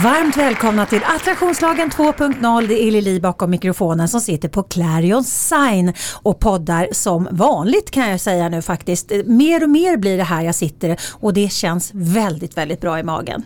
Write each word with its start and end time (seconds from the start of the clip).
Varmt 0.00 0.36
välkomna 0.36 0.86
till 0.86 1.00
Attraktionslagen 1.04 1.90
2.0. 1.90 2.66
Det 2.66 2.82
är 2.82 2.90
Lili 2.90 3.20
bakom 3.20 3.50
mikrofonen 3.50 4.08
som 4.08 4.20
sitter 4.20 4.48
på 4.48 4.62
Clarion 4.62 5.24
Sign 5.24 5.92
och 6.12 6.40
poddar 6.40 6.88
som 6.92 7.28
vanligt 7.30 7.90
kan 7.90 8.10
jag 8.10 8.20
säga 8.20 8.48
nu 8.48 8.62
faktiskt. 8.62 9.12
Mer 9.26 9.62
och 9.62 9.70
mer 9.70 9.96
blir 9.96 10.16
det 10.16 10.24
här 10.24 10.42
jag 10.42 10.54
sitter 10.54 10.96
och 11.10 11.34
det 11.34 11.52
känns 11.52 11.90
väldigt, 11.94 12.56
väldigt 12.56 12.80
bra 12.80 12.98
i 12.98 13.02
magen. 13.02 13.42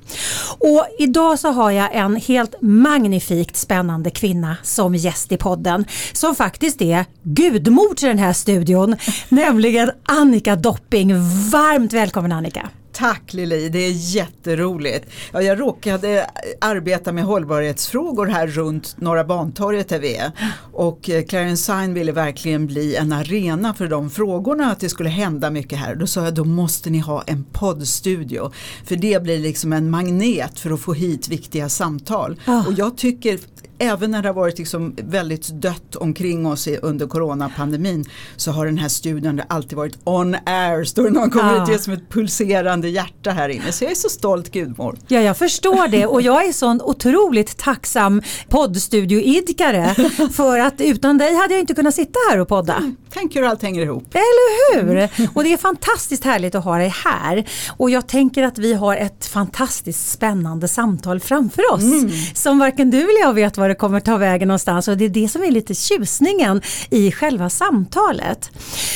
Och 0.59 0.87
idag 0.99 1.39
så 1.39 1.49
har 1.49 1.71
jag 1.71 1.95
en 1.95 2.17
helt 2.17 2.55
magnifikt 2.61 3.57
spännande 3.57 4.11
kvinna 4.11 4.57
som 4.63 4.95
gäst 4.95 5.33
i 5.33 5.37
podden 5.37 5.85
som 6.13 6.35
faktiskt 6.35 6.83
är 6.83 7.05
gudmor 7.23 7.95
till 7.95 8.09
den 8.09 8.19
här 8.19 8.33
studion, 8.33 8.97
nämligen 9.29 9.91
Annika 10.05 10.57
Dopping. 10.57 11.15
Varmt 11.51 11.93
välkommen 11.93 12.33
Annika! 12.33 12.71
Tack 12.97 13.35
Lili, 13.35 13.69
det 13.69 13.79
är 13.79 13.93
jätteroligt. 13.93 15.07
Ja, 15.33 15.43
jag 15.43 15.61
råkade 15.61 16.31
arbeta 16.61 17.13
med 17.13 17.25
hållbarhetsfrågor 17.25 18.27
här 18.27 18.47
runt 18.47 18.97
Norra 18.99 19.25
Bantorget 19.25 19.89
där 19.89 19.99
vi 19.99 20.17
är. 20.17 20.31
Och 20.73 21.11
eh, 21.11 21.25
Clarence 21.25 21.73
Sign 21.73 21.95
ville 21.95 22.13
verkligen 22.13 22.67
bli 22.67 22.97
en 22.97 23.13
arena 23.13 23.75
för 23.75 23.89
de 23.89 24.11
frågorna, 24.11 24.71
att 24.71 24.81
det 24.81 24.89
skulle 24.89 25.09
hända 25.09 25.51
mycket 25.51 25.79
här. 25.79 25.95
Då 25.95 26.07
sa 26.07 26.25
jag, 26.25 26.35
då 26.35 26.45
måste 26.45 26.91
ni 26.91 26.99
ha 26.99 27.23
en 27.27 27.45
poddstudio. 27.53 28.53
För 28.85 28.97
det 28.97 29.23
blir 29.23 29.39
liksom 29.39 29.73
en 29.73 29.91
magnet 29.91 30.59
för 30.59 30.71
att 30.71 30.81
få 30.81 30.93
hit 30.93 31.29
viktiga 31.29 31.69
samtal. 31.69 32.41
Oh. 32.47 32.67
Och 32.67 32.73
jag 32.73 32.97
tycker 32.97 33.39
även 33.79 34.11
när 34.11 34.23
det 34.23 34.29
har 34.29 34.35
varit 34.35 34.59
liksom 34.59 34.95
väldigt 34.97 35.49
dött 35.49 35.97
omkring 35.97 36.47
oss 36.47 36.69
under 36.83 37.07
coronapandemin 37.07 38.05
så 38.37 38.51
har 38.51 38.67
den 38.67 38.79
här 38.79 38.89
studien 38.89 39.43
alltid 39.49 39.77
varit 39.79 39.99
on 40.05 40.37
air. 40.47 40.85
Står 40.85 41.05
det 41.05 41.11
någon 41.11 41.31
kommer 41.31 41.75
ut 41.75 41.81
som 41.83 41.93
ett 41.93 42.11
pulserande 42.11 42.89
hjärta 42.89 43.31
här 43.31 43.49
inne. 43.49 43.73
Så 43.73 43.85
jag 43.85 43.91
är 43.91 43.95
så 43.95 44.09
stolt 44.09 44.53
gudmor. 44.53 44.99
Ja 45.09 45.21
jag 45.21 45.37
förstår 45.37 45.89
det 45.89 46.07
och 46.07 46.23
jag 46.23 46.47
är 46.47 46.53
sån 46.53 46.83
otroligt 46.83 47.57
tacksam 47.57 48.23
poddstudioidkare 48.49 49.95
för 50.33 50.59
att 50.59 50.81
utan 50.81 51.19
dig 51.19 51.35
hade 51.35 51.55
jag 51.55 51.61
inte 51.61 51.75
kunnat 51.75 51.95
sitta 51.95 52.19
här 52.31 52.41
och 52.41 52.49
podda. 52.49 52.75
Mm, 52.75 52.97
tänk 53.17 53.37
hur 53.37 53.45
allt 53.45 53.63
hänger 53.63 53.83
ihop. 53.83 54.15
Eller 54.15 54.75
hur! 54.75 55.11
Och 55.35 55.45
det 55.45 55.53
är 55.53 55.57
fantastiskt 55.57 56.25
härligt 56.25 56.55
att 56.55 56.65
ha 56.65 56.79
dig 56.79 56.95
här. 57.05 57.45
Och 57.77 57.91
jag 57.91 58.07
tänker 58.07 58.43
att 58.43 58.59
vi 58.59 58.75
har 58.75 58.97
ett 58.97 59.27
fantastiskt 59.27 60.11
spännande 60.11 60.69
samtal 60.69 61.21
framför 61.21 61.73
oss. 61.73 61.83
Mm. 61.83 62.11
Som 62.35 62.59
varken 62.59 62.91
du 62.91 62.99
eller 62.99 63.21
jag 63.21 63.35
vet 63.35 63.57
var 63.57 63.69
det 63.69 63.75
kommer 63.75 64.01
ta 64.01 64.17
vägen 64.17 64.49
någonstans 64.49 64.89
och 64.89 64.97
det 64.97 65.05
är 65.05 65.09
det 65.09 65.29
som 65.29 65.43
är 65.43 65.51
lite 65.51 65.75
tjusningen 65.75 66.63
i 66.91 67.13
själva 67.13 67.51
samtalet. 67.51 68.51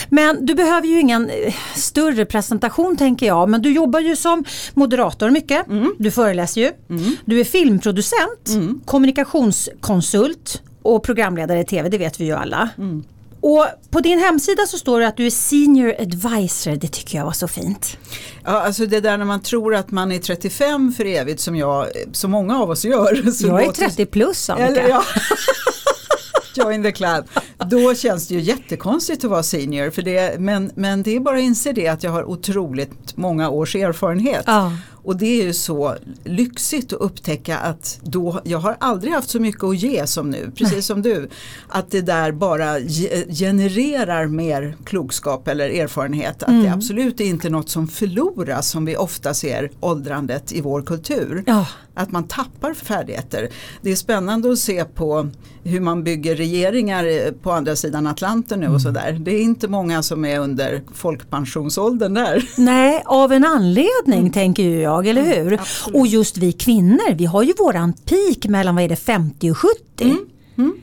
Men 0.09 0.47
du 0.47 0.55
behöver 0.55 0.87
ju 0.87 1.01
ingen 1.01 1.31
eh, 1.31 1.55
större 1.75 2.25
presentation 2.25 2.97
tänker 2.97 3.27
jag 3.27 3.48
men 3.48 3.63
du 3.63 3.73
jobbar 3.73 4.01
ju 4.01 4.17
som 4.17 4.45
moderator 4.75 5.31
mycket, 5.31 5.69
mm. 5.69 5.95
du 5.98 6.11
föreläser 6.11 6.61
ju, 6.61 6.71
mm. 6.91 7.17
du 7.25 7.41
är 7.41 7.45
filmproducent, 7.45 8.48
mm. 8.48 8.81
kommunikationskonsult 8.85 10.63
och 10.83 11.03
programledare 11.03 11.61
i 11.61 11.65
tv, 11.65 11.89
det 11.89 11.98
vet 11.98 12.21
vi 12.21 12.25
ju 12.25 12.33
alla. 12.33 12.69
Mm. 12.79 13.05
Och 13.41 13.66
på 13.91 14.00
din 14.00 14.19
hemsida 14.19 14.66
så 14.66 14.78
står 14.78 15.00
det 15.00 15.06
att 15.06 15.16
du 15.16 15.27
är 15.27 15.30
senior 15.30 15.94
advisor, 15.98 16.77
det 16.77 16.88
tycker 16.88 17.19
jag 17.19 17.24
var 17.24 17.33
så 17.33 17.48
fint. 17.48 17.96
Ja, 18.44 18.50
alltså 18.50 18.86
det 18.86 19.00
där 19.00 19.19
när 19.19 19.24
man 19.24 19.42
tror 19.42 19.74
att 19.74 19.91
man 19.91 20.12
är 20.12 20.19
35 20.19 20.92
för 20.92 21.05
evigt 21.05 21.41
som 21.41 21.56
jag, 21.56 21.86
som 22.12 22.30
många 22.30 22.58
av 22.62 22.70
oss 22.70 22.84
gör. 22.84 23.30
Så 23.33 23.46
jag 23.46 23.64
är 23.64 23.72
30 23.72 24.06
plus 24.06 24.50
Annika. 24.50 24.66
Eller, 24.66 24.88
ja. 24.88 25.05
Join 26.55 26.83
the 26.83 26.92
club. 26.92 27.24
Då 27.70 27.94
känns 27.94 28.28
det 28.28 28.34
ju 28.34 28.41
jättekonstigt 28.41 29.24
att 29.24 29.30
vara 29.30 29.42
senior. 29.42 29.90
För 29.90 30.02
det, 30.02 30.40
men, 30.40 30.70
men 30.74 31.02
det 31.02 31.17
är 31.17 31.20
bara 31.20 31.36
att 31.36 31.42
inse 31.42 31.73
det 31.73 31.89
att 31.89 32.02
jag 32.02 32.11
har 32.11 32.24
otroligt 32.24 33.17
många 33.17 33.50
års 33.50 33.77
erfarenhet. 33.77 34.45
Ja. 34.46 34.73
Och 35.02 35.16
det 35.16 35.40
är 35.40 35.44
ju 35.44 35.52
så 35.52 35.96
lyxigt 36.24 36.92
att 36.92 37.00
upptäcka 37.00 37.58
att 37.58 38.00
då, 38.02 38.40
jag 38.44 38.58
har 38.58 38.77
aldrig 38.80 39.12
haft 39.12 39.30
så 39.30 39.40
mycket 39.40 39.64
att 39.64 39.78
ge 39.78 40.06
som 40.06 40.30
nu, 40.30 40.50
precis 40.55 40.72
Nej. 40.72 40.83
som 40.83 41.02
du. 41.02 41.28
Att 41.68 41.90
det 41.90 42.00
där 42.00 42.33
bara 42.33 42.80
genererar 43.28 44.27
mer 44.27 44.77
klokskap 44.84 45.48
eller 45.48 45.68
erfarenhet. 45.68 46.42
Att 46.42 46.48
mm. 46.48 46.62
det 46.62 46.72
absolut 46.72 47.20
är 47.20 47.24
inte 47.24 47.50
något 47.50 47.68
som 47.68 47.88
förloras 47.88 48.68
som 48.70 48.84
vi 48.84 48.96
ofta 48.96 49.34
ser 49.34 49.70
åldrandet 49.80 50.52
i 50.52 50.61
vår 50.61 50.83
kultur. 50.83 51.44
Ja. 51.46 51.67
Att 51.94 52.12
man 52.12 52.24
tappar 52.28 52.74
färdigheter. 52.74 53.48
Det 53.82 53.90
är 53.90 53.96
spännande 53.96 54.52
att 54.52 54.58
se 54.58 54.84
på 54.84 55.28
hur 55.62 55.80
man 55.80 56.05
bygger 56.05 56.36
regeringar 56.36 57.32
på 57.32 57.52
andra 57.52 57.77
sidan 57.77 58.06
Atlanten 58.06 58.61
nu 58.61 58.67
och 58.67 58.70
mm. 58.70 58.80
sådär. 58.80 59.12
Det 59.20 59.30
är 59.30 59.42
inte 59.42 59.68
många 59.68 60.02
som 60.02 60.24
är 60.24 60.38
under 60.38 60.82
folkpensionsåldern 60.94 62.14
där. 62.14 62.48
Nej, 62.56 63.02
av 63.06 63.32
en 63.32 63.44
anledning 63.44 64.20
mm. 64.20 64.32
tänker 64.32 64.62
jag 64.62 64.89
jag, 64.90 65.06
eller 65.06 65.23
mm, 65.23 65.45
hur? 65.45 65.52
Mm, 65.52 66.01
och 66.01 66.06
just 66.06 66.36
vi 66.36 66.52
kvinnor, 66.52 67.14
vi 67.14 67.24
har 67.24 67.42
ju 67.42 67.52
våran 67.58 67.92
peak 67.92 68.45
mellan 68.45 68.74
vad 68.74 68.84
är 68.84 68.89
det, 68.89 68.96
50 68.96 69.51
och 69.51 69.58
70. 69.58 69.74
Mm, 70.01 70.18
mm. 70.58 70.74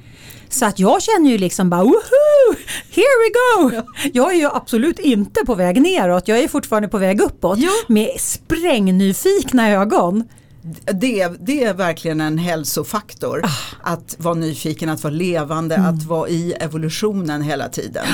Så 0.50 0.66
att 0.66 0.80
jag 0.80 1.02
känner 1.02 1.32
ju 1.32 1.38
liksom 1.38 1.70
bara 1.70 1.84
woho, 1.84 2.56
here 2.90 3.18
we 3.24 3.30
go! 3.34 3.76
Ja. 3.76 4.10
Jag 4.14 4.34
är 4.34 4.38
ju 4.38 4.50
absolut 4.54 5.00
inte 5.00 5.46
på 5.46 5.56
väg 5.56 5.82
neråt, 5.82 6.28
jag 6.28 6.40
är 6.40 6.48
fortfarande 6.48 6.88
på 6.88 6.98
väg 6.98 7.22
uppåt 7.22 7.60
ja. 7.60 7.72
med 7.88 8.10
sprängnyfikna 8.20 9.70
ögon. 9.70 10.24
Det, 10.94 11.28
det, 11.40 11.64
är 11.64 11.74
verkligen 11.74 12.22
en 12.22 12.38
hälsofaktor. 12.38 13.42
Ah. 13.44 13.94
Att 13.94 14.16
vara 14.18 14.34
nyfiken, 14.34 14.90
att 14.90 15.04
vara 15.04 15.14
levande, 15.14 15.76
mm. 15.76 15.96
att 15.96 16.04
vara 16.04 16.30
i 16.30 16.54
evolutionen 16.54 17.42
hela 17.42 17.70
tiden. 17.70 18.06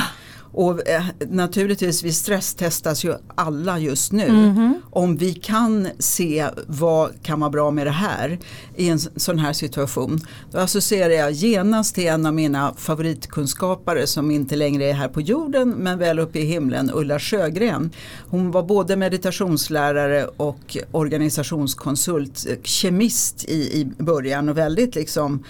Och 0.54 0.88
eh, 0.88 1.04
naturligtvis 1.30 2.04
vi 2.04 2.14
stresstestas 2.14 3.06
ju 3.06 3.14
alla 3.36 3.80
just 3.80 4.12
nu. 4.12 4.26
Mm 4.26 4.56
-hmm. 4.56 4.74
Om 4.90 5.18
vi 5.18 5.34
kan 5.34 5.88
se 6.00 6.50
vad 6.68 7.24
kan 7.24 7.40
vara 7.40 7.50
bra 7.50 7.72
med 7.72 7.88
det 7.88 7.92
här 7.92 8.40
i 8.76 8.90
en 8.90 9.00
sån 9.00 9.40
här 9.40 9.54
situation. 9.54 10.20
Då 10.52 10.60
associerar 10.60 11.14
jag 11.14 11.32
genast 11.32 11.96
till 11.96 12.08
en 12.08 12.26
av 12.26 12.34
mina 12.34 12.74
favoritkunskapare 12.78 14.08
som 14.08 14.32
inte 14.32 14.56
längre 14.56 14.86
är 14.86 14.94
här 14.94 15.08
på 15.08 15.22
jorden 15.22 15.70
men 15.70 16.00
väl 16.00 16.20
uppe 16.20 16.40
i 16.40 16.46
himlen, 16.46 16.92
Ulla 16.94 17.20
Sjögren. 17.20 17.92
Hon 18.28 18.52
var 18.52 18.64
både 18.64 18.96
meditationslärare 18.96 20.26
och 20.26 20.78
organisationskonsult, 20.92 22.46
eh, 22.50 22.58
kemist 22.64 23.46
i, 23.46 23.54
i 23.54 23.86
början 23.98 24.50
och 24.50 24.58
väldigt 24.58 24.96
liksom 24.96 25.44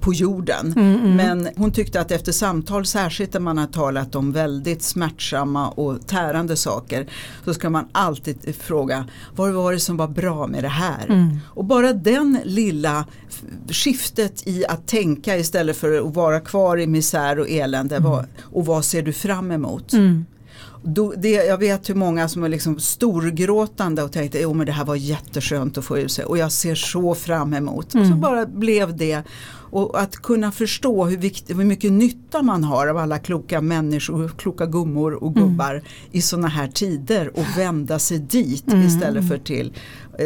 på 0.00 0.12
jorden. 0.12 0.72
Mm 0.76 0.98
-hmm. 0.98 1.16
Men 1.16 1.48
hon 1.56 1.72
tyckte 1.72 2.00
att 2.00 2.10
efter 2.10 2.32
samtal, 2.32 2.86
särskilt 2.86 3.32
när 3.32 3.40
man 3.40 3.58
har 3.58 3.66
talat 3.66 4.15
om 4.16 4.32
väldigt 4.32 4.82
smärtsamma 4.82 5.68
och 5.68 6.06
tärande 6.06 6.56
saker 6.56 7.06
så 7.44 7.54
ska 7.54 7.70
man 7.70 7.88
alltid 7.92 8.56
fråga 8.56 9.04
vad 9.36 9.52
var 9.52 9.72
det 9.72 9.80
som 9.80 9.96
var 9.96 10.08
bra 10.08 10.46
med 10.46 10.64
det 10.64 10.68
här? 10.68 11.06
Mm. 11.08 11.38
Och 11.46 11.64
bara 11.64 11.92
den 11.92 12.38
lilla 12.44 13.04
skiftet 13.68 14.46
i 14.46 14.66
att 14.66 14.86
tänka 14.86 15.36
istället 15.36 15.76
för 15.76 16.08
att 16.08 16.14
vara 16.14 16.40
kvar 16.40 16.76
i 16.76 16.86
misär 16.86 17.38
och 17.38 17.48
elände 17.50 17.96
mm. 17.96 18.12
och 18.42 18.66
vad 18.66 18.84
ser 18.84 19.02
du 19.02 19.12
fram 19.12 19.50
emot? 19.50 19.92
Mm. 19.92 20.24
Då, 20.82 21.14
det, 21.16 21.30
jag 21.30 21.58
vet 21.58 21.88
hur 21.88 21.94
många 21.94 22.28
som 22.28 22.44
är 22.44 22.48
liksom 22.48 22.80
storgråtande 22.80 24.02
och 24.02 24.12
tänkte 24.12 24.38
jo 24.38 24.54
men 24.54 24.66
det 24.66 24.72
här 24.72 24.84
var 24.84 24.96
jätteskönt 24.96 25.78
att 25.78 25.84
få 25.84 25.98
ut 25.98 26.12
sig 26.12 26.24
och 26.24 26.38
jag 26.38 26.52
ser 26.52 26.74
så 26.74 27.14
fram 27.14 27.54
emot. 27.54 27.86
Och 27.86 27.90
så 27.90 27.98
mm. 27.98 28.20
bara 28.20 28.46
blev 28.46 28.96
det 28.96 29.22
och 29.76 30.00
att 30.00 30.16
kunna 30.16 30.52
förstå 30.52 31.04
hur, 31.04 31.16
viktigt, 31.16 31.58
hur 31.58 31.64
mycket 31.64 31.92
nytta 31.92 32.42
man 32.42 32.64
har 32.64 32.86
av 32.86 32.96
alla 32.96 33.18
kloka 33.18 33.60
människor, 33.60 34.28
kloka 34.28 34.66
gummor 34.66 35.14
och 35.24 35.34
gubbar 35.34 35.70
mm. 35.70 35.84
i 36.12 36.22
sådana 36.22 36.48
här 36.48 36.68
tider 36.68 37.38
och 37.38 37.58
vända 37.58 37.98
sig 37.98 38.18
dit 38.18 38.68
mm. 38.72 38.86
istället 38.86 39.28
för 39.28 39.38
till 39.38 39.72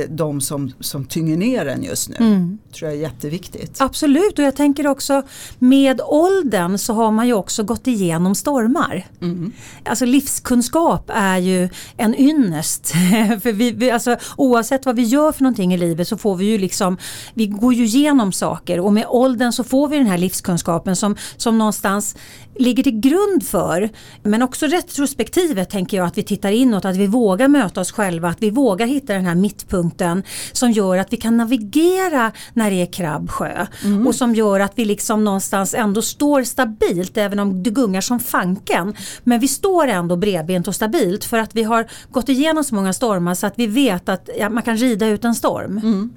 de 0.08 0.40
som, 0.40 0.72
som 0.80 1.04
tynger 1.04 1.36
ner 1.36 1.66
en 1.66 1.82
just 1.82 2.08
nu. 2.08 2.16
Mm. 2.18 2.58
tror 2.72 2.90
jag 2.90 2.98
är 2.98 3.02
jätteviktigt. 3.02 3.80
Absolut 3.80 4.38
och 4.38 4.44
jag 4.44 4.56
tänker 4.56 4.86
också 4.86 5.22
med 5.58 6.00
åldern 6.04 6.78
så 6.78 6.92
har 6.92 7.10
man 7.10 7.26
ju 7.26 7.32
också 7.34 7.62
gått 7.62 7.86
igenom 7.86 8.34
stormar. 8.34 9.06
Mm. 9.20 9.52
Alltså 9.84 10.04
livskunskap 10.04 11.10
är 11.14 11.38
ju 11.38 11.68
en 11.96 12.14
ynnest. 12.14 12.86
för 13.42 13.52
vi, 13.52 13.70
vi, 13.70 13.90
alltså, 13.90 14.16
oavsett 14.36 14.86
vad 14.86 14.96
vi 14.96 15.02
gör 15.02 15.32
för 15.32 15.42
någonting 15.42 15.74
i 15.74 15.78
livet 15.78 16.08
så 16.08 16.16
får 16.16 16.36
vi 16.36 16.44
ju 16.44 16.58
liksom, 16.58 16.98
vi 17.34 17.46
går 17.46 17.74
ju 17.74 17.84
igenom 17.84 18.32
saker 18.32 18.80
och 18.80 18.92
med 18.92 19.06
åldern 19.08 19.52
så 19.52 19.64
får 19.64 19.88
vi 19.88 19.96
den 19.96 20.06
här 20.06 20.18
livskunskapen 20.18 20.96
som, 20.96 21.16
som 21.36 21.58
någonstans 21.58 22.16
ligger 22.58 22.82
till 22.82 23.00
grund 23.00 23.46
för 23.46 23.90
men 24.22 24.42
också 24.42 24.66
retrospektivet 24.66 25.70
tänker 25.70 25.96
jag 25.96 26.06
att 26.06 26.18
vi 26.18 26.22
tittar 26.22 26.50
inåt, 26.50 26.84
att 26.84 26.96
vi 26.96 27.06
vågar 27.06 27.48
möta 27.48 27.80
oss 27.80 27.92
själva, 27.92 28.28
att 28.28 28.42
vi 28.42 28.50
vågar 28.50 28.86
hitta 28.86 29.12
den 29.12 29.26
här 29.26 29.34
mittpunkten 29.34 29.79
punkten 29.80 30.22
som 30.52 30.70
gör 30.70 30.98
att 30.98 31.12
vi 31.12 31.16
kan 31.16 31.36
navigera 31.36 32.32
när 32.54 32.70
det 32.70 32.82
är 32.82 32.92
krabbsjö 32.92 33.66
mm. 33.84 34.06
och 34.06 34.14
som 34.14 34.34
gör 34.34 34.60
att 34.60 34.72
vi 34.74 34.84
liksom 34.84 35.24
någonstans 35.24 35.74
ändå 35.74 36.02
står 36.02 36.42
stabilt 36.42 37.16
även 37.16 37.38
om 37.38 37.62
det 37.62 37.70
gungar 37.70 38.00
som 38.00 38.20
fanken. 38.20 38.94
Men 39.24 39.40
vi 39.40 39.48
står 39.48 39.88
ändå 39.88 40.16
bredbent 40.16 40.68
och 40.68 40.74
stabilt 40.74 41.24
för 41.24 41.38
att 41.38 41.54
vi 41.54 41.62
har 41.62 41.86
gått 42.10 42.28
igenom 42.28 42.64
så 42.64 42.74
många 42.74 42.92
stormar 42.92 43.34
så 43.34 43.46
att 43.46 43.54
vi 43.56 43.66
vet 43.66 44.08
att 44.08 44.30
ja, 44.38 44.48
man 44.48 44.62
kan 44.62 44.76
rida 44.76 45.06
ut 45.06 45.24
en 45.24 45.34
storm. 45.34 45.78
Mm. 45.78 46.10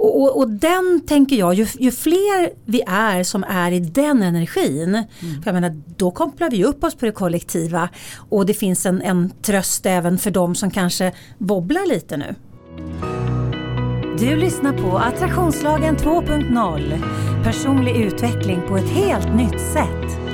Och, 0.00 0.22
och, 0.22 0.38
och, 0.38 0.50
den 0.50 1.00
tänker 1.06 1.36
jag, 1.36 1.54
ju, 1.54 1.66
ju, 1.78 1.90
fler 1.90 2.50
vi 2.64 2.82
är 2.86 3.24
som 3.24 3.44
är 3.48 3.72
i 3.72 3.80
den 3.80 4.22
energin, 4.22 4.94
mm. 4.94 5.42
för 5.42 5.50
jag 5.50 5.54
menar, 5.54 5.82
då 5.96 6.10
kopplar 6.10 6.50
vi 6.50 6.64
upp 6.64 6.84
oss 6.84 6.94
på 6.94 7.06
det 7.06 7.12
kollektiva 7.12 7.88
och 8.30 8.46
det 8.46 8.54
finns 8.54 8.86
en, 8.86 9.02
en 9.02 9.30
tröst 9.42 9.86
även 9.86 10.18
för 10.18 10.30
de 10.30 10.54
som 10.54 10.70
kanske 10.70 11.12
wobblar 11.38 11.86
lite 11.88 12.16
nu. 12.16 12.34
Du 14.18 14.36
lyssnar 14.36 14.72
på 14.72 14.98
Attraktionslagen 14.98 15.96
2.0. 15.96 17.02
Personlig 17.44 17.96
utveckling 17.96 18.60
på 18.68 18.76
ett 18.76 18.90
helt 18.90 19.34
nytt 19.34 19.60
sätt. 19.60 20.29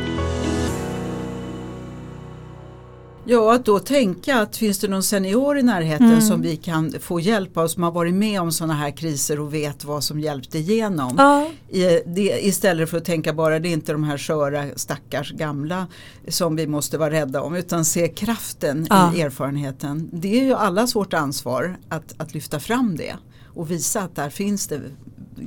Ja, 3.29 3.55
att 3.55 3.65
då 3.65 3.79
tänka 3.79 4.41
att 4.41 4.57
finns 4.57 4.79
det 4.79 4.89
någon 4.89 5.03
senior 5.03 5.59
i 5.59 5.63
närheten 5.63 6.07
mm. 6.07 6.21
som 6.21 6.43
vi 6.43 6.57
kan 6.57 6.95
få 7.01 7.21
hjälp 7.21 7.57
av 7.57 7.69
som 7.69 7.83
har 7.83 7.91
varit 7.91 8.15
med 8.15 8.41
om 8.41 8.53
sådana 8.53 8.75
här 8.75 8.91
kriser 8.91 9.41
och 9.41 9.55
vet 9.55 9.85
vad 9.85 10.05
som 10.05 10.21
hjälpte 10.21 10.59
igenom. 10.59 11.15
Ja. 11.19 11.51
I, 11.79 12.03
det, 12.07 12.47
istället 12.47 12.91
för 12.91 12.97
att 12.97 13.05
tänka 13.05 13.33
bara 13.33 13.59
det 13.59 13.69
är 13.69 13.73
inte 13.73 13.93
de 13.93 14.05
här 14.05 14.19
sköra 14.19 14.65
stackars 14.77 15.33
gamla 15.33 15.87
som 16.29 16.57
vi 16.57 16.67
måste 16.67 16.99
vara 16.99 17.11
rädda 17.11 17.43
om 17.43 17.57
utan 17.57 17.85
se 17.85 18.09
kraften 18.09 18.87
ja. 18.91 19.15
i 19.15 19.21
erfarenheten. 19.21 20.11
Det 20.13 20.41
är 20.41 20.45
ju 20.45 20.55
allas 20.55 20.97
vårt 20.97 21.15
ansvar 21.15 21.77
att, 21.89 22.15
att 22.17 22.35
lyfta 22.35 22.61
fram 22.61 22.97
det 22.97 23.17
och 23.55 23.71
visa 23.71 24.01
att 24.01 24.17
där 24.17 24.31
finns 24.31 24.67
det 24.67 24.81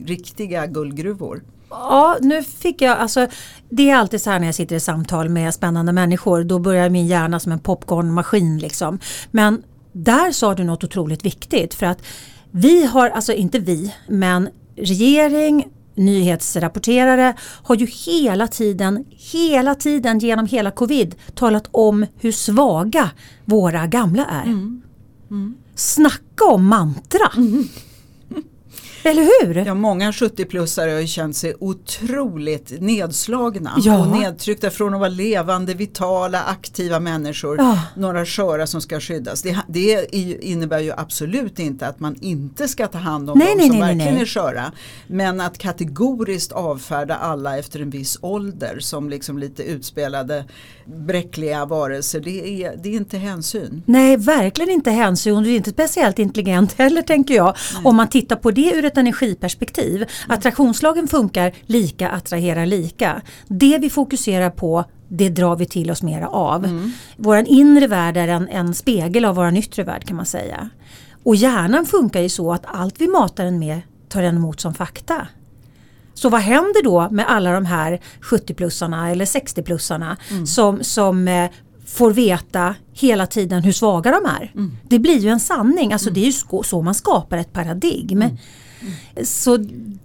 riktiga 0.06 0.66
guldgruvor. 0.66 1.44
Ja, 1.70 2.18
nu 2.22 2.44
fick 2.44 2.82
jag, 2.82 2.98
alltså 2.98 3.28
det 3.70 3.90
är 3.90 3.96
alltid 3.96 4.22
så 4.22 4.30
här 4.30 4.40
när 4.40 4.46
jag 4.46 4.56
sitter 4.56 4.76
i 4.76 4.80
samtal 4.80 5.30
med 5.30 5.54
spännande 5.54 5.92
människor, 5.92 6.44
då 6.44 6.60
börjar 6.60 6.90
min 6.90 7.08
hjärna 7.08 7.40
som 7.40 7.52
en 7.52 7.60
popcornmaskin 7.60 8.58
liksom. 8.58 9.00
Men 9.32 9.64
där 9.92 10.32
sa 10.32 10.56
du 10.56 10.64
något 10.64 10.84
otroligt 10.84 11.26
viktigt 11.26 11.74
för 11.74 11.86
att 11.86 12.02
vi 12.52 12.86
har, 12.86 13.10
alltså 13.10 13.34
inte 13.34 13.60
vi, 13.60 13.96
men 14.08 14.50
regering, 14.76 15.68
nyhetsrapporterare 15.96 17.34
har 17.64 17.76
ju 17.76 17.86
hela 17.86 18.48
tiden, 18.48 19.06
hela 19.10 19.76
tiden 19.76 20.20
genom 20.20 20.46
hela 20.46 20.72
covid 20.72 21.16
talat 21.36 21.68
om 21.72 22.06
hur 22.20 22.32
svaga 22.32 23.10
våra 23.46 23.88
gamla 23.88 24.26
är. 24.26 24.44
Mm. 24.44 24.82
Mm. 25.32 25.56
Snacka 25.76 26.46
om 26.46 26.66
mantra! 26.66 27.32
Mm. 27.38 27.68
Eller 29.04 29.46
hur? 29.46 29.66
Ja, 29.66 29.74
många 29.74 30.12
70-plussare 30.12 30.92
har 30.92 31.00
ju 31.00 31.08
känt 31.08 31.36
sig 31.36 31.56
otroligt 31.60 32.82
nedslagna 32.82 33.74
ja. 33.78 34.00
och 34.00 34.08
nedtryckta 34.08 34.70
från 34.70 34.94
att 34.94 35.00
vara 35.00 35.10
levande, 35.10 35.74
vitala, 35.74 36.44
aktiva 36.44 37.00
människor. 37.00 37.58
Ja. 37.58 37.80
Några 37.96 38.26
sköra 38.26 38.68
som 38.68 38.82
ska 38.82 39.00
skyddas. 39.00 39.42
Det, 39.42 39.58
det, 39.68 40.16
innebär 40.16 40.80
ju 40.80 40.92
absolut 40.98 41.60
inte 41.60 41.88
att 41.88 42.00
man 42.00 42.16
inte 42.22 42.68
ska 42.68 42.88
ta 42.88 42.98
hand 42.98 43.30
om 43.30 43.40
nej, 43.40 43.48
de 43.48 43.56
nej, 43.56 43.68
som 43.68 43.80
nej, 43.80 43.96
verkligen 43.96 44.22
är 44.22 44.26
sköra. 44.26 44.72
Men 45.08 45.42
att 45.42 45.58
kategoriskt 45.58 46.52
avfärda 46.52 47.16
alla 47.16 47.58
efter 47.58 47.80
en 47.80 47.90
viss 47.90 48.18
ålder 48.22 48.80
som 48.80 49.10
liksom 49.10 49.38
lite 49.38 49.64
utspelade 49.64 50.46
bräckliga 50.90 51.66
varelser. 51.66 52.20
Det 52.20 52.64
är, 52.64 52.78
det 52.84 52.90
är 52.90 52.94
inte 52.94 53.18
hänsyn. 53.18 53.84
Nej, 53.86 54.18
verkligen 54.18 54.70
inte 54.70 54.92
hänsyn 54.92 55.36
och 55.36 55.44
det 55.44 55.50
är 55.50 55.56
inte 55.56 55.72
speciellt 55.72 56.20
intelligent 56.20 56.74
heller 56.74 57.02
tänker 57.02 57.36
jag. 57.36 57.56
Om 57.84 57.96
man 57.96 58.10
tittar 58.10 58.36
på 58.36 58.52
det 58.52 58.74
ur 58.76 58.86
ett 58.86 58.98
energiperspektiv. 58.98 59.96
Mm. 59.96 60.08
Attraktionslagen 60.28 61.08
funkar 61.08 61.54
lika 61.66 62.10
attraherar 62.10 62.66
lika. 62.66 63.22
Det 63.48 63.78
vi 63.78 63.90
fokuserar 63.90 64.50
på 64.50 64.86
det 65.08 65.30
drar 65.30 65.56
vi 65.56 65.66
till 65.66 65.92
oss 65.92 66.04
mera 66.04 66.28
av. 66.28 66.66
Mm. 66.66 66.92
Vår 67.18 67.38
inre 67.38 67.88
värld 67.88 68.18
är 68.18 68.28
en, 68.28 68.48
en 68.48 68.74
spegel 68.74 69.26
av 69.26 69.36
vår 69.36 69.58
yttre 69.58 69.84
värld 69.84 70.08
kan 70.08 70.18
man 70.18 70.26
säga. 70.26 70.70
Och 71.24 71.36
hjärnan 71.36 71.86
funkar 71.86 72.22
ju 72.22 72.30
så 72.30 72.54
att 72.54 72.64
allt 72.66 73.02
vi 73.02 73.08
matar 73.08 73.46
den 73.46 73.60
med 73.60 73.82
tar 74.10 74.22
den 74.22 74.36
emot 74.36 74.62
som 74.62 74.74
fakta. 74.74 75.28
Så 76.20 76.30
vad 76.30 76.42
händer 76.42 76.84
då 76.84 77.10
med 77.12 77.26
alla 77.30 77.52
de 77.52 77.66
här 77.66 78.02
70-plussarna 78.22 79.12
eller 79.12 79.26
60-plussarna 79.26 80.16
mm. 80.32 80.48
som, 80.48 80.84
som 80.84 81.28
eh, 81.28 81.50
får 81.86 82.12
veta 82.12 82.76
hela 82.94 83.28
tiden 83.28 83.64
hur 83.64 83.72
svaga 83.72 84.12
de 84.12 84.26
är. 84.26 84.52
Mm. 84.56 84.78
Det 84.90 85.00
blir 85.00 85.18
ju 85.18 85.30
en 85.30 85.40
sanning, 85.40 85.94
alltså 85.94 86.10
mm. 86.10 86.14
det 86.14 86.20
är 86.20 86.26
ju 86.26 86.64
så 86.64 86.82
man 86.82 86.96
skapar 86.96 87.38
ett 87.38 87.54
paradigm. 87.54 88.22
Mm. 88.22 88.38
Så 89.24 89.58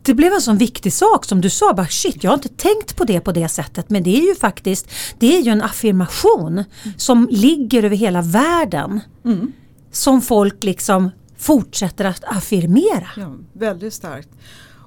det 0.02 0.14
blev 0.14 0.32
en 0.32 0.40
sån 0.40 0.58
viktig 0.58 0.92
sak 0.92 1.24
som 1.24 1.40
du 1.40 1.50
sa, 1.50 1.72
bara 1.72 1.86
shit 1.86 2.24
jag 2.24 2.30
har 2.30 2.34
inte 2.36 2.48
tänkt 2.48 2.96
på 2.96 3.04
det 3.04 3.20
på 3.20 3.32
det 3.32 3.48
sättet 3.48 3.90
men 3.90 4.02
det 4.02 4.16
är 4.18 4.28
ju 4.28 4.34
faktiskt 4.34 4.88
det 5.18 5.36
är 5.36 5.40
ju 5.40 5.50
en 5.50 5.62
affirmation 5.62 6.52
mm. 6.52 6.66
som 6.96 7.28
ligger 7.30 7.82
över 7.82 7.96
hela 7.96 8.22
världen. 8.22 9.00
Mm. 9.24 9.52
Som 9.92 10.20
folk 10.20 10.64
liksom 10.64 11.10
fortsätter 11.38 12.04
att 12.04 12.24
affirmera. 12.24 13.08
Ja, 13.16 13.34
väldigt 13.52 13.94
starkt. 13.94 14.28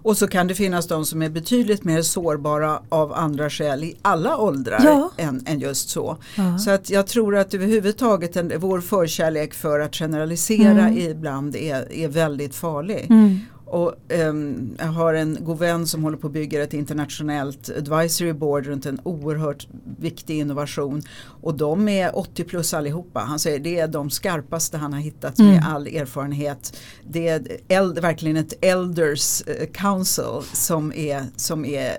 Och 0.08 0.18
så 0.18 0.28
kan 0.28 0.48
det 0.48 0.56
finnas 0.56 0.88
de 0.88 1.06
som 1.06 1.22
är 1.22 1.30
betydligt 1.30 1.84
mer 1.84 2.02
sårbara 2.02 2.82
av 2.90 3.14
andra 3.14 3.50
skäl 3.50 3.84
i 3.84 3.96
alla 4.02 4.38
åldrar 4.38 4.82
ja. 4.84 5.12
än, 5.18 5.44
än, 5.46 5.60
just 5.60 5.90
så. 5.90 6.18
Ja. 6.36 6.58
Så 6.58 6.72
att 6.72 6.90
jag 6.90 7.08
tror 7.08 7.36
att 7.36 7.54
överhuvudtaget 7.54 8.36
en, 8.36 8.52
vår 8.58 8.82
förkärlek 8.82 9.54
för 9.54 9.80
att 9.80 9.96
generalisera 9.96 10.88
mm. 10.88 10.98
ibland 10.98 11.56
är, 11.56 11.94
är 11.94 12.08
väldigt 12.08 12.56
farlig. 12.56 13.08
Mm. 13.10 13.40
Och, 13.70 13.94
um, 14.10 14.76
jag 14.80 14.86
har 14.86 15.14
en 15.14 15.38
god 15.42 15.60
vän 15.60 15.88
som 15.88 16.04
håller 16.04 16.18
på 16.18 16.28
att 16.28 16.34
bygga 16.34 16.64
ett 16.64 16.74
internationellt 16.74 17.70
advisory 17.70 18.34
board 18.34 18.66
runt 18.66 18.86
en 18.86 19.00
oerhört 19.04 19.68
viktig 20.00 20.40
innovation. 20.40 21.02
Och 21.42 21.54
de 21.58 21.88
är 21.88 22.18
80 22.18 22.44
plus 22.44 22.74
allihopa. 22.74 23.20
Han 23.20 23.40
säger 23.40 23.60
det 23.60 23.80
är 23.80 23.88
de 23.88 24.10
skarpaste 24.10 24.78
han 24.78 24.94
har 24.94 25.00
hittat 25.00 25.40
mm. 25.40 25.52
med 25.52 25.68
all 25.68 25.88
erfarenhet. 25.88 26.78
Det 27.10 27.28
är 27.28 27.48
eld, 27.68 28.00
verkligen 28.00 28.38
ett 28.38 28.66
elders 28.66 29.44
uh, 29.48 29.66
council 29.74 30.42
som 30.54 30.94
är, 30.94 31.24
som 31.36 31.66
är 31.66 31.94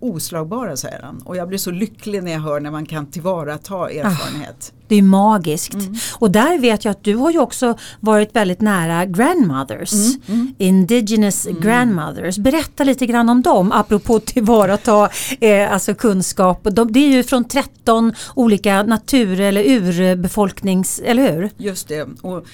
oslagbara 0.00 0.76
säger 0.76 1.02
han. 1.02 1.22
Och 1.24 1.36
jag 1.36 1.48
blir 1.48 1.58
så 1.58 1.70
lycklig 1.70 2.22
när 2.22 2.32
jag 2.32 2.40
hör 2.40 2.60
när 2.60 2.70
man 2.70 2.86
kan 2.86 3.06
tillvarata 3.06 3.74
ah. 3.74 3.90
erfarenhet. 3.90 4.72
Ah. 4.72 4.83
Det 4.88 4.94
är 4.94 5.02
magiskt. 5.02 5.74
Mm. 5.74 5.94
Och 6.14 6.30
där 6.30 6.58
vet 6.58 6.84
jag 6.84 6.92
att 6.92 7.04
du 7.04 7.14
har 7.14 7.30
ju 7.30 7.38
också 7.38 7.78
varit 8.00 8.36
väldigt 8.36 8.60
nära 8.60 9.04
grandmothers. 9.04 9.92
Mm. 9.92 10.20
Mm. 10.28 10.54
Indigenous 10.58 11.46
mm. 11.46 11.60
grandmothers. 11.60 12.38
Berätta 12.38 12.84
lite 12.84 13.06
grann 13.06 13.28
om 13.28 13.42
dem 13.42 13.72
apropå 13.72 14.20
tillvarata 14.20 15.10
eh, 15.40 15.72
alltså 15.72 15.94
kunskap. 15.94 16.66
De, 16.72 16.92
det 16.92 17.00
är 17.00 17.10
ju 17.10 17.22
från 17.22 17.44
13 17.44 18.12
olika 18.34 18.82
natur 18.82 19.40
eller 19.40 19.64
urbefolknings, 19.64 21.00
eller 21.04 21.32
hur? 21.32 21.50
Just 21.56 21.88
det. 21.88 22.08
Och, 22.20 22.46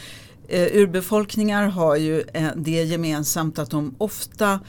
eh, 0.49 0.77
urbefolkningar 0.77 1.69
har 1.69 1.97
ju 1.97 2.25
eh, 2.35 2.49
det 2.57 2.85
gemensamt 2.85 3.59
att 3.59 3.71
de 3.71 3.95
ofta 3.99 4.61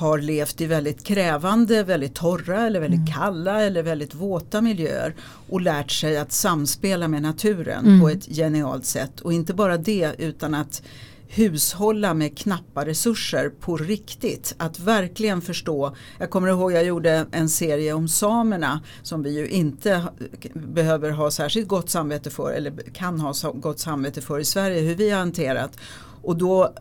har 0.00 0.18
levt 0.18 0.60
i 0.60 0.66
väldigt 0.66 1.04
krävande, 1.04 1.84
väldigt 1.84 2.14
torra 2.14 2.66
eller 2.66 2.80
väldigt 2.80 3.00
mm. 3.00 3.12
kalla 3.12 3.62
eller 3.62 3.82
väldigt 3.82 4.14
våta 4.14 4.60
miljöer 4.60 5.14
och 5.48 5.60
lärt 5.60 5.90
sig 5.90 6.18
att 6.18 6.32
samspela 6.32 7.08
med 7.08 7.22
naturen 7.22 7.86
mm. 7.86 8.00
på 8.00 8.08
ett 8.08 8.26
genialt 8.26 8.84
sätt. 8.84 9.20
Och 9.20 9.32
inte 9.32 9.54
bara 9.54 9.76
det 9.76 10.14
utan 10.18 10.54
att 10.54 10.82
hushålla 11.28 12.14
med 12.14 12.38
knappa 12.38 12.86
resurser 12.86 13.48
på 13.60 13.76
riktigt. 13.76 14.54
Att 14.58 14.80
verkligen 14.80 15.42
förstå. 15.42 15.96
Jag 16.18 16.30
kommer 16.30 16.48
ihåg 16.48 16.72
jag 16.72 16.84
gjorde 16.84 17.26
en 17.32 17.48
serie 17.48 17.92
om 17.92 18.08
samerna 18.08 18.80
som 19.02 19.22
vi 19.22 19.30
ju 19.30 19.48
inte 19.48 20.04
behöver 20.54 21.10
ha 21.10 21.30
särskilt 21.30 21.68
gott 21.68 21.90
samvete 21.90 22.30
för 22.30 22.52
eller 22.52 22.72
kan 22.92 23.20
ha 23.20 23.34
gott 23.54 23.78
samvete 23.78 24.20
för 24.20 24.40
i 24.40 24.44
Sverige 24.44 24.80
hur 24.80 24.94
vi 24.94 25.10
har 25.10 25.18
hanterat. 25.18 25.78
Och 26.22 26.36
då 26.36 26.74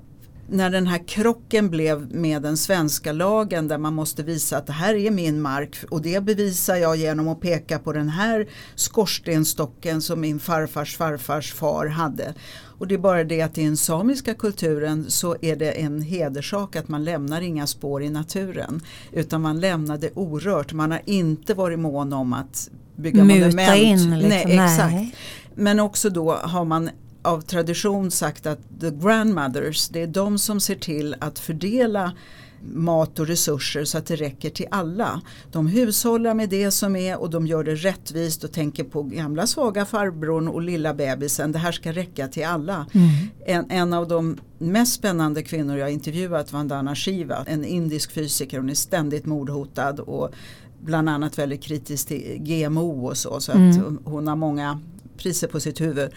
när 0.52 0.70
den 0.70 0.88
här 0.88 1.08
krocken 1.08 1.70
blev 1.70 2.16
med 2.16 2.42
den 2.42 2.58
svenska 2.58 3.12
lagen 3.12 3.68
där 3.68 3.78
man 3.78 3.94
måste 3.94 4.24
visa 4.24 4.58
att 4.58 4.68
det 4.68 4.74
här 4.74 4.96
är 4.96 5.12
min 5.12 5.42
mark 5.42 5.78
och 5.90 6.02
det 6.02 6.24
bevisar 6.24 6.76
jag 6.76 6.96
genom 6.96 7.28
att 7.28 7.42
peka 7.42 7.80
på 7.80 7.94
den 7.94 8.10
här 8.10 8.48
skorstenstocken 8.76 10.02
som 10.02 10.22
min 10.22 10.40
farfars 10.40 10.98
farfars 10.98 11.54
far 11.54 11.86
hade. 11.86 12.34
Och 12.80 12.88
det 12.88 12.96
är 12.96 13.00
bara 13.00 13.24
det 13.24 13.42
att 13.42 13.58
i 13.58 13.64
den 13.66 13.78
samiska 13.78 14.34
kulturen 14.34 15.06
så 15.08 15.36
är 15.42 15.56
det 15.56 15.72
en 15.72 16.02
hedersak 16.02 16.76
att 16.76 16.88
man 16.88 17.04
lämnar 17.04 17.42
inga 17.42 17.68
spår 17.68 18.04
i 18.04 18.10
naturen 18.10 18.82
utan 19.12 19.42
man 19.42 19.60
lämnar 19.60 19.98
det 19.98 20.12
orört. 20.14 20.74
Man 20.74 20.92
har 20.92 21.02
inte 21.06 21.54
varit 21.54 21.80
mån 21.80 22.14
om 22.14 22.34
att 22.34 22.70
bygga 22.96 23.24
Muta 23.24 23.40
monument. 23.40 23.78
in 23.78 24.20
liksom. 24.20 24.30
Nej, 24.30 24.44
exakt. 24.44 24.94
Nej. 24.94 25.16
Men 25.56 25.80
också 25.80 26.10
då 26.10 26.32
har 26.32 26.66
man 26.66 26.90
av 27.22 27.42
tradition 27.42 28.12
sagt 28.12 28.46
att 28.46 28.60
the 28.82 28.90
grandmothers, 28.90 29.90
det 29.90 30.02
är 30.02 30.08
de 30.08 30.40
som 30.40 30.60
ser 30.60 30.76
till 30.76 31.16
att 31.20 31.40
fördela 31.40 32.12
mat 32.62 33.20
och 33.20 33.28
resurser 33.28 33.86
så 33.86 33.98
att 33.98 34.06
det 34.06 34.16
räcker 34.16 34.50
till 34.50 34.66
alla. 34.72 35.22
De 35.52 35.68
hushållar 35.68 36.34
med 36.34 36.50
det 36.50 36.72
som 36.72 36.96
är 36.96 37.20
och 37.20 37.30
de 37.30 37.48
gör 37.48 37.64
det 37.64 37.76
rättvist 37.76 38.44
och 38.44 38.52
tänker 38.52 38.84
på 38.84 39.04
gamla 39.04 39.48
svaga 39.48 39.86
farbrorn 39.86 40.48
och 40.48 40.62
lilla 40.62 40.94
bebisen. 40.94 41.52
Det 41.52 41.60
här 41.60 41.72
ska 41.72 41.92
räcka 41.92 42.28
till 42.28 42.46
alla. 42.46 42.86
Mm. 42.94 43.10
En, 43.46 43.72
en 43.72 43.94
av 43.94 44.08
de 44.08 44.38
mest 44.58 44.94
spännande 44.94 45.44
kvinnor 45.44 45.78
jag 45.78 45.92
intervjuat 45.92 46.52
Vandana 46.52 46.96
Shiva, 46.96 47.44
en 47.48 47.66
indisk 47.66 48.12
fysiker. 48.12 48.58
Hon 48.58 48.70
är 48.70 48.74
ständigt 48.74 49.26
mordhotad 49.26 50.00
och 50.00 50.32
bland 50.82 51.10
annat 51.10 51.40
väldigt 51.40 51.64
kritisk 51.64 52.08
till 52.08 52.38
GMO 52.40 53.08
och 53.08 53.18
så. 53.18 53.40
Så 53.40 53.52
mm. 53.52 53.70
att 53.70 54.06
hon 54.06 54.28
har 54.28 54.36
många 54.36 54.82
priser 55.18 55.48
på 55.48 55.60
sitt 55.60 55.82
huvud. 55.82 56.10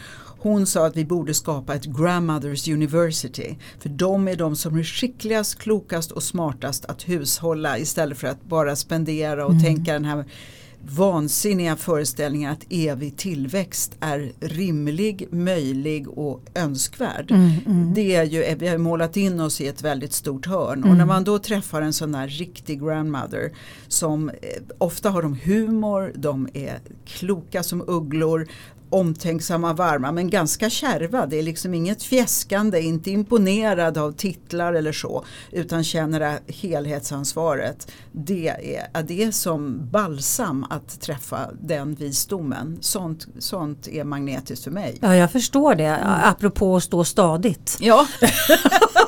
Hon 0.42 0.66
sa 0.66 0.87
att 0.87 0.96
vi 0.96 1.04
borde 1.04 1.34
skapa 1.34 1.75
ett 1.75 1.84
grandmothers 1.84 2.68
university. 2.68 3.56
För 3.78 3.88
de 3.88 4.28
är 4.28 4.37
de 4.37 4.56
som 4.56 4.78
är 4.78 4.82
skickligast, 4.82 5.58
klokast 5.58 6.12
och 6.12 6.22
smartast 6.22 6.84
att 6.84 7.08
hushålla 7.08 7.78
istället 7.78 8.18
för 8.18 8.28
att 8.28 8.44
bara 8.44 8.76
spendera 8.76 9.44
och 9.46 9.52
mm. 9.52 9.64
tänka 9.64 9.92
den 9.92 10.04
här 10.04 10.25
vansinniga 10.88 11.76
föreställningen 11.76 12.52
att 12.52 12.66
evig 12.70 13.16
tillväxt 13.16 13.96
är 14.00 14.32
rimlig, 14.40 15.28
möjlig 15.30 16.08
och 16.08 16.40
önskvärd. 16.54 17.30
Mm, 17.30 17.50
mm. 17.66 17.94
Det 17.94 18.14
är 18.14 18.25
ju, 18.25 18.54
vi 18.54 18.68
har 18.68 18.78
målat 18.78 19.16
in 19.16 19.40
oss 19.40 19.61
i 19.61 19.66
ett 19.66 19.82
väldigt 19.82 20.12
stort 20.12 20.46
hörn 20.46 20.78
mm. 20.78 20.90
och 20.90 20.96
när 20.96 21.06
man 21.06 21.25
då 21.25 21.38
träffar 21.38 21.82
en 21.82 21.92
sån 21.92 22.14
här 22.14 22.28
riktig 22.28 22.80
grandmother 22.80 23.52
som 23.88 24.28
eh, 24.28 24.34
ofta 24.78 25.11
har 25.11 25.22
de 25.22 25.38
humor, 25.44 26.12
de 26.14 26.49
är 26.54 26.80
kloka 27.04 27.62
som 27.62 27.84
ugglor, 27.87 28.49
omtänksamma, 28.92 29.72
varma 29.72 30.12
men 30.12 30.30
ganska 30.30 30.70
kärva. 30.70 31.26
Det 31.26 31.38
är 31.38 31.42
liksom 31.42 31.75
inget 31.75 32.02
fjäskande, 32.02 32.80
inte 32.80 33.11
imponerad 33.11 33.99
av 33.99 34.12
titlar 34.12 34.72
eller 34.72 34.92
så 34.92 35.25
utan 35.50 35.84
känner 35.84 36.20
det 36.20 36.38
helhetsansvaret. 36.46 37.92
Det 38.12 38.49
är, 38.49 39.02
det 39.02 39.22
är 39.22 39.30
som 39.30 39.88
balsam 39.90 40.66
att 40.70 41.00
träffa 41.00 41.38
den 41.61 41.94
visdomen. 41.94 42.78
Sånt, 42.80 43.26
sånt 43.38 43.88
är 43.88 44.04
magnetiskt 44.04 44.64
för 44.64 44.70
mig. 44.70 44.99
Ja 45.00 45.16
jag 45.16 45.32
förstår 45.32 45.75
det, 45.75 45.84
mm. 45.84 46.20
apropå 46.25 46.76
att 46.76 46.82
stå 46.82 47.04
stadigt. 47.04 47.78
Ja. 47.80 48.06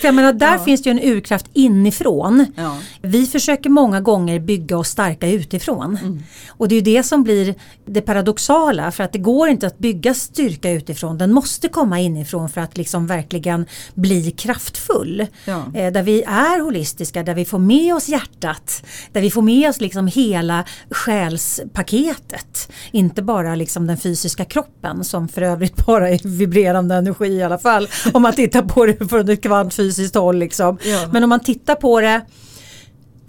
För 0.00 0.08
jag 0.08 0.14
menar, 0.14 0.32
där 0.32 0.52
ja. 0.52 0.64
finns 0.64 0.82
det 0.82 0.90
ju 0.90 0.98
en 0.98 1.12
urkraft 1.12 1.46
inifrån. 1.52 2.46
Ja. 2.56 2.78
Vi 3.02 3.26
försöker 3.26 3.70
många 3.70 4.00
gånger 4.00 4.38
bygga 4.38 4.78
oss 4.78 4.88
starka 4.88 5.28
utifrån. 5.28 5.98
Mm. 6.02 6.22
Och 6.48 6.68
det 6.68 6.74
är 6.74 6.76
ju 6.76 6.96
det 6.96 7.02
som 7.02 7.22
blir 7.22 7.54
det 7.86 8.00
paradoxala 8.00 8.90
för 8.90 9.04
att 9.04 9.12
det 9.12 9.18
går 9.18 9.48
inte 9.48 9.66
att 9.66 9.78
bygga 9.78 10.14
styrka 10.14 10.70
utifrån. 10.70 11.18
Den 11.18 11.32
måste 11.32 11.68
komma 11.68 12.00
inifrån 12.00 12.48
för 12.48 12.60
att 12.60 12.76
liksom 12.76 13.06
verkligen 13.06 13.66
bli 13.94 14.30
kraftfull. 14.30 15.26
Ja. 15.44 15.64
Eh, 15.74 15.92
där 15.92 16.02
vi 16.02 16.22
är 16.22 16.60
holistiska, 16.60 17.22
där 17.22 17.34
vi 17.34 17.44
får 17.44 17.58
med 17.58 17.94
oss 17.94 18.08
hjärtat. 18.08 18.84
Där 19.12 19.20
vi 19.20 19.30
får 19.30 19.42
med 19.42 19.70
oss 19.70 19.80
liksom 19.80 20.06
hela 20.06 20.64
själspaketet. 20.90 22.72
Inte 22.90 23.22
bara 23.22 23.54
liksom 23.54 23.86
den 23.86 23.96
fysiska 23.96 24.44
kroppen 24.44 25.04
som 25.04 25.28
för 25.28 25.42
övrigt 25.42 25.86
bara 25.86 26.10
är 26.10 26.28
vibrerande 26.28 26.94
energi 26.94 27.26
i 27.26 27.42
alla 27.42 27.58
fall. 27.58 27.88
Om 28.12 28.22
man 28.22 28.32
tittar 28.32 28.62
på 28.62 28.86
det 28.86 29.08
från 29.08 29.20
ett 29.20 29.28
kvantfysiskt 29.74 30.14
håll. 30.14 30.36
Liksom. 30.36 30.78
Ja. 30.84 31.08
Men 31.12 31.24
om 31.24 31.28
man 31.28 31.40
tittar 31.40 31.74
på 31.74 32.00
det 32.00 32.22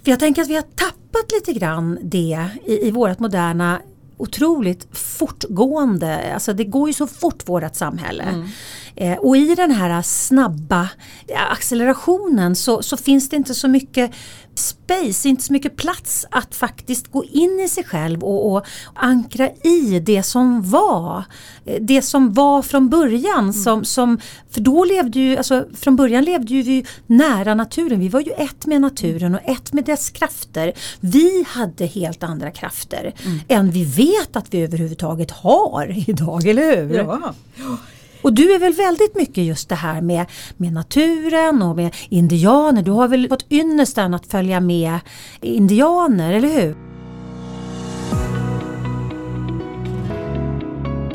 för 0.04 0.10
jag 0.10 0.20
tänker 0.20 0.42
att 0.42 0.48
vi 0.48 0.54
har 0.54 0.62
tappat 0.62 1.32
lite 1.32 1.52
grann 1.52 1.98
det 2.02 2.48
i, 2.66 2.86
i 2.88 2.90
vårt 2.90 3.18
moderna 3.18 3.80
otroligt 4.18 4.86
fortgående, 4.92 6.34
alltså 6.34 6.52
det 6.52 6.64
går 6.64 6.88
ju 6.88 6.92
så 6.92 7.06
fort 7.06 7.48
vårt 7.48 7.76
samhälle. 7.76 8.22
Mm. 8.22 8.48
Eh, 8.96 9.18
och 9.18 9.36
i 9.36 9.54
den 9.54 9.70
här 9.70 10.02
snabba 10.02 10.88
accelerationen 11.50 12.56
så, 12.56 12.82
så, 12.82 12.96
finns 12.96 13.28
det 13.28 13.36
inte 13.36 13.54
så 13.54 13.68
mycket 13.68 14.10
space, 14.54 15.28
inte 15.28 15.42
så 15.42 15.52
mycket 15.52 15.76
plats 15.76 16.26
att 16.30 16.54
faktiskt 16.54 17.12
gå 17.12 17.24
in 17.24 17.60
i 17.60 17.68
sig 17.68 17.84
själv 17.84 18.24
och, 18.24 18.52
och 18.52 18.66
ankra 18.94 19.50
i 19.50 20.00
det 20.00 20.22
som 20.22 20.70
var. 20.70 21.24
Eh, 21.64 21.80
det 21.80 22.02
som 22.02 22.32
var 22.32 22.62
från 22.62 22.88
början. 22.88 23.38
Mm. 23.38 23.52
Som, 23.52 23.84
som, 23.84 24.20
för 24.50 24.60
då 24.60 24.84
levde 24.84 25.18
ju, 25.18 25.36
alltså 25.36 25.66
från 25.74 25.96
början 25.96 26.24
levde 26.24 26.54
ju 26.54 26.62
vi 26.62 26.86
nära 27.06 27.54
naturen. 27.54 28.00
Vi 28.00 28.08
var 28.08 28.20
ju 28.20 28.32
ett 28.32 28.66
med 28.66 28.80
naturen 28.80 29.34
och 29.34 29.40
ett 29.44 29.72
med 29.72 29.84
dess 29.84 30.10
krafter. 30.10 30.72
Vi 31.00 31.44
hade 31.48 31.86
helt 31.86 32.22
andra 32.22 32.50
krafter 32.50 33.14
mm. 33.24 33.40
än 33.48 33.70
vi 33.70 33.84
vet 33.84 34.36
att 34.36 34.54
vi 34.54 34.62
överhuvudtaget 34.62 35.30
har 35.30 36.08
idag, 36.10 36.46
eller 36.46 36.76
hur? 36.76 36.94
Ja. 36.94 37.34
Och 38.22 38.32
du 38.32 38.54
är 38.54 38.58
väl 38.58 38.72
väldigt 38.72 39.16
mycket 39.16 39.44
just 39.44 39.68
det 39.68 39.74
här 39.74 40.00
med, 40.00 40.26
med 40.56 40.72
naturen 40.72 41.62
och 41.62 41.76
med 41.76 41.94
indianer. 42.08 42.82
Du 42.82 42.90
har 42.90 43.08
väl 43.08 43.28
fått 43.28 43.52
ynnesten 43.52 44.14
att 44.14 44.26
följa 44.26 44.60
med 44.60 44.98
indianer, 45.40 46.32
eller 46.32 46.48
hur? 46.48 46.76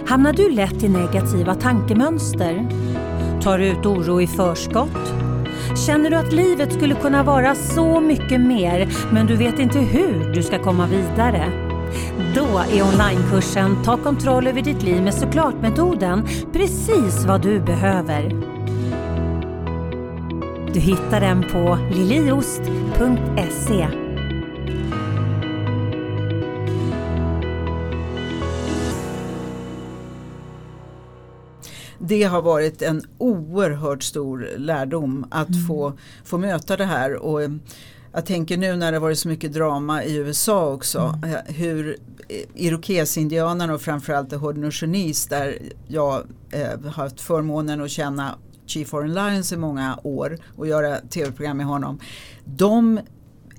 Hamnar 0.07 0.33
du 0.33 0.51
lätt 0.51 0.83
i 0.83 0.89
negativa 0.89 1.55
tankemönster? 1.55 2.67
Tar 3.41 3.57
du 3.57 3.65
ut 3.65 3.85
oro 3.85 4.21
i 4.21 4.27
förskott? 4.27 5.13
Känner 5.87 6.09
du 6.09 6.15
att 6.15 6.33
livet 6.33 6.73
skulle 6.73 6.95
kunna 6.95 7.23
vara 7.23 7.55
så 7.55 7.99
mycket 7.99 8.41
mer 8.41 8.89
men 9.11 9.27
du 9.27 9.35
vet 9.35 9.59
inte 9.59 9.79
hur 9.79 10.33
du 10.33 10.43
ska 10.43 10.63
komma 10.63 10.87
vidare? 10.87 11.70
Då 12.35 12.57
är 12.57 12.81
onlinekursen 12.83 13.83
Ta 13.83 13.97
kontroll 13.97 14.47
över 14.47 14.61
ditt 14.61 14.83
liv 14.83 15.03
med 15.03 15.13
såklart-metoden 15.13 16.27
precis 16.53 17.25
vad 17.25 17.41
du 17.41 17.59
behöver. 17.59 18.29
Du 20.73 20.79
hittar 20.79 21.19
den 21.19 21.43
på 21.43 21.77
liliost.se. 21.91 23.87
det 32.11 32.23
har 32.23 32.41
varit 32.41 32.81
en 32.81 33.01
oerhört 33.17 34.03
stor 34.03 34.49
lärdom 34.57 35.25
att 35.31 35.49
mm. 35.49 35.67
få, 35.67 35.93
få 36.23 36.37
möta 36.37 36.77
det 36.77 36.85
här. 36.85 37.15
Och 37.15 37.41
jag 38.13 38.25
tänker 38.25 38.57
nu 38.57 38.75
när 38.75 38.91
det 38.91 38.99
varit 38.99 39.19
så 39.19 39.27
mycket 39.27 39.53
drama 39.53 40.03
i 40.03 40.15
USA 40.15 40.73
också. 40.73 40.99
Mm. 41.23 41.35
Eh, 41.35 41.53
hur 41.53 41.97
irokesindianerna 42.55 43.73
och 43.73 43.81
framförallt 43.81 44.29
the 44.29 44.35
Haudenosaunese 44.35 45.29
där 45.29 45.57
jag 45.87 46.23
eh, 46.51 46.79
har 46.83 46.89
haft 46.89 47.21
förmånen 47.21 47.81
att 47.81 47.91
känna 47.91 48.35
Chief 48.65 48.87
Foreign 48.89 49.13
Lions 49.13 49.53
i 49.53 49.57
många 49.57 49.99
år 50.03 50.37
och 50.55 50.67
göra 50.67 50.97
tv-program 50.99 51.57
med 51.57 51.65
honom. 51.65 51.99
De 52.45 52.99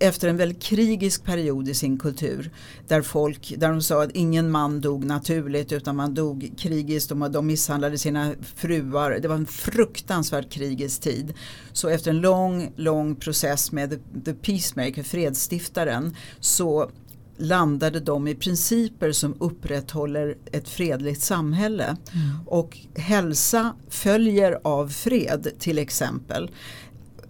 efter 0.03 0.29
en 0.29 0.37
väldigt 0.37 0.63
krigisk 0.63 1.25
period 1.25 1.69
i 1.69 1.75
sin 1.75 1.99
kultur 1.99 2.51
där 2.89 3.03
folk, 3.03 3.55
där 3.57 3.69
de 3.69 3.83
sa 3.83 4.03
att 4.03 4.11
ingen 4.11 4.51
man 4.51 4.81
dog 4.81 5.05
naturligt 5.05 5.73
utan 5.73 5.97
man 5.97 6.15
dog 6.15 6.53
krigiskt, 6.59 7.09
de, 7.09 7.33
de 7.33 7.47
misshandlade 7.47 7.99
sina 7.99 8.35
fruar. 8.57 9.19
Det 9.23 9.29
var 9.29 9.35
en 9.35 9.47
fruktansvärd 9.47 10.51
krigisk 10.51 11.01
tid. 11.01 11.35
Så 11.73 11.89
efter 11.89 12.11
en 12.11 12.21
lång, 12.21 12.73
lång 12.77 13.17
process 13.17 13.73
med 13.73 14.01
the 14.25 14.35
Peacemaker, 14.35 15.03
fredsstiftaren, 15.03 16.17
så 16.41 16.91
landade 17.37 18.01
de 18.01 18.29
i 18.29 18.35
principer 18.35 19.13
som 19.13 19.35
upprätthåller 19.41 20.37
ett 20.53 20.69
fredligt 20.69 21.23
samhälle. 21.23 21.85
Mm. 21.85 22.47
Och 22.47 22.79
hälsa 22.95 23.75
följer 23.89 24.61
av 24.65 24.89
fred 24.89 25.49
till 25.59 25.79
exempel 25.79 26.51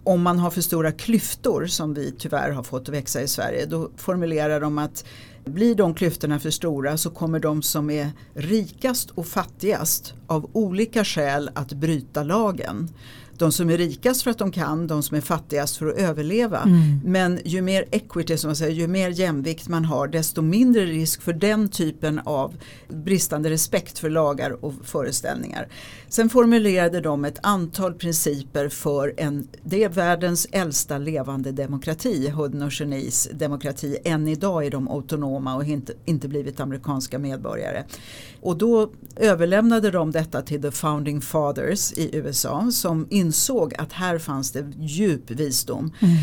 om 0.03 0.21
man 0.21 0.39
har 0.39 0.51
för 0.51 0.61
stora 0.61 0.91
klyftor 0.91 1.65
som 1.65 1.93
vi 1.93 2.11
tyvärr 2.11 2.51
har 2.51 2.63
fått 2.63 2.89
växa 2.89 3.21
i 3.21 3.27
Sverige 3.27 3.65
då 3.65 3.89
formulerar 3.97 4.59
de 4.59 4.77
att 4.77 5.05
blir 5.45 5.75
de 5.75 5.93
klyftorna 5.93 6.39
för 6.39 6.49
stora 6.49 6.97
så 6.97 7.09
kommer 7.09 7.39
de 7.39 7.61
som 7.61 7.89
är 7.89 8.11
rikast 8.33 9.09
och 9.09 9.27
fattigast 9.27 10.13
av 10.27 10.49
olika 10.53 11.05
skäl 11.05 11.49
att 11.53 11.73
bryta 11.73 12.23
lagen 12.23 12.89
de 13.37 13.51
som 13.51 13.69
är 13.69 13.77
rikast 13.77 14.21
för 14.21 14.31
att 14.31 14.37
de 14.37 14.51
kan, 14.51 14.87
de 14.87 15.03
som 15.03 15.17
är 15.17 15.21
fattigast 15.21 15.77
för 15.77 15.87
att 15.87 15.97
överleva. 15.97 16.61
Mm. 16.61 16.99
Men 17.05 17.39
ju 17.45 17.61
mer 17.61 17.85
equity, 17.91 18.37
som 18.37 18.47
man 18.47 18.55
säger, 18.55 18.71
ju 18.71 18.87
mer 18.87 19.09
jämvikt 19.09 19.67
man 19.67 19.85
har 19.85 20.07
desto 20.07 20.41
mindre 20.41 20.85
risk 20.85 21.21
för 21.21 21.33
den 21.33 21.69
typen 21.69 22.19
av 22.19 22.55
bristande 22.87 23.49
respekt 23.49 23.99
för 23.99 24.09
lagar 24.09 24.65
och 24.65 24.73
föreställningar. 24.83 25.67
Sen 26.09 26.29
formulerade 26.29 27.01
de 27.01 27.25
ett 27.25 27.39
antal 27.43 27.93
principer 27.93 28.69
för 28.69 29.13
en, 29.17 29.47
det 29.63 29.83
är 29.83 29.89
världens 29.89 30.47
äldsta 30.51 30.97
levande 30.97 31.51
demokrati, 31.51 32.29
Haudenosaunese 32.29 33.33
demokrati. 33.33 33.97
Än 34.03 34.27
idag 34.27 34.65
är 34.65 34.71
de 34.71 34.87
autonoma 34.87 35.55
och 35.55 35.63
inte, 35.63 35.93
inte 36.05 36.27
blivit 36.27 36.59
amerikanska 36.59 37.19
medborgare. 37.19 37.83
Och 38.43 38.57
då 38.57 38.91
överlämnade 39.15 39.91
de 39.91 40.11
detta 40.11 40.41
till 40.41 40.61
the 40.61 40.71
founding 40.71 41.21
fathers 41.21 41.93
i 41.93 42.15
USA 42.17 42.69
som 42.71 43.07
insåg 43.09 43.73
att 43.77 43.93
här 43.93 44.17
fanns 44.17 44.51
det 44.51 44.71
djup 44.79 45.31
visdom 45.31 45.91
mm. 45.99 46.15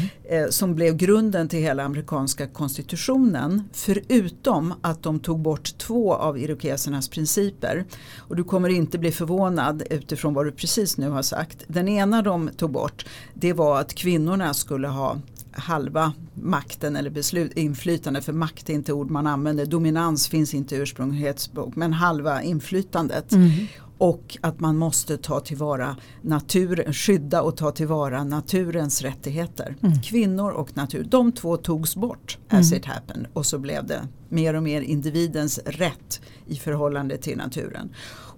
eh, 0.44 0.50
som 0.50 0.74
blev 0.74 0.96
grunden 0.96 1.48
till 1.48 1.58
hela 1.58 1.82
amerikanska 1.82 2.46
konstitutionen. 2.46 3.68
Förutom 3.72 4.74
att 4.80 5.02
de 5.02 5.20
tog 5.20 5.38
bort 5.38 5.78
två 5.78 6.14
av 6.14 6.38
irokesernas 6.38 7.08
principer. 7.08 7.84
Och 8.18 8.36
du 8.36 8.44
kommer 8.44 8.68
inte 8.68 8.98
bli 8.98 9.12
förvånad 9.12 9.82
utifrån 9.90 10.34
vad 10.34 10.46
du 10.46 10.52
precis 10.52 10.96
nu 10.96 11.08
har 11.08 11.22
sagt. 11.22 11.64
Den 11.66 11.88
ena 11.88 12.22
de 12.22 12.50
tog 12.56 12.70
bort 12.70 13.06
det 13.34 13.52
var 13.52 13.80
att 13.80 13.94
kvinnorna 13.94 14.54
skulle 14.54 14.88
ha 14.88 15.16
halva 15.60 16.12
makten 16.34 16.96
eller 16.96 17.10
beslut, 17.10 17.52
inflytande, 17.52 18.22
för 18.22 18.32
makt 18.32 18.70
är 18.70 18.74
inte 18.74 18.92
ord 18.92 19.10
man 19.10 19.26
använder, 19.26 19.66
dominans 19.66 20.28
finns 20.28 20.54
inte 20.54 20.76
i 20.76 20.78
ursprunglighetsbok, 20.78 21.76
men 21.76 21.92
halva 21.92 22.42
inflytandet. 22.42 23.32
Mm. 23.32 23.50
Och 23.98 24.38
att 24.40 24.60
man 24.60 24.76
måste 24.76 25.16
ta 25.16 25.40
tillvara 25.40 25.96
natur, 26.22 26.92
skydda 26.92 27.42
och 27.42 27.56
ta 27.56 27.70
tillvara 27.70 28.24
naturens 28.24 29.02
rättigheter. 29.02 29.76
Mm. 29.82 30.02
Kvinnor 30.02 30.50
och 30.50 30.76
natur, 30.76 31.06
de 31.10 31.32
två 31.32 31.56
togs 31.56 31.96
bort 31.96 32.38
as 32.48 32.72
mm. 32.72 32.78
it 32.78 32.86
happened 32.86 33.26
och 33.32 33.46
så 33.46 33.58
blev 33.58 33.86
det 33.86 34.08
mer 34.28 34.54
och 34.54 34.62
mer 34.62 34.80
individens 34.80 35.58
rätt 35.58 36.20
i 36.46 36.56
förhållande 36.56 37.16
till 37.16 37.36
naturen. 37.36 37.90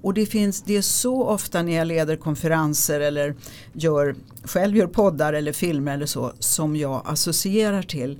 Och 0.02 0.14
det, 0.14 0.26
finns, 0.26 0.62
det 0.62 0.76
är 0.76 0.82
så 0.82 1.24
ofta 1.24 1.62
när 1.62 1.76
jag 1.76 1.86
leder 1.86 2.16
konferenser 2.16 3.00
eller 3.00 3.34
gör, 3.72 4.14
själv 4.44 4.76
gör 4.76 4.86
poddar 4.86 5.32
eller 5.32 5.52
filmer 5.52 5.94
eller 5.94 6.06
så 6.06 6.32
som 6.38 6.76
jag 6.76 7.02
associerar 7.04 7.82
till 7.82 8.18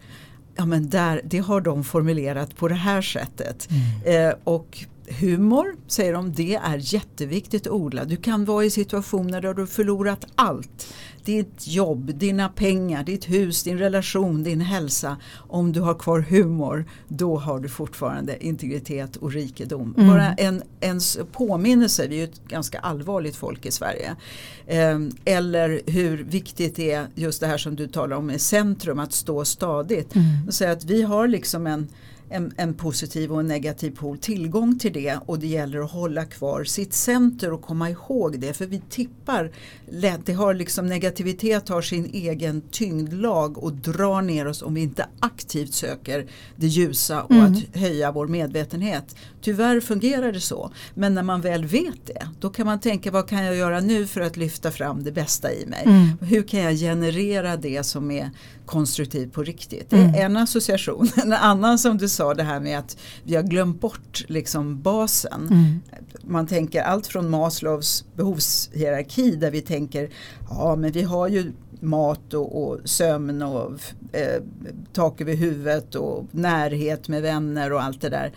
ja 0.57 0.67
men 0.67 0.89
där, 0.89 1.21
det 1.25 1.39
har 1.39 1.61
de 1.61 1.85
formulerat 1.85 2.57
på 2.57 2.69
det 2.69 2.75
här 2.75 3.03
sättet. 3.03 3.69
Mm. 4.05 4.29
Eh, 4.29 4.35
och 4.45 4.85
humor, 5.21 5.77
säger 5.87 6.13
de, 6.13 6.33
det 6.33 6.55
är 6.55 6.95
jätteviktigt 6.95 7.67
att 7.67 7.73
odla. 7.73 8.05
Du 8.05 8.17
kan 8.17 8.45
vara 8.45 8.65
i 8.65 8.71
situationer 8.71 9.41
där 9.41 9.55
du 9.55 9.67
förlorat 9.67 10.27
allt 10.35 10.95
ditt 11.25 11.67
jobb, 11.67 12.15
dina 12.15 12.49
pengar, 12.49 13.05
ditt 13.05 13.31
hus, 13.31 13.63
din 13.63 13.79
relation, 13.79 14.43
din 14.43 14.61
hälsa. 14.61 15.17
Om 15.35 15.73
du 15.73 15.81
har 15.81 15.95
kvar 15.95 16.21
humor, 16.21 16.85
då 17.09 17.39
har 17.39 17.61
du 17.61 17.69
fortfarande 17.69 18.47
integritet 18.47 19.17
och 19.17 19.33
rikedom. 19.33 19.95
Mm. 19.97 20.09
Bara 20.09 20.33
en, 20.33 20.63
en 20.81 21.01
påminnelse, 21.33 22.09
vi 22.09 22.15
är 22.15 22.19
ju 22.19 22.25
ett 22.25 22.49
ganska 22.49 22.79
allvarligt 22.79 23.37
folk 23.37 23.67
i 23.67 23.71
Sverige. 23.71 24.17
Eh, 24.67 24.99
eller 25.25 25.81
hur 25.87 26.25
viktigt 26.25 26.77
det 26.77 26.93
är 26.93 27.07
just 27.15 27.41
det 27.41 27.47
här 27.47 27.59
som 27.59 27.77
du 27.77 27.87
talar 27.87 28.17
om 28.17 28.27
med 28.27 28.41
centrum, 28.41 28.99
att 28.99 29.13
stå 29.13 29.45
stadigt. 29.45 30.15
Mm. 30.15 30.53
Så 30.53 30.69
att 30.69 30.85
vi 30.85 31.03
har 31.03 31.29
liksom 31.29 31.67
en 31.67 31.89
en, 32.33 32.53
en, 32.57 32.75
positiv 32.75 33.33
och 33.33 33.41
en 33.41 33.47
negativ 33.47 33.91
pol 33.91 34.19
tillgång 34.19 34.79
till 34.79 34.93
det 34.93 35.19
och 35.27 35.39
det 35.39 35.47
gäller 35.47 35.81
att 35.81 35.91
hålla 35.91 36.25
kvar 36.25 36.65
sitt 36.65 36.93
center 36.93 37.53
och 37.53 37.63
komma 37.63 37.91
ihåg 37.91 38.41
det 38.41 38.53
för 38.53 38.67
vi 38.67 38.83
tippar 38.91 39.51
lätt. 39.91 40.27
Det 40.27 40.33
har 40.33 40.55
liksom 40.55 40.87
negativitet 40.87 41.69
har 41.69 41.83
sin 41.83 42.11
egen 42.13 42.61
tyngdlag 42.61 43.59
och 43.59 43.73
drar 43.73 44.23
ner 44.23 44.47
oss 44.47 44.63
om 44.63 44.75
vi 44.75 44.81
inte 44.81 45.07
aktivt 45.21 45.75
söker 45.75 46.27
det 46.57 46.67
ljusa 46.67 47.23
och 47.23 47.31
mm. 47.31 47.53
att 47.53 47.77
höja 47.77 48.13
vår 48.13 48.27
medvetenhet. 48.27 49.17
Tyvärr 49.41 49.81
fungerar 49.81 50.33
det 50.33 50.41
så 50.41 50.71
men 50.95 51.15
när 51.15 51.23
man 51.23 51.41
väl 51.41 51.65
vet 51.65 52.07
det 52.07 52.29
då 52.41 52.51
kan 52.51 52.67
man 52.67 52.81
tänka 52.81 53.11
vad 53.11 53.29
kan 53.29 53.45
jag 53.45 53.57
göra 53.57 53.81
nu 53.81 54.07
för 54.07 54.21
att 54.21 54.37
lyfta 54.37 54.71
fram 54.71 55.05
det 55.05 55.13
bästa 55.13 55.53
i 55.53 55.67
mig. 55.67 55.83
Mm. 55.87 56.19
Hur 56.21 56.43
kan 56.43 56.61
jag 56.61 56.75
generera 56.75 57.57
det 57.57 57.83
som 57.83 58.11
är 58.11 58.31
konstruktivt 58.67 59.33
på 59.33 59.43
riktigt. 59.43 59.91
Det 59.91 59.97
är 59.97 60.09
mm. 60.09 60.15
en 60.15 60.37
association. 60.37 61.09
En 61.23 61.33
annan 61.33 61.79
som 61.79 61.99
du 61.99 62.09
sa 62.09 62.22
det 62.35 62.43
här 62.43 62.61
med 62.61 62.79
att 62.79 62.97
vi 63.25 63.35
har 63.37 63.43
glömt 63.43 63.81
bort 63.81 64.25
liksom 64.29 64.83
basen. 64.83 65.49
Mm. 65.51 65.81
Man 66.25 66.47
tänker 66.47 66.83
allt 66.83 67.07
från 67.07 67.31
Maslows 67.31 68.05
behovshierarki 68.17 69.37
där 69.37 69.51
vi 69.51 69.61
tänker 69.61 70.11
ja 70.51 70.77
men 70.77 70.93
vi 70.93 71.03
har 71.03 71.29
ju 71.29 71.53
mat 71.83 72.35
och, 72.35 72.63
och 72.63 72.81
sömn 72.85 73.43
och 73.43 73.73
eh, 74.13 74.43
tak 74.93 75.21
över 75.21 75.35
huvudet 75.35 75.95
och 75.95 76.25
närhet 76.31 77.09
med 77.09 77.23
vänner 77.23 77.73
och 77.73 77.83
allt 77.83 78.01
det 78.01 78.09
där. 78.09 78.33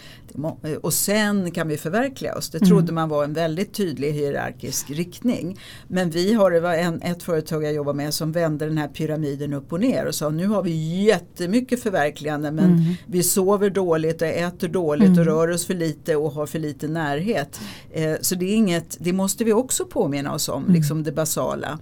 Och 0.81 0.93
sen 0.93 1.51
kan 1.51 1.67
vi 1.67 1.77
förverkliga 1.77 2.35
oss. 2.35 2.49
Det 2.49 2.59
trodde 2.59 2.83
mm. 2.83 2.95
man 2.95 3.09
var 3.09 3.23
en 3.23 3.33
väldigt 3.33 3.73
tydlig 3.73 4.13
hierarkisk 4.13 4.89
riktning. 4.89 5.59
Men 5.87 6.09
vi 6.09 6.33
har, 6.33 6.51
det 6.51 6.59
var 6.59 6.73
en, 6.73 7.01
ett 7.01 7.23
företag 7.23 7.63
jag 7.63 7.73
jobbar 7.73 7.93
med 7.93 8.13
som 8.13 8.31
vände 8.31 8.65
den 8.65 8.77
här 8.77 8.87
pyramiden 8.87 9.53
upp 9.53 9.73
och 9.73 9.79
ner 9.79 10.05
och 10.05 10.15
sa 10.15 10.29
nu 10.29 10.47
har 10.47 10.63
vi 10.63 11.03
jättemycket 11.03 11.83
förverkligande 11.83 12.51
men 12.51 12.65
mm. 12.65 12.93
vi 13.05 13.23
sover 13.23 13.69
dåligt 13.69 14.21
och 14.21 14.27
äter 14.27 14.67
dåligt 14.67 15.07
mm. 15.07 15.19
och 15.19 15.25
rör 15.25 15.51
oss 15.51 15.65
för 15.65 15.73
lite 15.73 16.15
och 16.15 16.31
har 16.31 16.45
för 16.45 16.59
lite 16.59 16.87
närhet. 16.87 17.59
Eh, 17.93 18.13
så 18.21 18.35
det 18.35 18.45
är 18.45 18.55
inget, 18.55 18.97
det 18.99 19.13
måste 19.13 19.43
vi 19.43 19.53
också 19.53 19.85
påminna 19.85 20.33
oss 20.33 20.49
om, 20.49 20.63
mm. 20.63 20.75
liksom 20.75 21.03
det 21.03 21.11
basala. 21.11 21.79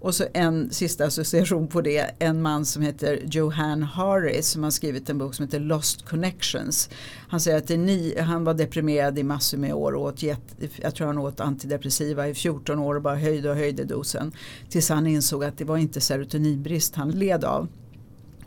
Och 0.00 0.14
så 0.14 0.24
en 0.34 0.70
sista 0.70 1.04
association 1.04 1.68
på 1.68 1.80
det, 1.80 2.10
en 2.18 2.42
man 2.42 2.64
som 2.64 2.82
heter 2.82 3.22
Johan 3.30 3.82
Harris 3.82 4.48
som 4.48 4.62
har 4.62 4.70
skrivit 4.70 5.10
en 5.10 5.18
bok 5.18 5.34
som 5.34 5.44
heter 5.44 5.60
Lost 5.60 6.08
Connections. 6.08 6.90
Han 7.28 7.40
säger 7.40 7.58
att 7.58 7.68
ni, 7.68 8.18
han 8.20 8.44
var 8.44 8.54
deprimerad 8.54 9.18
i 9.18 9.22
massor 9.22 9.58
med 9.58 9.74
år 9.74 9.92
och 9.92 10.02
åt, 10.02 10.22
jag 10.76 10.94
tror 10.94 11.06
han 11.06 11.18
åt 11.18 11.40
antidepressiva 11.40 12.28
i 12.28 12.34
14 12.34 12.78
år 12.78 12.94
och 12.94 13.02
bara 13.02 13.16
höjde 13.16 13.50
och 13.50 13.56
höjde 13.56 13.84
dosen. 13.84 14.32
Tills 14.68 14.88
han 14.88 15.06
insåg 15.06 15.44
att 15.44 15.58
det 15.58 15.64
var 15.64 15.76
inte 15.76 16.00
serotoninbrist 16.00 16.94
han 16.94 17.10
led 17.10 17.44
av. 17.44 17.68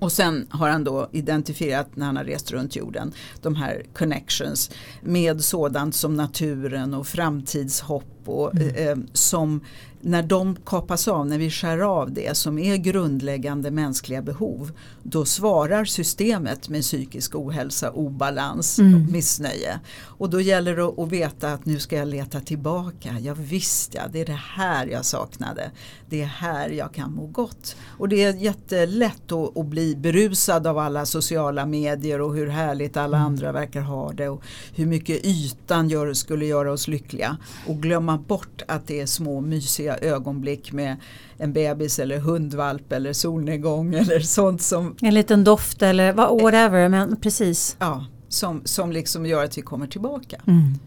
Och 0.01 0.11
sen 0.11 0.47
har 0.49 0.69
han 0.69 0.83
då 0.83 1.09
identifierat 1.11 1.95
när 1.95 2.05
han 2.05 2.17
har 2.17 2.23
rest 2.23 2.51
runt 2.51 2.75
jorden 2.75 3.13
de 3.41 3.55
här 3.55 3.83
connections 3.93 4.71
med 5.01 5.43
sådant 5.43 5.95
som 5.95 6.15
naturen 6.15 6.93
och 6.93 7.07
framtidshopp 7.07 8.21
och, 8.25 8.55
mm. 8.55 8.75
eh, 8.75 9.05
som 9.13 9.61
när 10.01 10.23
de 10.23 10.55
kapas 10.65 11.07
av, 11.07 11.27
när 11.27 11.37
vi 11.37 11.49
skär 11.49 11.79
av 11.79 12.11
det 12.11 12.37
som 12.37 12.59
är 12.59 12.77
grundläggande 12.77 13.71
mänskliga 13.71 14.21
behov, 14.21 14.71
då 15.03 15.25
svarar 15.25 15.85
systemet 15.85 16.69
med 16.69 16.81
psykisk 16.81 17.35
ohälsa, 17.35 17.91
obalans 17.91 18.79
mm. 18.79 18.95
och 18.95 19.11
missnöje. 19.11 19.79
Och 20.03 20.29
då 20.29 20.41
gäller 20.41 20.75
det 20.75 21.03
att 21.03 21.11
veta 21.11 21.53
att 21.53 21.65
nu 21.65 21.79
ska 21.79 21.95
jag 21.95 22.07
leta 22.07 22.39
tillbaka. 22.39 23.15
Ja 23.19 23.33
visst 23.37 23.93
ja, 23.93 24.01
det 24.11 24.21
är 24.21 24.25
det 24.25 24.41
här 24.55 24.87
jag 24.87 25.05
saknade. 25.05 25.71
Det 26.09 26.21
är 26.21 26.25
här 26.25 26.69
jag 26.69 26.93
kan 26.93 27.11
må 27.11 27.25
gott. 27.25 27.75
Och 27.97 28.09
det 28.09 28.23
är 28.23 28.33
jättelätt 28.33 29.31
att, 29.31 29.57
att 29.57 29.65
bli 29.65 29.95
berusad 29.95 30.67
av 30.67 30.77
alla 30.77 31.05
sociala 31.05 31.65
medier 31.65 32.21
och 32.21 32.35
hur 32.35 32.47
härligt 32.47 32.97
alla 32.97 33.17
mm. 33.17 33.27
andra 33.27 33.51
verkar 33.51 33.81
ha 33.81 34.11
det 34.11 34.29
och 34.29 34.43
hur 34.75 34.85
mycket 34.85 35.25
ytan 35.25 35.89
gör, 35.89 36.13
skulle 36.13 36.45
göra 36.45 36.71
oss 36.71 36.87
lyckliga. 36.87 37.37
Och 37.67 37.81
glömma 37.81 38.17
bort 38.17 38.61
att 38.67 38.87
det 38.87 39.01
är 39.01 39.05
små 39.05 39.41
mysiga 39.41 39.90
roliga 39.91 40.15
ögonblick 40.15 40.71
med 40.71 40.97
en 41.37 41.53
bebis 41.53 41.99
eller 41.99 42.19
hundvalp 42.19 42.91
eller 42.91 43.13
solnedgång 43.13 43.95
eller 43.95 44.19
sånt 44.19 44.61
som 44.61 44.95
En 45.01 45.13
liten 45.13 45.43
doft 45.43 45.81
eller 45.81 46.13
whatever 46.13 46.89
men 46.89 47.15
precis. 47.15 47.75
Ja, 47.79 48.05
som, 48.29 48.61
som 48.65 48.91
liksom 48.91 49.25
gör 49.25 49.43
att 49.43 49.57
vi 49.57 49.61
kommer 49.61 49.87
tillbaka. 49.87 50.41
Mm. 50.47 50.79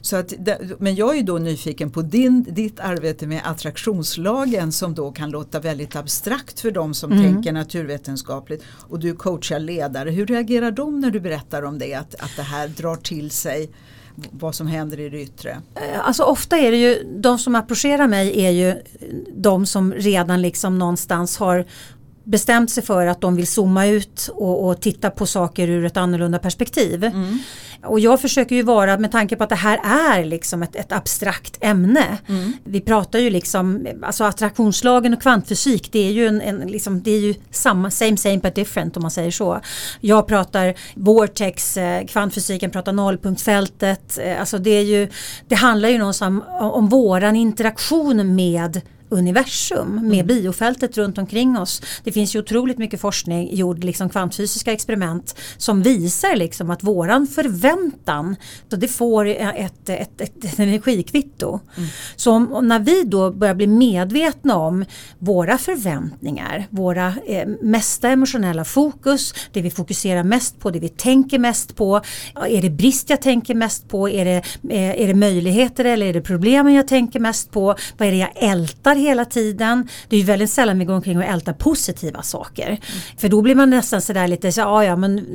Så 0.00 0.16
att, 0.16 0.34
men 0.78 0.94
jag 0.94 1.18
är 1.18 1.22
då 1.22 1.38
nyfiken 1.38 1.90
på 1.90 2.02
din, 2.02 2.42
ditt 2.42 2.80
arbete 2.80 3.26
med 3.26 3.40
attraktionslagen 3.44 4.72
som 4.72 4.94
då 4.94 5.12
kan 5.12 5.30
låta 5.30 5.60
väldigt 5.60 5.96
abstrakt 5.96 6.60
för 6.60 6.70
de 6.70 6.94
som 6.94 7.12
mm. 7.12 7.24
tänker 7.24 7.52
naturvetenskapligt. 7.52 8.64
Och 8.88 8.98
du 8.98 9.14
coachar 9.14 9.58
ledare. 9.58 10.10
Hur 10.10 10.26
reagerar 10.26 10.70
de 10.70 11.00
när 11.00 11.10
du 11.10 11.20
berättar 11.20 11.62
om 11.62 11.78
det? 11.78 11.94
Att, 11.94 12.14
att 12.14 12.36
det 12.36 12.42
här 12.42 12.68
drar 12.68 12.96
till 12.96 13.30
sig 13.30 13.70
vad 14.30 14.54
som 14.54 14.66
händer 14.66 15.00
i 15.00 15.08
det 15.08 15.20
yttre? 15.22 15.50
Eh, 15.74 16.06
alltså 16.06 16.22
ofta 16.22 16.58
är 16.58 16.70
det 16.70 16.76
ju, 16.76 17.18
de 17.20 17.38
som 17.38 17.54
approcherar 17.54 18.06
mig 18.06 18.44
är 18.44 18.50
ju 18.50 18.74
de 19.36 19.66
som 19.66 19.92
redan 19.92 20.42
liksom 20.42 20.78
någonstans 20.78 21.36
har 21.36 21.64
bestämt 22.24 22.70
sig 22.70 22.82
för 22.82 23.06
att 23.06 23.20
de 23.20 23.36
vill 23.36 23.46
zooma 23.46 23.86
ut 23.86 24.30
och, 24.34 24.68
och 24.68 24.80
titta 24.80 25.10
på 25.10 25.26
saker 25.26 25.68
ur 25.68 25.84
ett 25.84 25.96
annorlunda 25.96 26.38
perspektiv. 26.38 27.04
Mm. 27.04 27.38
Och 27.86 28.00
jag 28.00 28.20
försöker 28.20 28.56
ju 28.56 28.62
vara, 28.62 28.98
med 28.98 29.12
tanke 29.12 29.36
på 29.36 29.44
att 29.44 29.50
det 29.50 29.54
här 29.54 29.80
är 29.84 30.24
liksom 30.24 30.62
ett, 30.62 30.76
ett 30.76 30.92
abstrakt 30.92 31.58
ämne. 31.60 32.18
Mm. 32.28 32.52
Vi 32.64 32.80
pratar 32.80 33.18
ju 33.18 33.30
liksom, 33.30 33.86
alltså 34.02 34.24
attraktionslagen 34.24 35.14
och 35.14 35.22
kvantfysik 35.22 35.92
det 35.92 36.08
är 36.08 36.12
ju 36.12 36.26
en, 36.26 36.40
en 36.40 36.58
liksom, 36.58 37.02
det 37.02 37.10
är 37.10 37.20
ju 37.20 37.34
samma, 37.50 37.90
same 37.90 38.16
same 38.16 38.38
but 38.38 38.54
different 38.54 38.96
om 38.96 39.02
man 39.02 39.10
säger 39.10 39.30
så. 39.30 39.60
Jag 40.00 40.26
pratar 40.26 40.74
vortex, 40.94 41.76
eh, 41.76 42.06
kvantfysiken 42.06 42.70
pratar 42.70 42.92
nollpunktsfältet. 42.92 44.18
Eh, 44.18 44.40
alltså 44.40 44.58
det 44.58 44.70
är 44.70 44.82
ju, 44.82 45.08
det 45.48 45.54
handlar 45.54 45.88
ju 45.88 45.98
någonstans 45.98 46.42
om, 46.60 46.70
om 46.70 46.88
våran 46.88 47.36
interaktion 47.36 48.34
med 48.34 48.80
universum 49.08 49.94
med 49.94 50.20
mm. 50.20 50.26
biofältet 50.26 50.96
runt 50.98 51.18
omkring 51.18 51.58
oss. 51.58 51.82
Det 52.04 52.12
finns 52.12 52.34
ju 52.34 52.38
otroligt 52.38 52.78
mycket 52.78 53.00
forskning 53.00 53.56
gjord, 53.56 53.84
liksom 53.84 54.08
kvantfysiska 54.08 54.72
experiment 54.72 55.36
som 55.56 55.82
visar 55.82 56.36
liksom 56.36 56.70
att 56.70 56.82
våran 56.82 57.26
förväntan, 57.26 58.36
så 58.70 58.76
det 58.76 58.88
får 58.88 59.26
ett, 59.26 59.88
ett, 59.88 60.20
ett, 60.20 60.44
ett 60.44 60.58
energikvitto. 60.58 61.60
Mm. 61.76 61.88
Så 62.16 62.30
om, 62.30 62.68
när 62.68 62.78
vi 62.78 63.02
då 63.04 63.30
börjar 63.30 63.54
bli 63.54 63.66
medvetna 63.66 64.56
om 64.56 64.84
våra 65.18 65.58
förväntningar, 65.58 66.66
våra 66.70 67.14
eh, 67.26 67.48
mesta 67.62 68.08
emotionella 68.08 68.64
fokus, 68.64 69.34
det 69.52 69.62
vi 69.62 69.70
fokuserar 69.70 70.24
mest 70.24 70.60
på, 70.60 70.70
det 70.70 70.78
vi 70.78 70.88
tänker 70.88 71.38
mest 71.38 71.76
på. 71.76 72.00
Är 72.48 72.62
det 72.62 72.70
brist 72.70 73.10
jag 73.10 73.22
tänker 73.22 73.54
mest 73.54 73.88
på? 73.88 74.08
Är 74.08 74.24
det, 74.24 74.36
eh, 74.70 75.02
är 75.02 75.06
det 75.06 75.14
möjligheter 75.14 75.84
eller 75.84 76.06
är 76.06 76.12
det 76.12 76.20
problemen 76.20 76.74
jag 76.74 76.88
tänker 76.88 77.20
mest 77.20 77.50
på? 77.50 77.74
Vad 77.98 78.08
är 78.08 78.12
det 78.12 78.18
jag 78.18 78.32
ältar 78.36 78.93
hela 78.94 79.24
tiden. 79.24 79.88
Det 80.08 80.16
är 80.16 80.20
ju 80.20 80.26
väldigt 80.26 80.50
sällan 80.50 80.78
vi 80.78 80.84
går 80.84 80.94
omkring 80.94 81.18
och 81.18 81.24
ältar 81.24 81.52
positiva 81.52 82.22
saker. 82.22 82.66
Mm. 82.66 82.80
För 83.16 83.28
då 83.28 83.42
blir 83.42 83.54
man 83.54 83.70
nästan 83.70 84.02
sådär 84.02 84.28
lite 84.28 84.52
så 84.52 84.60
ja 84.60 84.84
ja 84.84 84.96
men 84.96 85.26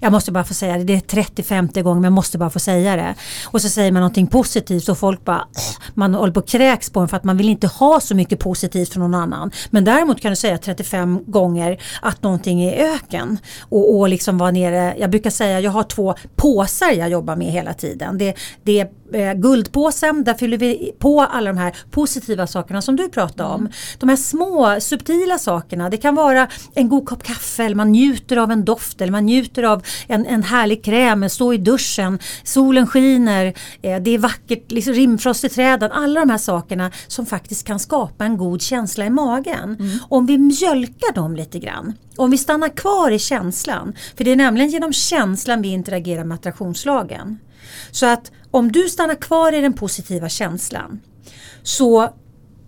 jag 0.00 0.12
måste 0.12 0.32
bara 0.32 0.44
få 0.44 0.54
säga 0.54 0.78
det. 0.78 0.84
Det 0.84 0.94
är 0.94 1.22
30-50 1.22 1.82
gånger 1.82 2.00
men 2.00 2.04
jag 2.04 2.12
måste 2.12 2.38
bara 2.38 2.50
få 2.50 2.58
säga 2.58 2.96
det. 2.96 3.14
Och 3.46 3.62
så 3.62 3.68
säger 3.68 3.92
man 3.92 4.00
någonting 4.00 4.26
positivt 4.26 4.88
och 4.88 4.98
folk 4.98 5.24
bara 5.24 5.36
ah, 5.36 5.46
man 5.94 6.14
håller 6.14 6.32
på 6.32 6.40
att 6.40 6.48
kräks 6.48 6.90
på 6.90 7.00
en 7.00 7.08
för 7.08 7.16
att 7.16 7.24
man 7.24 7.36
vill 7.36 7.48
inte 7.48 7.66
ha 7.66 8.00
så 8.00 8.14
mycket 8.14 8.38
positivt 8.38 8.92
från 8.92 9.00
någon 9.02 9.14
annan. 9.14 9.50
Men 9.70 9.84
däremot 9.84 10.20
kan 10.20 10.32
du 10.32 10.36
säga 10.36 10.58
35 10.58 11.24
gånger 11.26 11.82
att 12.02 12.22
någonting 12.22 12.62
är 12.62 12.94
öken. 12.94 13.38
Och, 13.60 13.98
och 13.98 14.08
liksom 14.08 14.38
vara 14.38 14.50
nere, 14.50 14.94
jag 14.98 15.10
brukar 15.10 15.30
säga 15.30 15.60
jag 15.60 15.70
har 15.70 15.82
två 15.82 16.14
påsar 16.36 16.90
jag 16.90 17.10
jobbar 17.10 17.36
med 17.36 17.52
hela 17.52 17.74
tiden. 17.74 18.18
Det, 18.18 18.34
det 18.62 18.80
är 18.80 18.88
eh, 19.14 19.34
guldpåsen, 19.34 20.24
där 20.24 20.34
fyller 20.34 20.58
vi 20.58 20.92
på 20.98 21.20
alla 21.20 21.52
de 21.52 21.58
här 21.58 21.76
positiva 21.90 22.46
sakerna 22.46 22.82
som 22.82 22.96
du 22.96 23.08
pratade 23.08 23.48
om. 23.48 23.68
De 23.98 24.08
här 24.08 24.16
små 24.16 24.80
subtila 24.80 25.38
sakerna. 25.38 25.90
Det 25.90 25.96
kan 25.96 26.14
vara 26.14 26.48
en 26.74 26.88
god 26.88 27.06
kopp 27.06 27.22
kaffe 27.22 27.64
eller 27.64 27.76
man 27.76 27.92
njuter 27.92 28.36
av 28.36 28.50
en 28.50 28.64
doft 28.64 29.00
eller 29.00 29.12
man 29.12 29.26
njuter 29.26 29.62
av 29.62 29.82
en, 30.06 30.26
en 30.26 30.42
härlig 30.42 30.84
kräm, 30.84 31.28
stå 31.28 31.52
i 31.52 31.58
duschen, 31.58 32.18
solen 32.44 32.86
skiner, 32.86 33.46
eh, 33.82 34.02
det 34.02 34.10
är 34.10 34.18
vackert, 34.18 34.72
liksom 34.72 34.94
rimfrost 34.94 35.44
i 35.44 35.48
träden. 35.48 35.92
Alla 35.92 36.20
de 36.20 36.30
här 36.30 36.38
sakerna 36.38 36.90
som 37.06 37.26
faktiskt 37.26 37.66
kan 37.66 37.78
skapa 37.78 38.24
en 38.24 38.36
god 38.36 38.62
känsla 38.62 39.04
i 39.06 39.10
magen. 39.10 39.76
Mm. 39.80 39.98
Om 40.08 40.26
vi 40.26 40.38
mjölkar 40.38 41.14
dem 41.14 41.36
lite 41.36 41.58
grann. 41.58 41.94
Om 42.16 42.30
vi 42.30 42.38
stannar 42.38 42.68
kvar 42.68 43.10
i 43.10 43.18
känslan. 43.18 43.92
För 44.16 44.24
det 44.24 44.32
är 44.32 44.36
nämligen 44.36 44.70
genom 44.70 44.92
känslan 44.92 45.62
vi 45.62 45.68
interagerar 45.68 46.24
med 46.24 46.34
attraktionslagen. 46.34 47.38
Så 47.90 48.06
att 48.06 48.32
om 48.50 48.72
du 48.72 48.88
stannar 48.88 49.14
kvar 49.14 49.52
i 49.52 49.60
den 49.60 49.72
positiva 49.72 50.28
känslan 50.28 51.00
så 51.62 52.14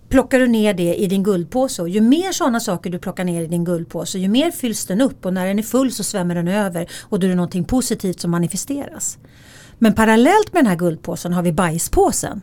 plockar 0.09 0.38
du 0.38 0.47
ner 0.47 0.75
det 0.75 0.95
i 0.95 1.07
din 1.07 1.23
guldpåse 1.23 1.83
och 1.83 1.88
ju 1.88 2.01
mer 2.01 2.33
sådana 2.33 2.61
saker 2.61 2.90
du 2.90 2.99
plockar 2.99 3.25
ner 3.25 3.43
i 3.43 3.47
din 3.47 3.64
guldpåse 3.64 4.19
ju 4.19 4.29
mer 4.29 4.51
fylls 4.51 4.87
den 4.87 5.01
upp 5.01 5.27
och 5.27 5.35
när 5.35 5.47
den 5.47 5.59
är 5.59 5.62
full 5.62 5.93
så 5.93 6.05
svämmar 6.05 6.35
den 6.35 6.49
över 6.49 6.90
och 7.03 7.21
då 7.21 7.27
är 7.27 7.29
det 7.29 7.37
någonting 7.37 7.64
positivt 7.64 8.21
som 8.21 8.31
manifesteras. 8.31 9.19
Men 9.79 9.95
parallellt 9.95 10.53
med 10.53 10.64
den 10.64 10.67
här 10.67 10.77
guldpåsen 10.77 11.33
har 11.33 11.43
vi 11.43 11.53
bajspåsen. 11.53 12.40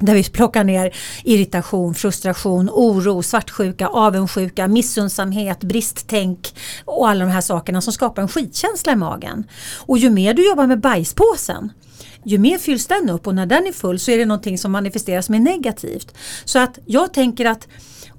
Där 0.00 0.14
vi 0.14 0.24
plockar 0.24 0.64
ner 0.64 0.96
irritation, 1.24 1.94
frustration, 1.94 2.70
oro, 2.72 3.22
svartsjuka, 3.22 3.88
avundsjuka, 3.88 4.68
missundsamhet, 4.68 5.60
bristtänk 5.60 6.54
och 6.84 7.08
alla 7.08 7.24
de 7.24 7.30
här 7.30 7.40
sakerna 7.40 7.80
som 7.80 7.92
skapar 7.92 8.22
en 8.22 8.28
skitkänsla 8.28 8.92
i 8.92 8.96
magen. 8.96 9.44
Och 9.78 9.98
ju 9.98 10.10
mer 10.10 10.34
du 10.34 10.48
jobbar 10.48 10.66
med 10.66 10.80
bajspåsen 10.80 11.72
ju 12.24 12.38
mer 12.38 12.58
fylls 12.58 12.86
den 12.86 13.10
upp 13.10 13.26
och 13.26 13.34
när 13.34 13.46
den 13.46 13.66
är 13.66 13.72
full 13.72 13.98
så 13.98 14.10
är 14.10 14.18
det 14.18 14.26
någonting 14.26 14.58
som 14.58 14.72
manifesteras 14.72 15.28
med 15.28 15.42
negativt. 15.42 16.14
Så 16.44 16.58
att 16.58 16.78
jag 16.86 17.14
tänker 17.14 17.44
att 17.46 17.68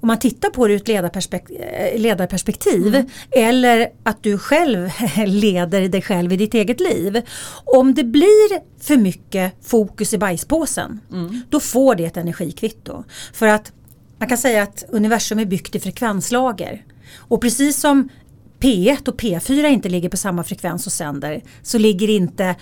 om 0.02 0.06
man 0.06 0.18
tittar 0.18 0.50
på 0.50 0.66
det 0.66 0.74
ur 0.74 0.76
ett 0.76 0.88
ledarperspektiv, 0.88 1.60
eh, 1.60 2.00
ledarperspektiv 2.00 2.94
mm. 2.94 3.06
eller 3.30 3.88
att 4.02 4.22
du 4.22 4.38
själv 4.38 4.90
leder 5.26 5.88
dig 5.88 6.02
själv 6.02 6.32
i 6.32 6.36
ditt 6.36 6.54
eget 6.54 6.80
liv. 6.80 7.22
Om 7.64 7.94
det 7.94 8.04
blir 8.04 8.60
för 8.82 8.96
mycket 8.96 9.52
fokus 9.62 10.12
i 10.12 10.18
bajspåsen 10.18 11.00
mm. 11.12 11.40
då 11.48 11.60
får 11.60 11.94
det 11.94 12.04
ett 12.04 12.16
energikvitto. 12.16 13.04
För 13.32 13.46
att 13.46 13.72
man 14.18 14.28
kan 14.28 14.38
säga 14.38 14.62
att 14.62 14.84
universum 14.88 15.38
är 15.38 15.44
byggt 15.44 15.74
i 15.74 15.80
frekvenslager. 15.80 16.84
Och 17.16 17.40
precis 17.40 17.80
som 17.80 18.08
P1 18.60 19.08
och 19.08 19.20
P4 19.20 19.66
inte 19.66 19.88
ligger 19.88 20.08
på 20.08 20.16
samma 20.16 20.44
frekvens 20.44 20.86
och 20.86 20.92
sänder 20.92 21.42
så 21.62 21.78
ligger 21.78 22.10
inte 22.10 22.54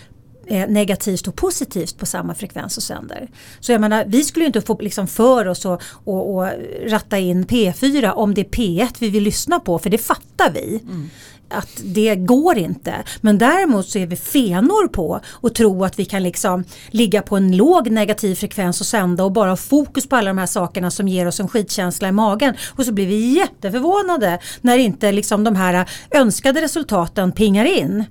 eh, 0.50 0.68
negativt 0.68 1.28
och 1.28 1.36
positivt 1.36 1.98
på 1.98 2.06
samma 2.06 2.34
frekvens 2.34 2.76
och 2.76 2.82
sänder. 2.82 3.28
Så 3.60 3.72
jag 3.72 3.80
menar, 3.80 4.04
vi 4.06 4.24
skulle 4.24 4.46
inte 4.46 4.60
få 4.60 4.78
liksom 4.80 5.06
för 5.06 5.48
oss 5.48 5.66
att 5.66 5.82
och, 6.04 6.34
och 6.34 6.48
ratta 6.86 7.18
in 7.18 7.46
P4 7.46 8.10
om 8.10 8.34
det 8.34 8.40
är 8.40 8.44
P1 8.44 8.94
vi 8.98 9.10
vill 9.10 9.22
lyssna 9.22 9.60
på, 9.60 9.78
för 9.78 9.90
det 9.90 9.98
fattar 9.98 10.50
vi. 10.50 10.82
Mm 10.82 11.10
att 11.50 11.80
det 11.84 12.16
går 12.16 12.58
inte. 12.58 12.94
Men 13.20 13.38
däremot 13.38 13.88
så 13.88 13.98
är 13.98 14.06
vi 14.06 14.16
fenor 14.16 14.88
på 14.88 15.20
att 15.42 15.54
tro 15.54 15.84
att 15.84 15.98
vi 15.98 16.04
kan 16.04 16.22
liksom 16.22 16.64
ligga 16.90 17.22
på 17.22 17.36
en 17.36 17.56
låg 17.56 17.90
negativ 17.90 18.34
frekvens 18.34 18.80
och 18.80 18.86
sända 18.86 19.24
och 19.24 19.32
bara 19.32 19.50
ha 19.50 19.56
fokus 19.56 20.08
på 20.08 20.16
alla 20.16 20.30
de 20.30 20.38
här 20.38 20.46
sakerna 20.46 20.90
som 20.90 21.08
ger 21.08 21.26
oss 21.26 21.40
en 21.40 21.48
skitkänsla 21.48 22.08
i 22.08 22.12
magen. 22.12 22.54
Och 22.76 22.84
så 22.84 22.92
blir 22.92 23.06
vi 23.06 23.36
jätteförvånade 23.36 24.38
när 24.60 24.78
inte 24.78 25.12
liksom 25.12 25.44
de 25.44 25.56
här 25.56 25.90
önskade 26.10 26.60
resultaten 26.60 27.32
pingar 27.32 27.64
in. 27.64 28.04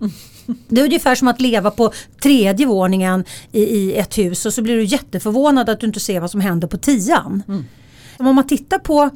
Det 0.67 0.81
är 0.81 0.85
ungefär 0.85 1.15
som 1.15 1.27
att 1.27 1.41
leva 1.41 1.71
på 1.71 1.91
tredje 2.23 2.65
våningen 2.65 3.25
i, 3.51 3.63
i 3.63 3.95
ett 3.95 4.17
hus 4.17 4.45
och 4.45 4.53
så 4.53 4.61
blir 4.61 4.75
du 4.75 4.83
jätteförvånad 4.83 5.69
att 5.69 5.79
du 5.79 5.87
inte 5.87 5.99
ser 5.99 6.19
vad 6.19 6.31
som 6.31 6.41
händer 6.41 6.67
på 6.67 6.77
tian. 6.77 7.43
Mm. 7.47 7.65
Om 8.17 8.35
man 8.35 8.47
tittar 8.47 8.79
på 8.79 9.09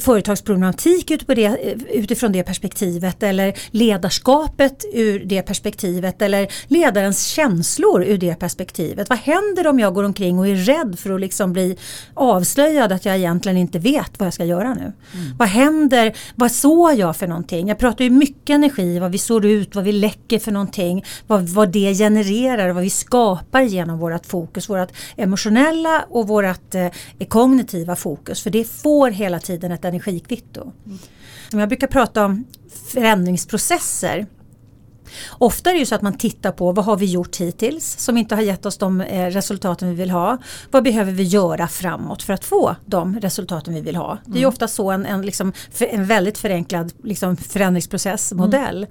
företagsproblematik 0.00 1.10
eh, 1.10 1.52
utifrån 1.90 2.32
det 2.32 2.42
perspektivet 2.42 3.22
eller 3.22 3.54
ledarskapet 3.70 4.84
ur 4.92 5.24
det 5.24 5.42
perspektivet 5.42 6.22
eller 6.22 6.48
ledarens 6.66 7.26
känslor 7.26 8.04
ur 8.04 8.18
det 8.18 8.34
perspektivet. 8.34 9.08
Vad 9.08 9.18
händer 9.18 9.66
om 9.66 9.80
jag 9.80 9.94
går 9.94 10.04
omkring 10.04 10.38
och 10.38 10.48
är 10.48 10.54
rädd 10.54 10.98
för 10.98 11.14
att 11.14 11.20
liksom 11.20 11.52
bli 11.52 11.76
avslöjad 12.14 12.92
att 12.92 13.04
jag 13.04 13.16
egentligen 13.16 13.58
inte 13.58 13.78
vet 13.78 14.18
vad 14.18 14.26
jag 14.26 14.34
ska 14.34 14.44
göra 14.44 14.74
nu? 14.74 14.80
Mm. 14.80 15.36
Vad 15.38 15.48
händer, 15.48 16.16
vad 16.34 16.52
sår 16.52 16.92
jag 16.92 17.16
för 17.16 17.26
någonting? 17.26 17.68
Jag 17.68 17.78
pratar 17.78 18.04
ju 18.04 18.10
mycket 18.10 18.54
energi, 18.54 18.98
vad 18.98 19.12
vi 19.12 19.18
sår 19.18 19.46
ut, 19.46 19.74
vad 19.74 19.84
vi 19.84 19.92
läcker 19.92 20.38
för 20.38 20.52
någonting, 20.52 21.04
vad, 21.26 21.48
vad 21.48 21.72
det 21.72 21.94
genererar, 21.94 22.70
vad 22.70 22.82
vi 22.82 22.90
skapar 22.90 23.62
genom 23.62 23.98
vårt 23.98 24.26
fokus, 24.26 24.68
vårt 24.68 24.90
emotionella 25.16 26.04
och 26.10 26.28
vårt 26.28 26.74
eh, 26.74 26.88
kognitiva 27.28 27.96
fokus. 27.96 28.42
För 28.42 28.50
det 28.50 28.64
får 28.64 29.10
hela 29.10 29.38
tiden 29.38 29.71
ett 29.72 29.84
energikvitto. 29.84 30.72
Mm. 30.86 30.98
Jag 31.60 31.68
brukar 31.68 31.86
prata 31.86 32.24
om 32.24 32.44
förändringsprocesser 32.92 34.26
Ofta 35.30 35.70
är 35.70 35.74
det 35.74 35.80
ju 35.80 35.86
så 35.86 35.94
att 35.94 36.02
man 36.02 36.18
tittar 36.18 36.52
på 36.52 36.72
vad 36.72 36.84
har 36.84 36.96
vi 36.96 37.06
gjort 37.06 37.36
hittills 37.36 37.98
som 37.98 38.16
inte 38.16 38.34
har 38.34 38.42
gett 38.42 38.66
oss 38.66 38.78
de 38.78 39.00
eh, 39.00 39.26
resultaten 39.26 39.88
vi 39.88 39.94
vill 39.94 40.10
ha. 40.10 40.38
Vad 40.70 40.84
behöver 40.84 41.12
vi 41.12 41.22
göra 41.22 41.68
framåt 41.68 42.22
för 42.22 42.32
att 42.32 42.44
få 42.44 42.76
de 42.86 43.20
resultaten 43.20 43.74
vi 43.74 43.80
vill 43.80 43.96
ha. 43.96 44.18
Det 44.24 44.30
är 44.30 44.34
ju 44.34 44.40
mm. 44.40 44.48
ofta 44.48 44.68
så 44.68 44.90
en, 44.90 45.06
en, 45.06 45.22
liksom, 45.22 45.52
en 45.78 46.06
väldigt 46.06 46.38
förenklad 46.38 46.92
liksom, 47.04 47.36
förändringsprocessmodell. 47.36 48.76
Mm. 48.76 48.88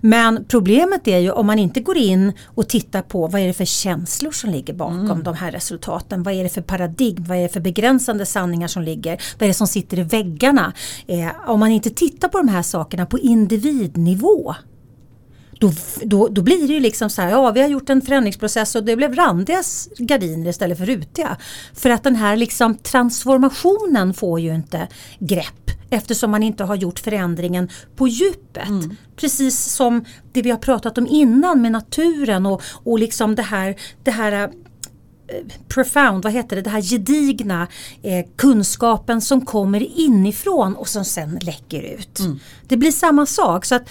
Men 0.00 0.44
problemet 0.48 1.08
är 1.08 1.18
ju 1.18 1.30
om 1.30 1.46
man 1.46 1.58
inte 1.58 1.80
går 1.80 1.96
in 1.96 2.32
och 2.44 2.68
tittar 2.68 3.02
på 3.02 3.26
vad 3.26 3.40
är 3.40 3.46
det 3.46 3.52
för 3.52 3.64
känslor 3.64 4.32
som 4.32 4.50
ligger 4.50 4.74
bakom 4.74 5.00
mm. 5.00 5.22
de 5.22 5.34
här 5.34 5.52
resultaten. 5.52 6.22
Vad 6.22 6.34
är 6.34 6.42
det 6.42 6.48
för 6.48 6.62
paradigm, 6.62 7.24
vad 7.24 7.38
är 7.38 7.42
det 7.42 7.48
för 7.48 7.60
begränsande 7.60 8.26
sanningar 8.26 8.68
som 8.68 8.82
ligger, 8.82 9.22
vad 9.38 9.42
är 9.42 9.48
det 9.48 9.54
som 9.54 9.66
sitter 9.66 9.98
i 9.98 10.02
väggarna. 10.02 10.72
Eh, 11.06 11.28
om 11.46 11.60
man 11.60 11.70
inte 11.70 11.90
tittar 11.90 12.28
på 12.28 12.38
de 12.38 12.48
här 12.48 12.62
sakerna 12.62 13.06
på 13.06 13.18
individnivå 13.18 14.54
då, 15.60 15.72
då, 16.02 16.28
då 16.28 16.42
blir 16.42 16.68
det 16.68 16.74
ju 16.74 16.80
liksom 16.80 17.10
så 17.10 17.22
här, 17.22 17.30
ja 17.30 17.50
vi 17.50 17.60
har 17.60 17.68
gjort 17.68 17.90
en 17.90 18.02
förändringsprocess 18.02 18.74
och 18.74 18.84
det 18.84 18.96
blev 18.96 19.14
randiga 19.14 19.62
gardiner 19.98 20.50
istället 20.50 20.78
för 20.78 20.86
rutiga. 20.86 21.36
För 21.74 21.90
att 21.90 22.02
den 22.02 22.16
här 22.16 22.36
liksom 22.36 22.74
transformationen 22.74 24.14
får 24.14 24.40
ju 24.40 24.54
inte 24.54 24.88
grepp 25.18 25.70
eftersom 25.90 26.30
man 26.30 26.42
inte 26.42 26.64
har 26.64 26.74
gjort 26.74 26.98
förändringen 26.98 27.68
på 27.96 28.08
djupet. 28.08 28.68
Mm. 28.68 28.96
Precis 29.16 29.64
som 29.64 30.04
det 30.32 30.42
vi 30.42 30.50
har 30.50 30.58
pratat 30.58 30.98
om 30.98 31.06
innan 31.06 31.62
med 31.62 31.72
naturen 31.72 32.46
och, 32.46 32.62
och 32.64 32.98
liksom 32.98 33.34
det 33.34 33.42
här, 33.42 33.76
det 34.04 34.10
här 34.10 34.32
eh, 34.32 34.48
profound, 35.68 36.24
vad 36.24 36.32
heter 36.32 36.56
det, 36.56 36.62
det 36.62 36.70
här 36.70 36.82
gedigna 36.82 37.66
eh, 38.02 38.26
kunskapen 38.36 39.20
som 39.20 39.46
kommer 39.46 39.98
inifrån 40.00 40.76
och 40.76 40.88
som 40.88 41.04
sen 41.04 41.38
läcker 41.42 41.82
ut. 41.82 42.18
Mm. 42.18 42.38
Det 42.68 42.76
blir 42.76 42.92
samma 42.92 43.26
sak. 43.26 43.64
så 43.64 43.74
att 43.74 43.90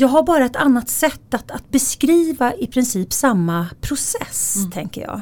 jag 0.00 0.08
har 0.08 0.22
bara 0.22 0.44
ett 0.44 0.56
annat 0.56 0.88
sätt 0.88 1.34
att, 1.34 1.50
att 1.50 1.70
beskriva 1.70 2.54
i 2.54 2.66
princip 2.66 3.12
samma 3.12 3.66
process, 3.80 4.56
mm. 4.56 4.70
tänker 4.70 5.00
jag. 5.00 5.20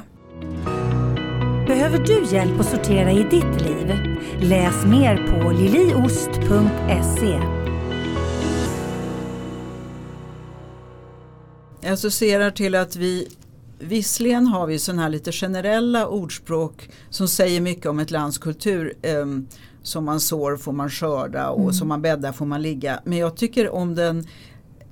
Behöver 1.66 1.98
du 1.98 2.24
hjälp 2.24 2.60
att 2.60 2.66
sortera 2.70 3.12
i 3.12 3.22
ditt 3.22 3.60
liv? 3.60 4.16
Läs 4.40 4.84
mer 4.84 5.16
på 5.16 5.50
liliost.se. 5.50 7.40
Jag 11.80 11.92
associerar 11.92 12.50
till 12.50 12.74
att 12.74 12.96
vi 12.96 13.28
Visserligen 13.78 14.46
har 14.46 14.66
vi 14.66 14.78
sådana 14.78 15.02
här 15.02 15.08
lite 15.08 15.32
generella 15.32 16.06
ordspråk 16.06 16.90
som 17.10 17.28
säger 17.28 17.60
mycket 17.60 17.86
om 17.86 17.98
ett 17.98 18.10
lands 18.10 18.38
kultur. 18.38 18.94
Um, 19.02 19.48
som 19.82 20.04
man 20.04 20.20
sår 20.20 20.56
får 20.56 20.72
man 20.72 20.90
skörda 20.90 21.48
och 21.48 21.60
mm. 21.60 21.72
som 21.72 21.88
man 21.88 22.02
bäddar 22.02 22.32
får 22.32 22.46
man 22.46 22.62
ligga. 22.62 23.00
Men 23.04 23.18
jag 23.18 23.36
tycker 23.36 23.70
om 23.70 23.94
den 23.94 24.26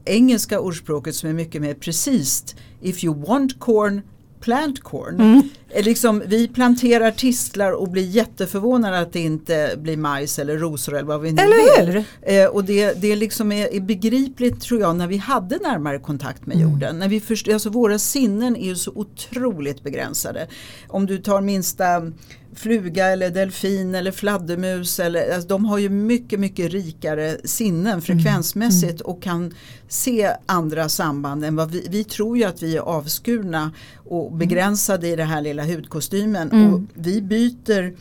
engelska 0.05 0.61
ordspråket 0.61 1.15
som 1.15 1.29
är 1.29 1.33
mycket 1.33 1.63
mer 1.63 1.75
precis. 1.75 2.55
If 2.81 3.05
you 3.05 3.27
want 3.27 3.61
corn, 3.61 4.03
plant 4.45 4.83
corn. 4.83 5.21
Mm. 5.21 5.43
Liksom, 5.85 6.23
vi 6.27 6.49
planterar 6.49 7.11
tistlar 7.11 7.73
och 7.73 7.89
blir 7.89 8.07
jätteförvånade 8.07 8.99
att 8.99 9.13
det 9.13 9.21
inte 9.21 9.75
blir 9.79 9.97
majs 9.97 10.39
eller 10.39 10.59
rosor 10.59 10.95
eller 10.95 11.07
vad 11.07 11.21
vi 11.21 11.33
nu 11.33 11.43
eller 11.43 11.87
vill. 11.87 12.05
Eh, 12.23 12.47
och 12.47 12.65
det, 12.65 12.93
det 12.93 13.17
liksom 13.17 13.53
är, 13.53 13.75
är 13.75 13.81
begripligt 13.81 14.61
tror 14.61 14.81
jag 14.81 14.97
när 14.97 15.07
vi 15.07 15.17
hade 15.17 15.57
närmare 15.57 15.99
kontakt 15.99 16.47
med 16.47 16.57
mm. 16.57 16.71
jorden. 16.71 16.99
När 16.99 17.09
vi 17.09 17.21
först, 17.21 17.49
alltså 17.49 17.71
våra 17.71 17.99
sinnen 17.99 18.57
är 18.57 18.67
ju 18.67 18.77
så 18.77 18.93
otroligt 18.95 19.83
begränsade. 19.83 20.47
Om 20.89 21.07
du 21.07 21.19
tar 21.19 21.41
minsta 21.41 22.13
fluga 22.55 23.07
eller 23.07 23.31
delfin 23.31 23.95
eller 23.95 24.13
fladdermus. 24.13 25.01
Eller, 25.01 25.35
alltså, 25.35 25.49
de 25.49 25.65
har 25.65 25.79
ju 25.79 25.89
mycket 25.89 26.41
mycket 26.41 26.73
rikare 26.73 27.37
sinnen 27.45 27.87
mm. 27.87 28.03
frekvensmässigt 28.03 29.01
mm. 29.01 29.07
och 29.07 29.23
kan 29.23 29.55
se 29.89 30.31
andra 30.47 30.89
samband 30.89 31.45
än 31.45 31.57
vad 31.57 31.71
vi, 31.71 31.87
vi 31.91 32.05
tror 32.05 32.39
ju 32.39 32.45
att 32.45 32.63
vi 32.63 32.77
är 32.77 32.81
avskurna 32.81 33.73
och 33.97 34.33
begränsade 34.33 35.09
i 35.09 35.17
den 35.17 35.29
här 35.29 35.41
lilla 35.41 35.65
hudkostymen. 35.65 36.51
Mm. 36.51 36.75
Och 36.75 36.81
vi 36.95 37.23
byter 37.23 37.95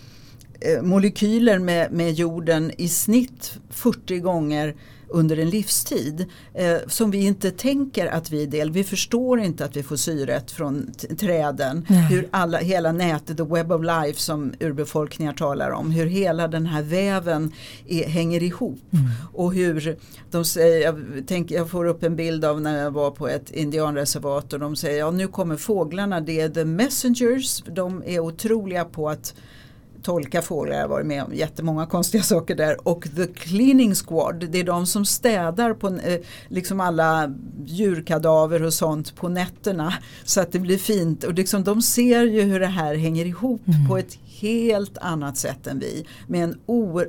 eh, 0.59 0.81
molekyler 0.81 1.59
med, 1.59 1.91
med 1.91 2.13
jorden 2.13 2.71
i 2.77 2.89
snitt 2.89 3.53
40 3.69 4.19
gånger 4.19 4.75
under 5.13 5.39
en 5.39 5.49
livstid 5.49 6.25
eh, 6.53 6.77
som 6.87 7.11
vi 7.11 7.25
inte 7.25 7.51
tänker 7.51 8.07
att 8.07 8.31
vi 8.31 8.43
är 8.43 8.47
del. 8.47 8.71
Vi 8.71 8.83
förstår 8.83 9.39
inte 9.39 9.65
att 9.65 9.77
vi 9.77 9.83
får 9.83 9.95
syret 9.95 10.51
från 10.51 10.91
träden. 11.19 11.85
Nej. 11.89 12.03
Hur 12.03 12.27
alla, 12.31 12.57
hela 12.57 12.91
nätet, 12.91 13.37
the 13.37 13.43
web 13.43 13.71
of 13.71 13.81
life 13.81 14.19
som 14.19 14.53
urbefolkningar 14.59 15.33
talar 15.33 15.71
om. 15.71 15.91
Hur 15.91 16.05
hela 16.05 16.47
den 16.47 16.65
här 16.65 16.81
väven 16.81 17.51
är, 17.87 18.03
hänger 18.03 18.43
ihop. 18.43 18.79
Mm. 18.91 19.05
Och 19.33 19.53
hur 19.53 19.97
de 20.31 20.45
säger, 20.45 20.81
jag, 20.81 21.23
tänk, 21.27 21.51
jag 21.51 21.69
får 21.69 21.85
upp 21.85 22.03
en 22.03 22.15
bild 22.15 22.45
av 22.45 22.61
när 22.61 22.83
jag 22.83 22.91
var 22.91 23.11
på 23.11 23.27
ett 23.27 23.51
indianreservat 23.51 24.53
och 24.53 24.59
de 24.59 24.75
säger 24.75 24.99
ja 24.99 25.11
nu 25.11 25.27
kommer 25.27 25.57
fåglarna, 25.57 26.21
det 26.21 26.41
är 26.41 26.49
the 26.49 26.65
messengers. 26.65 27.63
De 27.63 28.03
är 28.05 28.19
otroliga 28.19 28.85
på 28.85 29.09
att 29.09 29.33
tolka 30.03 30.41
fåglar, 30.41 30.75
jag 30.75 30.81
har 30.81 30.89
varit 30.89 31.05
med 31.05 31.23
om 31.23 31.33
jättemånga 31.33 31.85
konstiga 31.85 32.23
saker 32.33 32.55
där. 32.55 32.87
Och 32.87 33.07
The 33.15 33.27
Cleaning 33.27 33.95
Squad, 33.95 34.49
det 34.51 34.59
är 34.59 34.63
de 34.63 34.85
som 34.85 35.05
städar 35.05 35.73
på 35.73 35.87
eh, 35.87 36.19
liksom 36.47 36.79
alla 36.79 37.33
djurkadaver 37.65 38.63
och 38.63 38.73
sånt 38.73 39.15
på 39.15 39.29
nätterna. 39.29 39.93
Så 40.23 40.41
att 40.41 40.51
det 40.51 40.59
blir 40.59 40.77
fint 40.77 41.23
och 41.23 41.33
liksom, 41.33 41.63
de 41.63 41.81
ser 41.81 42.23
ju 42.23 42.41
hur 42.41 42.59
det 42.59 42.67
här 42.67 42.95
hänger 42.95 43.25
ihop 43.25 43.67
mm. 43.67 43.87
på 43.89 43.97
ett 43.97 44.17
helt 44.25 44.97
annat 44.97 45.37
sätt 45.37 45.67
än 45.67 45.79
vi. 45.79 46.05
Med 46.27 46.43
en 46.43 46.57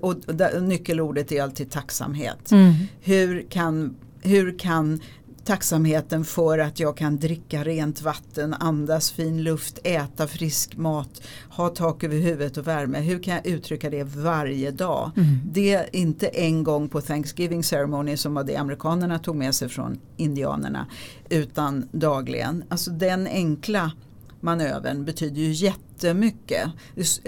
och 0.02 0.16
nyckelordet 0.62 1.32
är 1.32 1.42
alltid 1.42 1.70
tacksamhet. 1.70 2.52
Mm. 2.52 2.72
Hur, 3.00 3.46
kan, 3.50 3.96
hur 4.22 4.58
kan 4.58 5.00
tacksamheten 5.44 6.24
för 6.24 6.58
att 6.58 6.80
jag 6.80 6.96
kan 6.96 7.16
dricka 7.16 7.64
rent 7.64 8.02
vatten, 8.02 8.54
andas 8.54 9.10
fin 9.10 9.42
luft, 9.42 9.78
äta 9.84 10.26
frisk 10.26 10.76
mat, 10.76 11.22
ha 11.48 11.68
tak 11.68 12.04
över 12.04 12.16
huvudet 12.16 12.56
och 12.56 12.66
värme. 12.66 13.00
Hur 13.00 13.22
kan 13.22 13.34
jag 13.34 13.46
uttrycka 13.46 13.90
det 13.90 14.04
varje 14.04 14.70
dag? 14.70 15.10
Mm. 15.16 15.38
Det 15.44 15.74
är 15.74 15.96
inte 15.96 16.26
en 16.26 16.64
gång 16.64 16.88
på 16.88 17.00
Thanksgiving 17.00 17.64
ceremony 17.64 18.16
som 18.16 18.34
var 18.34 18.44
det 18.44 18.56
amerikanerna 18.56 19.18
tog 19.18 19.36
med 19.36 19.54
sig 19.54 19.68
från 19.68 19.98
indianerna 20.16 20.86
utan 21.28 21.88
dagligen. 21.92 22.64
Alltså 22.68 22.90
den 22.90 23.26
enkla 23.26 23.92
manövern 24.40 25.04
betyder 25.04 25.40
ju 25.40 25.52
jättemycket. 25.52 26.68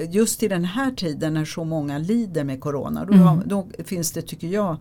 Just 0.09 0.43
i 0.43 0.49
den 0.49 0.65
här 0.65 0.91
tiden 0.91 1.35
när 1.35 1.45
så 1.45 1.65
många 1.65 1.99
lider 1.99 2.45
med 2.45 2.61
corona 2.61 3.05
då, 3.05 3.13
mm. 3.13 3.43
då 3.47 3.69
finns 3.85 4.13
det 4.13 4.23
tycker 4.23 4.49
jag 4.49 4.77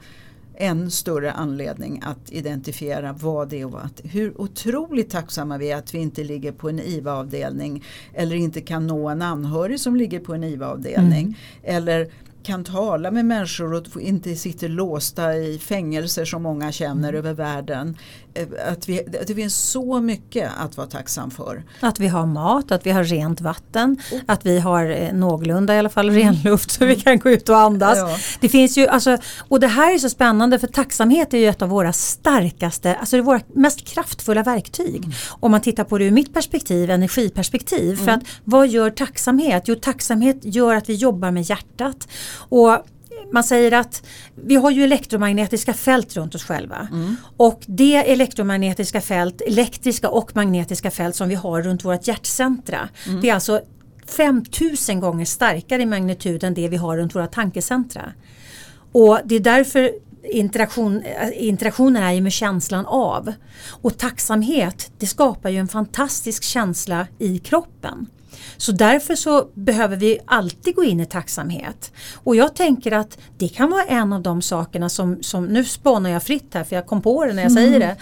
en 0.58 0.92
större 0.92 1.32
anledning 1.32 2.02
att 2.06 2.32
identifiera 2.32 3.14
vad 3.14 3.50
det 3.50 3.62
är 3.62 3.74
och 3.74 3.86
att, 3.86 4.02
hur 4.04 4.42
otroligt 4.42 5.10
tacksamma 5.10 5.58
vi 5.58 5.72
är 5.72 5.78
att 5.78 5.94
vi 5.94 5.98
inte 5.98 6.24
ligger 6.24 6.52
på 6.52 6.70
en 6.70 6.80
IVA-avdelning 6.80 7.84
eller 8.14 8.36
inte 8.36 8.62
kan 8.62 8.88
nå 8.88 9.10
en 9.10 9.22
anhörig 9.22 9.80
som 9.80 9.96
ligger 9.96 10.20
på 10.20 10.34
en 10.34 10.44
IVA-avdelning. 10.44 11.24
Mm. 11.24 11.36
Eller 11.64 12.12
kan 12.46 12.64
tala 12.64 13.12
med 13.12 13.26
människor 13.26 13.74
och 13.74 14.02
inte 14.02 14.36
sitter 14.36 14.70
låsta 14.70 15.38
i 15.38 15.60
fängelser 15.60 16.26
som 16.26 16.44
många 16.44 16.72
känner 16.72 17.10
mm. 17.10 17.20
över 17.20 17.34
världen. 17.34 17.98
Eh, 18.36 18.72
att, 18.72 18.90
vi, 18.90 19.00
att 19.00 19.28
det 19.28 19.36
finns 19.36 19.56
så 19.56 20.00
mycket 20.00 20.52
att 20.58 20.78
vara 20.78 20.88
tacksam 20.88 21.32
för. 21.32 21.64
Att 21.80 22.00
vi 22.00 22.08
har 22.08 22.26
mat, 22.26 22.72
att 22.72 22.86
vi 22.86 22.92
har 22.92 23.04
rent 23.04 23.42
vatten, 23.42 23.98
oh. 24.12 24.20
att 24.26 24.46
vi 24.46 24.60
har 24.60 24.90
eh, 24.90 25.14
någorlunda 25.14 25.76
i 25.76 25.80
alla 25.80 25.90
fall 25.90 26.10
ren 26.10 26.36
luft 26.44 26.72
så 26.72 26.86
vi 26.86 26.96
kan 26.96 27.20
gå 27.20 27.30
ut 27.30 27.50
och 27.50 27.58
andas. 27.58 27.98
Ja. 27.98 28.18
Det 28.40 28.50
finns 28.50 28.78
ju, 28.78 28.88
alltså, 28.88 29.18
och 29.38 29.60
det 29.60 29.68
här 29.68 29.94
är 29.94 29.98
så 29.98 30.10
spännande 30.10 30.60
för 30.60 30.68
tacksamhet 30.68 31.34
är 31.34 31.38
ju 31.38 31.48
ett 31.48 31.62
av 31.62 31.70
våra 31.70 31.94
starkaste, 31.94 32.96
alltså 32.96 33.16
det 33.16 33.22
är 33.22 33.24
våra 33.24 33.42
mest 33.54 33.88
kraftfulla 33.88 34.44
verktyg. 34.44 34.98
Mm. 34.98 35.12
Om 35.30 35.52
man 35.52 35.62
tittar 35.62 35.84
på 35.84 35.98
det 35.98 36.06
ur 36.06 36.12
mitt 36.12 36.34
perspektiv, 36.34 36.90
energiperspektiv. 36.92 37.94
Mm. 37.94 38.06
För 38.06 38.12
att 38.12 38.24
vad 38.44 38.68
gör 38.68 38.90
tacksamhet? 38.90 39.64
Jo 39.66 39.76
tacksamhet 39.76 40.38
gör 40.42 40.76
att 40.76 40.90
vi 40.90 40.94
jobbar 40.94 41.32
med 41.32 41.44
hjärtat. 41.44 42.08
Och 42.50 42.86
man 43.32 43.44
säger 43.44 43.72
att 43.72 44.04
vi 44.36 44.56
har 44.56 44.72
ju 44.72 44.84
elektromagnetiska 44.84 45.74
fält 45.74 46.16
runt 46.16 46.36
oss 46.36 46.44
själva. 46.44 46.88
Mm. 46.92 47.16
Och 47.38 47.62
det 47.66 48.12
elektromagnetiska 48.12 49.02
fält, 49.02 49.42
elektriska 49.42 50.10
och 50.10 50.36
magnetiska 50.36 50.92
fält 50.92 51.16
som 51.16 51.30
vi 51.30 51.36
har 51.36 51.62
runt 51.62 51.86
vårt 51.86 52.08
hjärtcentra. 52.08 52.90
Mm. 53.08 53.22
Det 53.22 53.30
är 53.30 53.34
alltså 53.34 53.62
5000 54.06 55.00
gånger 55.00 55.26
starkare 55.26 55.82
i 55.82 55.86
magnitud 55.86 56.44
än 56.44 56.54
det 56.54 56.68
vi 56.68 56.78
har 56.78 56.98
runt 56.98 57.16
våra 57.16 57.28
tankecentra. 57.28 58.14
Och 58.92 59.20
det 59.26 59.36
är 59.36 59.40
därför 59.40 59.92
interaktion, 60.32 61.02
eh, 61.02 61.48
interaktionen 61.48 62.04
är 62.04 62.12
ju 62.12 62.22
med 62.22 62.32
känslan 62.32 62.86
av. 62.86 63.34
Och 63.70 63.98
tacksamhet 63.98 64.92
det 64.98 65.08
skapar 65.08 65.50
ju 65.50 65.58
en 65.58 65.68
fantastisk 65.68 66.44
känsla 66.44 67.08
i 67.20 67.40
kroppen. 67.40 68.08
Så 68.58 68.72
därför 68.72 69.16
så 69.16 69.48
behöver 69.54 69.98
vi 69.98 70.20
alltid 70.26 70.76
gå 70.76 70.84
in 70.84 71.00
i 71.00 71.06
tacksamhet. 71.06 71.92
Och 72.14 72.36
jag 72.36 72.56
tänker 72.56 72.92
att 72.92 73.18
det 73.38 73.48
kan 73.48 73.70
vara 73.70 73.84
en 73.84 74.14
av 74.14 74.22
de 74.22 74.42
sakerna 74.42 74.90
som, 74.90 75.24
som 75.24 75.46
nu 75.46 75.66
spanar 75.66 76.10
jag 76.10 76.24
fritt 76.24 76.54
här 76.54 76.64
för 76.64 76.76
jag 76.76 76.88
kom 76.88 77.02
på 77.02 77.26
det 77.26 77.34
när 77.34 77.44
jag 77.44 77.52
mm. 77.52 77.64
säger 77.64 77.80
det. 77.80 77.96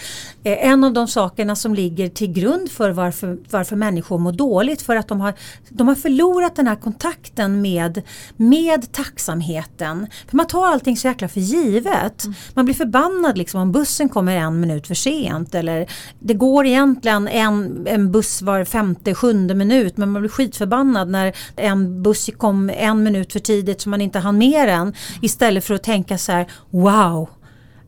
Eh, 0.51 0.67
en 0.67 0.83
av 0.83 0.93
de 0.93 1.07
sakerna 1.07 1.55
som 1.55 1.75
ligger 1.75 2.09
till 2.09 2.33
grund 2.33 2.71
för 2.71 2.91
varför, 2.91 3.37
varför 3.49 3.75
människor 3.75 4.17
mår 4.17 4.31
dåligt 4.31 4.81
för 4.81 4.95
att 4.95 5.07
de 5.07 5.21
har, 5.21 5.33
de 5.69 5.87
har 5.87 5.95
förlorat 5.95 6.55
den 6.55 6.67
här 6.67 6.75
kontakten 6.75 7.61
med, 7.61 8.01
med 8.37 8.91
tacksamheten. 8.91 10.07
För 10.27 10.37
man 10.37 10.47
tar 10.47 10.65
allting 10.67 10.97
så 10.97 11.07
jäkla 11.07 11.27
för 11.27 11.39
givet. 11.39 12.23
Mm. 12.23 12.35
Man 12.53 12.65
blir 12.65 12.75
förbannad 12.75 13.37
liksom 13.37 13.61
om 13.61 13.71
bussen 13.71 14.09
kommer 14.09 14.35
en 14.35 14.59
minut 14.59 14.87
för 14.87 14.95
sent 14.95 15.55
eller 15.55 15.89
det 16.19 16.33
går 16.33 16.65
egentligen 16.65 17.27
en, 17.27 17.87
en 17.87 18.11
buss 18.11 18.41
var 18.41 18.65
femte, 18.65 19.15
sjunde 19.15 19.55
minut 19.55 19.97
men 19.97 20.09
man 20.11 20.21
blir 20.21 20.29
skitförbannad 20.43 21.09
när 21.09 21.35
en 21.55 22.03
buss 22.03 22.29
kom 22.37 22.69
en 22.69 23.03
minut 23.03 23.33
för 23.33 23.39
tidigt 23.39 23.81
så 23.81 23.89
man 23.89 24.01
inte 24.01 24.19
hann 24.19 24.37
med 24.37 24.67
den. 24.67 24.93
Istället 25.21 25.65
för 25.65 25.73
att 25.73 25.83
tänka 25.83 26.17
så 26.17 26.31
här, 26.31 26.47
wow, 26.69 27.29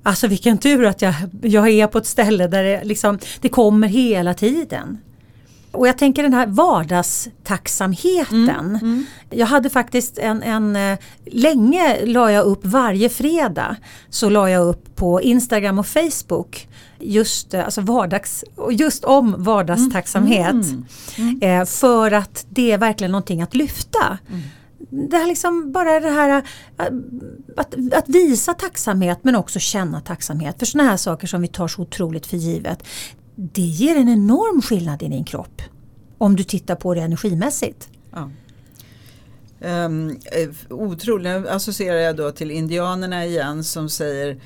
Alltså 0.07 0.27
vilken 0.27 0.57
tur 0.57 0.85
att 0.85 1.01
jag, 1.01 1.13
jag 1.41 1.69
är 1.69 1.87
på 1.87 1.97
ett 1.97 2.05
ställe 2.05 2.47
där 2.47 2.63
det, 2.63 2.83
liksom, 2.83 3.19
det 3.41 3.49
kommer 3.49 3.87
hela 3.87 4.33
tiden. 4.33 4.97
Och 5.71 5.87
jag 5.87 5.97
tänker 5.97 6.23
den 6.23 6.33
här 6.33 6.47
vardagstacksamheten. 6.47 8.49
Mm, 8.49 8.75
mm. 8.75 9.05
Jag 9.29 9.45
hade 9.45 9.69
faktiskt 9.69 10.17
en, 10.17 10.43
en, 10.43 10.75
eh, 10.75 10.97
länge 11.25 12.05
la 12.05 12.31
jag 12.31 12.45
upp 12.45 12.65
varje 12.65 13.09
fredag 13.09 13.75
så 14.09 14.29
la 14.29 14.49
jag 14.49 14.67
upp 14.67 14.95
på 14.95 15.21
Instagram 15.21 15.79
och 15.79 15.87
Facebook 15.87 16.67
just, 16.99 17.53
eh, 17.53 17.65
alltså 17.65 17.81
vardags, 17.81 18.43
just 18.71 19.03
om 19.03 19.35
vardagstacksamhet. 19.37 20.51
Mm, 20.51 20.85
mm. 21.17 21.61
Eh, 21.61 21.65
för 21.65 22.11
att 22.11 22.45
det 22.49 22.71
är 22.71 22.77
verkligen 22.77 23.11
någonting 23.11 23.41
att 23.41 23.55
lyfta. 23.55 24.17
Mm. 24.29 24.41
Det 25.09 25.17
här 25.17 25.27
liksom 25.27 25.71
bara 25.71 25.99
det 25.99 26.09
här 26.09 26.43
eh, 26.77 26.85
att, 27.57 27.75
att, 27.93 28.09
visa 28.09 28.53
tacksamhet 28.53 29.19
men 29.21 29.35
också 29.35 29.59
känna 29.59 30.01
tacksamhet 30.01 30.59
för 30.59 30.65
sådana 30.65 30.89
här 30.89 30.97
saker 30.97 31.27
som 31.27 31.41
vi 31.41 31.47
tar 31.47 31.67
så 31.67 31.81
otroligt 31.81 32.25
för 32.25 32.37
givet. 32.37 32.83
Det 33.35 33.61
ger 33.61 33.95
en 33.95 34.09
enorm 34.09 34.61
skillnad 34.61 35.03
i 35.03 35.07
din 35.07 35.25
kropp. 35.25 35.61
Om 36.17 36.35
du 36.35 36.43
tittar 36.43 36.75
på 36.75 36.93
det 36.93 37.01
energimässigt. 37.01 37.89
Ja. 38.11 38.29
Um, 39.59 40.19
otroligt, 40.69 41.47
associerar 41.47 41.97
jag 41.97 42.15
då 42.15 42.31
till 42.31 42.51
indianerna 42.51 43.25
igen 43.25 43.63
som 43.63 43.89
säger 43.89 44.41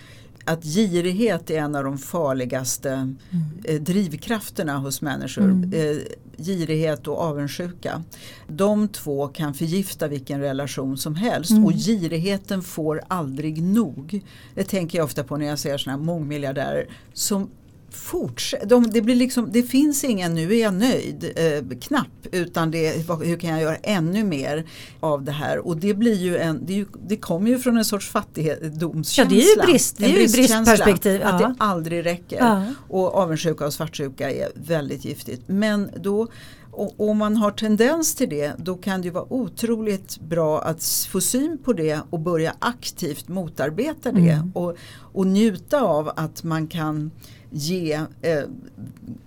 att 0.50 0.64
girighet 0.64 1.50
är 1.50 1.58
en 1.58 1.76
av 1.76 1.84
de 1.84 1.98
farligaste 1.98 2.92
mm. 2.92 3.16
eh, 3.64 3.82
drivkrafterna 3.82 4.78
hos 4.78 5.02
människor. 5.02 5.44
Mm. 5.44 5.74
Eh, 5.74 5.98
girighet 6.38 7.08
och 7.08 7.22
avundsjuka. 7.22 8.04
De 8.48 8.88
två 8.88 9.28
kan 9.28 9.54
förgifta 9.54 10.08
vilken 10.08 10.42
relation 10.42 10.98
som 10.98 11.16
helst 11.16 11.52
mm. 11.52 11.66
och 11.66 11.74
girigheten 11.74 12.62
får 12.62 13.02
aldrig 13.08 13.64
nog. 13.64 14.26
Det 14.56 14.64
tänker 14.64 14.98
jag 14.98 15.06
ofta 15.06 15.24
på 15.24 15.38
när 15.38 15.46
jag 15.46 15.60
ser 15.60 15.78
sådana 15.78 16.04
mångmiljardärer 16.04 16.88
som 17.14 17.50
fortsätt, 17.96 18.70
de, 18.70 18.92
det, 18.92 19.02
blir 19.02 19.16
liksom, 19.16 19.50
det 19.52 19.64
finns 19.64 20.04
ingen 20.04 20.36
nu 20.36 20.56
är 20.56 20.62
jag 20.62 20.74
nöjd 20.74 21.34
eh, 21.36 21.80
knapp 21.80 22.08
utan 22.32 22.72
det 22.72 23.10
hur 23.24 23.40
kan 23.40 23.50
jag 23.50 23.62
göra 23.62 23.76
ännu 23.76 24.24
mer 24.24 24.66
av 25.00 25.24
det 25.24 25.32
här 25.32 25.68
och 25.68 25.78
det 25.78 25.94
blir 25.94 26.16
ju 26.16 26.38
en, 26.38 26.66
det, 26.66 26.74
ju, 26.74 26.86
det 27.08 27.18
kommer 27.18 27.50
ju 27.50 27.60
från 27.60 27.78
en 27.78 27.86
sorts 27.86 28.10
fattigdomskänsla. 28.10 29.24
Ja 29.24 29.30
det 29.30 29.42
är 29.42 29.66
ju 29.66 29.72
brist, 29.72 29.98
det 29.98 30.06
är 30.06 30.10
ju 30.10 30.28
bristperspektiv. 30.28 31.22
Att 31.24 31.40
det 31.40 31.56
aldrig 31.58 32.06
räcker 32.06 32.38
ja. 32.38 32.66
och 32.88 33.16
avundsjuka 33.16 33.66
och 33.66 33.74
svartsjuka 33.74 34.32
är 34.32 34.50
väldigt 34.56 35.06
giftigt. 35.06 35.44
Men 35.48 35.90
då 35.98 36.28
och 36.72 37.10
om 37.10 37.18
man 37.18 37.38
har 37.38 37.52
tendens 37.52 38.16
till 38.16 38.30
det 38.30 38.54
då 38.58 38.76
kan 38.76 39.02
det 39.02 39.10
vara 39.10 39.34
otroligt 39.34 40.20
bra 40.20 40.62
att 40.62 41.08
få 41.12 41.22
syn 41.22 41.58
på 41.64 41.74
det 41.74 42.00
och 42.10 42.20
börja 42.20 42.56
aktivt 42.60 43.28
motarbeta 43.28 44.12
det 44.12 44.30
mm. 44.30 44.52
och, 44.56 44.78
och 45.14 45.28
njuta 45.28 45.82
av 45.82 46.12
att 46.16 46.44
man 46.44 46.68
kan 46.68 47.12
ge 47.52 47.94
eh, 48.22 48.44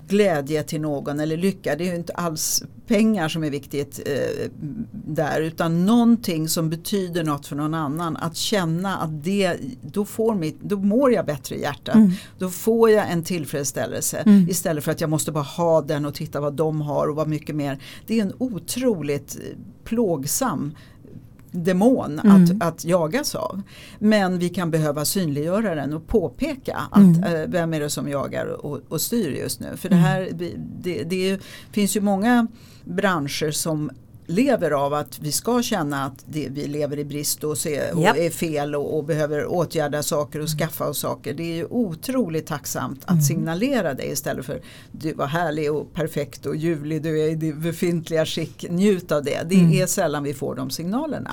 glädje 0.09 0.63
till 0.63 0.81
någon 0.81 1.21
eller 1.21 1.37
lycka. 1.37 1.77
Det 1.77 1.85
är 1.85 1.89
ju 1.89 1.97
inte 1.97 2.13
alls 2.13 2.63
pengar 2.87 3.29
som 3.29 3.45
är 3.45 3.51
viktigt 3.51 4.01
eh, 4.07 4.51
där 4.93 5.41
utan 5.41 5.87
någonting 5.87 6.49
som 6.49 6.71
betyder 6.71 7.25
något 7.25 7.47
för 7.47 7.57
någon 7.57 7.75
annan. 7.75 8.17
Att 8.17 8.37
känna 8.37 8.97
att 8.97 9.25
det, 9.25 9.57
då, 9.83 10.05
får 10.05 10.35
mitt, 10.35 10.61
då 10.61 10.77
mår 10.77 11.13
jag 11.13 11.27
bättre 11.27 11.57
i 11.57 11.61
hjärtat. 11.61 11.95
Mm. 11.95 12.13
Då 12.39 12.51
får 12.51 12.91
jag 12.91 13.11
en 13.11 13.23
tillfredsställelse 13.23 14.17
mm. 14.17 14.49
istället 14.49 14.85
för 14.85 14.93
att 14.93 15.01
jag 15.01 15.11
måste 15.11 15.33
bara 15.33 15.45
ha 15.45 15.83
den 15.83 16.05
och 16.05 16.15
titta 16.15 16.41
vad 16.41 16.55
de 16.55 16.81
har 16.81 17.09
och 17.09 17.17
vad 17.17 17.29
mycket 17.29 17.57
mer. 17.57 17.79
Det 18.07 18.19
är 18.19 18.23
en 18.23 18.33
otroligt 18.39 19.39
plågsam 19.85 20.75
demon 21.53 22.19
Mm. 22.25 22.45
att, 22.45 22.63
att 22.69 22.85
jagas 22.85 23.35
av. 23.35 23.63
Men 23.99 24.39
vi 24.39 24.49
kan 24.49 24.71
behöva 24.71 25.05
synliggöra 25.05 25.75
den 25.75 25.93
och 25.93 26.07
påpeka 26.07 26.79
att 26.91 26.99
Mm. 27.17 27.25
eh, 27.25 27.49
vem 27.49 27.75
är 27.75 27.81
det 27.81 27.91
som 27.91 28.09
jagar 28.09 28.47
och, 28.47 28.81
och 28.89 29.01
styr 29.01 29.31
just 29.31 29.61
nu. 29.61 29.77
För 29.77 29.89
det 29.89 29.95
Mm. 29.95 30.05
här 30.07 30.29
det, 30.83 31.03
det 31.03 31.17
är, 31.27 31.31
ju- 31.31 31.39
finns 31.73 31.97
ju 31.97 32.01
många 32.01 32.47
branscher 32.85 33.51
som 33.51 33.91
lever 34.27 34.71
av 34.71 34.95
att 34.95 35.19
vi 35.19 35.33
ska 35.33 35.63
känna 35.63 36.05
att 36.05 36.25
det, 36.27 36.49
vi 36.51 36.67
lever 36.67 36.99
i 36.99 37.05
brist 37.05 37.45
och, 37.45 37.59
se, 37.59 37.91
och 37.91 38.03
Japp. 38.03 38.17
är 38.17 38.31
fel 38.31 38.75
och, 38.75 38.97
och 38.99 39.05
behöver 39.05 39.47
åtgärda 39.47 40.03
saker 40.03 40.41
och 40.41 40.49
skaffa 40.49 40.89
oss 40.89 40.99
saker. 40.99 41.35
Det 41.35 41.43
är 41.43 41.55
ju 41.57 41.67
otroligt 41.71 42.47
tacksamt 42.47 43.01
att 43.05 43.11
Mm. 43.11 43.23
signalera 43.23 43.95
det 43.95 44.05
istället 44.07 44.47
för 44.47 44.61
du 44.93 45.13
var 45.15 45.27
härlig 45.27 45.73
och 45.73 45.93
perfekt 45.95 46.47
och 46.47 46.57
ljuvlig, 46.57 47.03
du 47.03 47.21
är 47.21 47.29
i 47.29 47.35
ditt 47.35 47.57
befintliga 47.57 48.27
skick, 48.27 48.65
njut 48.71 49.13
av 49.13 49.25
det. 49.25 49.43
Det 49.49 49.55
Mm. 49.61 49.73
är 49.73 49.87
sällan 49.87 50.23
vi 50.23 50.35
får 50.35 50.55
de 50.55 50.71
signalerna. 50.71 51.31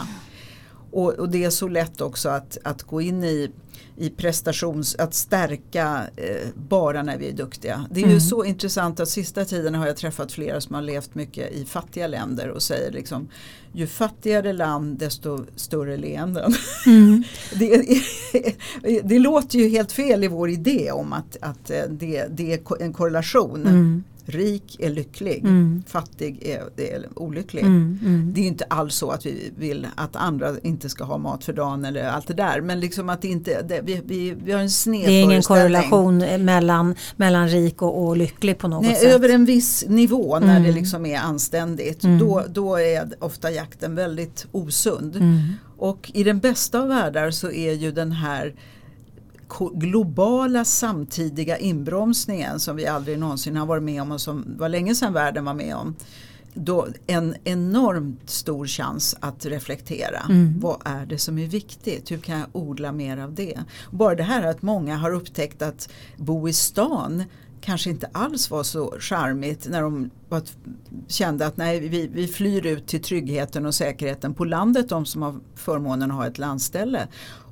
Och, 0.92 1.14
och 1.14 1.30
det 1.30 1.44
är 1.44 1.50
så 1.50 1.68
lätt 1.68 2.02
också 2.02 2.30
att, 2.30 2.58
att 2.64 2.84
gå 2.84 3.02
in 3.02 3.24
i, 3.24 3.52
i 3.98 4.10
prestations, 4.10 4.96
att 4.96 5.14
stärka 5.14 6.02
eh, 6.16 6.48
bara 6.70 7.04
när 7.04 7.18
vi 7.18 7.30
är 7.30 7.34
duktiga. 7.34 7.86
Det 7.92 8.00
är 8.00 8.04
ju 8.06 8.10
Mm. 8.10 8.20
så 8.22 8.46
intressant 8.46 9.00
att 9.00 9.10
sista 9.10 9.46
tiden 9.46 9.76
har 9.76 9.88
jag 9.88 9.98
träffat 9.98 10.32
flera 10.32 10.62
som 10.62 10.76
har 10.76 10.82
levt 10.82 11.16
mycket 11.16 11.52
i 11.52 11.66
fattiga 11.66 12.08
länder 12.08 12.50
och 12.50 12.62
säger 12.64 12.92
liksom 12.92 13.28
ju 13.74 13.88
fattigare 13.88 14.54
land 14.54 14.98
desto 14.98 15.46
större 15.56 15.98
leenden. 15.98 16.54
Mm. 16.86 17.24
Det, 17.60 17.84
det 19.04 19.20
låter 19.20 19.60
ju 19.60 19.70
helt 19.70 19.92
fel 19.92 20.24
i 20.24 20.28
vår 20.28 20.50
idé 20.50 20.92
om 20.92 21.14
att, 21.14 21.38
att 21.42 21.70
eh, 21.70 21.84
det, 21.90 22.26
det 22.30 22.54
är 22.54 22.82
en 22.82 22.94
korrelation. 22.94 23.62
Mm. 23.68 24.04
Rik 24.30 24.76
är 24.80 24.90
lycklig, 24.90 25.40
Mm. 25.40 25.84
fattig 25.88 26.44
är, 26.48 26.82
är 26.82 27.08
olycklig. 27.16 27.62
Mm. 27.64 28.00
Mm. 28.06 28.34
Det 28.34 28.42
är 28.42 28.48
inte 28.48 28.64
alls 28.70 28.96
så 28.96 29.10
att 29.12 29.26
vi 29.26 29.52
vill 29.58 29.88
att 29.96 30.16
andra 30.16 30.56
inte 30.64 30.90
ska 30.90 31.04
ha 31.04 31.18
mat 31.18 31.44
för 31.44 31.54
dagen 31.54 31.86
eller 31.86 32.04
allt 32.10 32.28
det 32.28 32.34
där. 32.34 32.62
Men 32.62 32.80
liksom 32.80 33.10
att 33.10 33.22
det 33.22 33.28
inte, 33.28 33.62
det, 33.62 33.82
vi, 33.84 34.02
vi, 34.06 34.36
vi 34.44 34.52
har 34.52 34.60
en 34.60 34.70
sned 34.70 35.08
Det 35.10 35.14
är 35.14 35.24
ingen 35.24 35.42
korrelation 35.42 36.18
mellan, 36.46 36.96
mellan 37.16 37.50
rik 37.50 37.82
och, 37.82 38.08
och 38.08 38.18
lycklig 38.18 38.58
på 38.58 38.68
något 38.68 38.84
Nej, 38.86 38.96
sätt. 38.96 39.14
över 39.16 39.30
en 39.30 39.46
viss 39.46 39.86
nivå 39.88 40.40
när 40.40 40.50
Mm. 40.50 40.64
det 40.64 40.72
liksom 40.72 41.06
är 41.06 41.20
anständigt. 41.20 42.04
Mm. 42.04 42.20
Då, 42.20 42.44
då 42.50 42.76
är 42.76 43.10
ofta 43.20 43.52
jakten 43.52 43.96
väldigt 43.96 44.46
osund. 44.52 45.16
Mm. 45.16 45.40
Och 45.78 46.12
i 46.14 46.24
den 46.24 46.40
bästa 46.40 46.80
av 46.80 46.88
världar 46.88 47.32
så 47.32 47.52
är 47.52 47.74
ju 47.74 47.92
den 47.92 48.12
här 48.12 48.54
globala 49.74 50.66
samtidiga 50.66 51.58
inbromsningen 51.58 52.60
som 52.60 52.76
vi 52.76 52.88
aldrig 52.88 53.20
någonsin 53.20 53.56
har 53.56 53.66
varit 53.66 53.84
med 53.84 54.02
om 54.02 54.12
och 54.12 54.22
som 54.22 54.46
var 54.58 54.70
länge 54.70 54.96
sedan 54.96 55.14
världen 55.14 55.46
var 55.46 55.54
med 55.54 55.76
om. 55.76 55.96
Då 56.54 56.88
en 57.08 57.36
enormt 57.44 58.30
stor 58.30 58.68
chans 58.68 59.16
att 59.20 59.46
reflektera. 59.46 60.20
Mm. 60.30 60.60
Vad 60.60 60.82
är 60.86 61.06
det 61.06 61.18
som 61.18 61.38
är 61.38 61.48
viktigt? 61.48 62.12
Hur 62.12 62.18
kan 62.18 62.40
jag 62.40 62.48
odla 62.52 62.92
mer 62.92 63.18
av 63.18 63.34
det? 63.34 63.60
Bara 63.92 64.16
det 64.16 64.24
här 64.24 64.44
att 64.44 64.62
många 64.62 64.98
har 64.98 65.12
upptäckt 65.12 65.62
att 65.62 65.90
bo 66.18 66.50
i 66.50 66.54
stan 66.54 67.24
kanske 67.62 67.90
inte 67.90 68.10
alls 68.12 68.52
var 68.52 68.64
så 68.64 68.96
charmigt 69.00 69.68
när 69.70 69.82
de 69.82 70.10
kände 71.08 71.46
att 71.46 71.58
nej, 71.58 71.80
vi, 71.80 72.08
vi 72.08 72.28
flyr 72.28 72.66
ut 72.66 72.88
till 72.88 73.02
tryggheten 73.02 73.66
och 73.66 73.76
säkerheten 73.76 74.34
på 74.34 74.46
landet, 74.46 74.90
de 74.90 75.06
som 75.06 75.22
har 75.22 75.36
förmånen 75.56 76.12
att 76.12 76.18
ha 76.18 76.28
ett 76.28 76.38
landställe. 76.38 77.08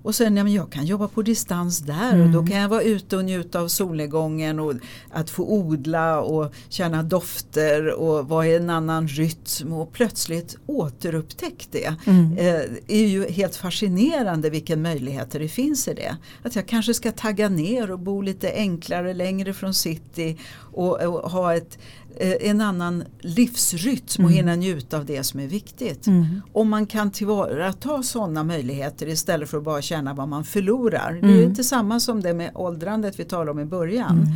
Och 0.07 0.15
sen, 0.15 0.37
ja, 0.37 0.43
men 0.43 0.53
jag 0.53 0.71
kan 0.71 0.85
jobba 0.85 1.07
på 1.07 1.21
distans 1.21 1.79
där 1.79 2.21
och 2.21 2.29
då 2.29 2.37
Mm. 2.39 2.47
kan 2.47 2.57
jag 2.57 2.69
vara 2.69 2.81
ute 2.81 3.17
och 3.17 3.25
njuta 3.25 3.59
av 3.61 3.67
solnedgången 3.67 4.59
och 4.59 4.73
att 5.11 5.29
få 5.29 5.43
odla 5.53 6.21
och 6.21 6.53
känna 6.69 7.03
dofter 7.03 7.93
och 7.93 8.27
vara 8.29 8.47
i 8.47 8.55
en 8.55 8.69
annan 8.69 9.07
rytm 9.07 9.73
och 9.73 9.91
plötsligt 9.93 10.57
återupptäckt 10.65 11.71
det. 11.71 11.95
Mm. 12.05 12.37
Eh, 12.37 12.61
är 12.87 13.05
ju 13.07 13.29
helt 13.29 13.55
fascinerande 13.55 14.49
vilken 14.49 14.81
möjligheter 14.81 15.39
det 15.39 15.47
finns 15.49 15.87
i 15.87 15.93
det. 15.93 16.17
Att 16.43 16.55
jag 16.55 16.67
kanske 16.67 16.93
ska 16.93 17.11
tagga 17.11 17.49
ner 17.49 17.91
och 17.91 17.99
bo 17.99 18.21
lite 18.21 18.51
enklare 18.53 19.13
längre 19.13 19.53
från 19.53 19.73
city 19.73 20.37
och, 20.73 21.01
och 21.01 21.31
ha 21.31 21.55
ett, 21.55 21.77
en 22.19 22.61
annan 22.61 23.03
livsrytm 23.19 24.25
och 24.25 24.31
Mm. 24.31 24.33
hinna 24.33 24.55
njuta 24.55 24.97
av 24.97 25.05
det 25.05 25.23
som 25.23 25.39
är 25.39 25.47
viktigt. 25.47 26.07
Mm. 26.07 26.41
Om 26.53 26.69
man 26.69 26.85
kan 26.85 27.11
tillvarata 27.11 28.03
sådana 28.03 28.43
möjligheter 28.43 29.07
istället 29.07 29.49
för 29.49 29.57
att 29.57 29.63
bara 29.63 29.81
känna 29.81 30.13
vad 30.13 30.27
man 30.27 30.43
förlorar. 30.43 31.13
Det 31.21 31.27
är 31.27 31.31
Mm. 31.31 31.43
inte 31.49 31.63
samma 31.63 31.99
som 31.99 32.21
det 32.21 32.33
med 32.33 32.51
åldrandet 32.55 33.19
vi 33.19 33.23
talade 33.25 33.51
om 33.51 33.59
i 33.59 33.65
början. 33.65 34.27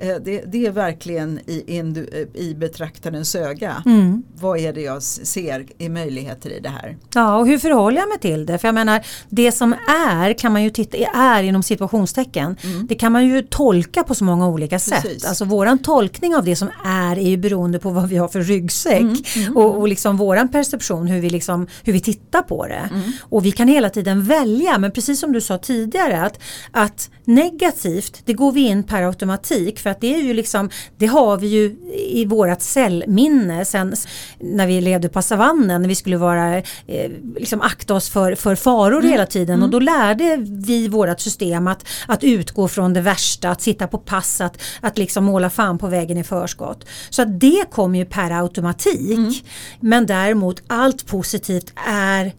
Mm. 0.00 0.14
Eh, 0.16 0.20
Det, 0.24 0.44
det 0.46 0.66
är 0.66 0.70
verkligen 0.70 1.38
i, 1.46 1.64
indu- 1.80 2.08
eh, 2.34 2.40
i 2.42 2.54
betraktarens 2.54 3.34
öga. 3.34 3.82
Mm. 3.86 4.22
Vad 4.40 4.58
är 4.58 4.72
det 4.72 4.80
jag 4.80 5.02
ser 5.02 5.66
i 5.78 5.88
möjligheter 5.88 6.50
i 6.50 6.60
det 6.60 6.68
här? 6.68 6.96
Ja, 7.14 7.36
och 7.36 7.46
hur 7.46 7.58
förhåller 7.58 7.98
jag 7.98 8.08
mig 8.08 8.18
till 8.18 8.46
det? 8.46 8.58
För 8.58 8.68
jag 8.68 8.74
menar, 8.74 9.06
det 9.28 9.52
som 9.52 9.72
är 10.10 10.32
kan 10.32 10.52
man 10.52 10.62
ju 10.64 10.70
titta, 10.70 10.96
är 11.14 11.42
inom 11.42 11.62
situationstecken. 11.62 12.56
Mm. 12.62 12.86
Det 12.86 12.94
kan 12.94 13.12
man 13.12 13.26
ju 13.26 13.42
tolka 13.42 14.02
på 14.04 14.14
så 14.14 14.24
många 14.24 14.48
olika 14.48 14.78
sätt. 14.78 15.02
Precis. 15.02 15.24
Alltså 15.24 15.44
våran 15.44 15.78
tolkning 15.78 16.36
av 16.36 16.44
det 16.44 16.56
som 16.56 16.68
är 16.84 17.18
är 17.18 17.28
ju 17.30 17.36
beroende 17.36 17.78
på 17.78 17.90
vad 17.90 18.08
vi 18.08 18.16
har 18.16 18.28
för 18.28 18.40
ryggsäck. 18.42 19.00
Mm, 19.36 19.56
Och, 19.56 19.78
och 19.78 19.88
liksom 19.88 20.16
våran 20.16 20.48
perception, 20.48 21.06
hur 21.06 21.20
vi, 21.20 21.30
liksom, 21.30 21.66
hur 21.84 21.92
vi 21.92 22.00
tittar 22.00 22.42
på 22.42 22.66
det. 22.66 22.88
Mm. 22.92 23.12
Och 23.22 23.44
vi 23.44 23.52
kan 23.52 23.68
hela 23.68 23.90
tiden 23.90 24.24
välja, 24.24 24.78
men 24.78 24.90
precis 24.92 25.20
som 25.20 25.32
du 25.32 25.40
sa 25.40 25.58
tidigare 25.58 26.22
att, 26.22 26.40
att 26.70 27.10
negativt, 27.24 28.22
det 28.24 28.32
går 28.32 28.52
vi 28.52 28.60
in 28.60 28.82
per 28.82 29.02
automatik 29.02 29.78
för 29.90 29.92
att 29.92 30.00
det 30.00 30.14
är 30.14 30.22
ju 30.22 30.34
liksom, 30.34 30.70
det 30.98 31.06
har 31.06 31.36
vi 31.36 31.46
ju 31.46 31.76
i 31.94 32.24
vårat 32.24 32.62
cellminne 32.62 33.64
sen 33.64 33.94
när 34.38 34.66
vi 34.66 34.80
levde 34.80 35.08
på 35.08 35.22
savannen, 35.22 35.82
när 35.82 35.88
vi 35.88 35.94
skulle 35.94 36.16
vara, 36.16 36.58
eh, 36.58 37.10
liksom 37.36 37.60
akta 37.60 37.94
oss 37.94 38.10
för, 38.10 38.34
för 38.34 38.54
faror 38.54 39.02
hela 39.02 39.26
tiden 39.26 39.62
och 39.62 39.70
då 39.70 39.78
lärde 39.78 40.36
vi 40.66 40.88
vårat 40.88 41.20
system 41.20 41.66
att, 41.66 41.86
att 42.08 42.24
utgå 42.24 42.68
från 42.68 42.92
det 42.94 43.00
värsta, 43.00 43.50
att 43.50 43.62
sitta 43.62 43.86
på 43.86 43.98
pass, 43.98 44.40
att, 44.40 44.58
att 44.80 44.98
liksom 44.98 45.24
måla 45.24 45.50
fan 45.50 45.78
på 45.78 45.86
väggen 45.86 46.18
i 46.18 46.24
förskott. 46.24 46.86
Så 47.10 47.22
att 47.22 47.40
det 47.40 47.64
kommer 47.70 47.98
ju 47.98 48.04
per 48.04 48.30
automatik. 48.30 49.44
Men 49.80 50.06
däremot 50.06 50.62
allt 50.66 51.06
positivt 51.06 51.72
är 51.86 52.32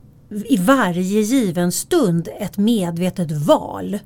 i 0.50 0.58
varje 0.58 1.22
given 1.22 1.72
stund 1.72 2.30
ett 2.40 2.58
medvetet 2.58 3.32
val. 3.32 4.00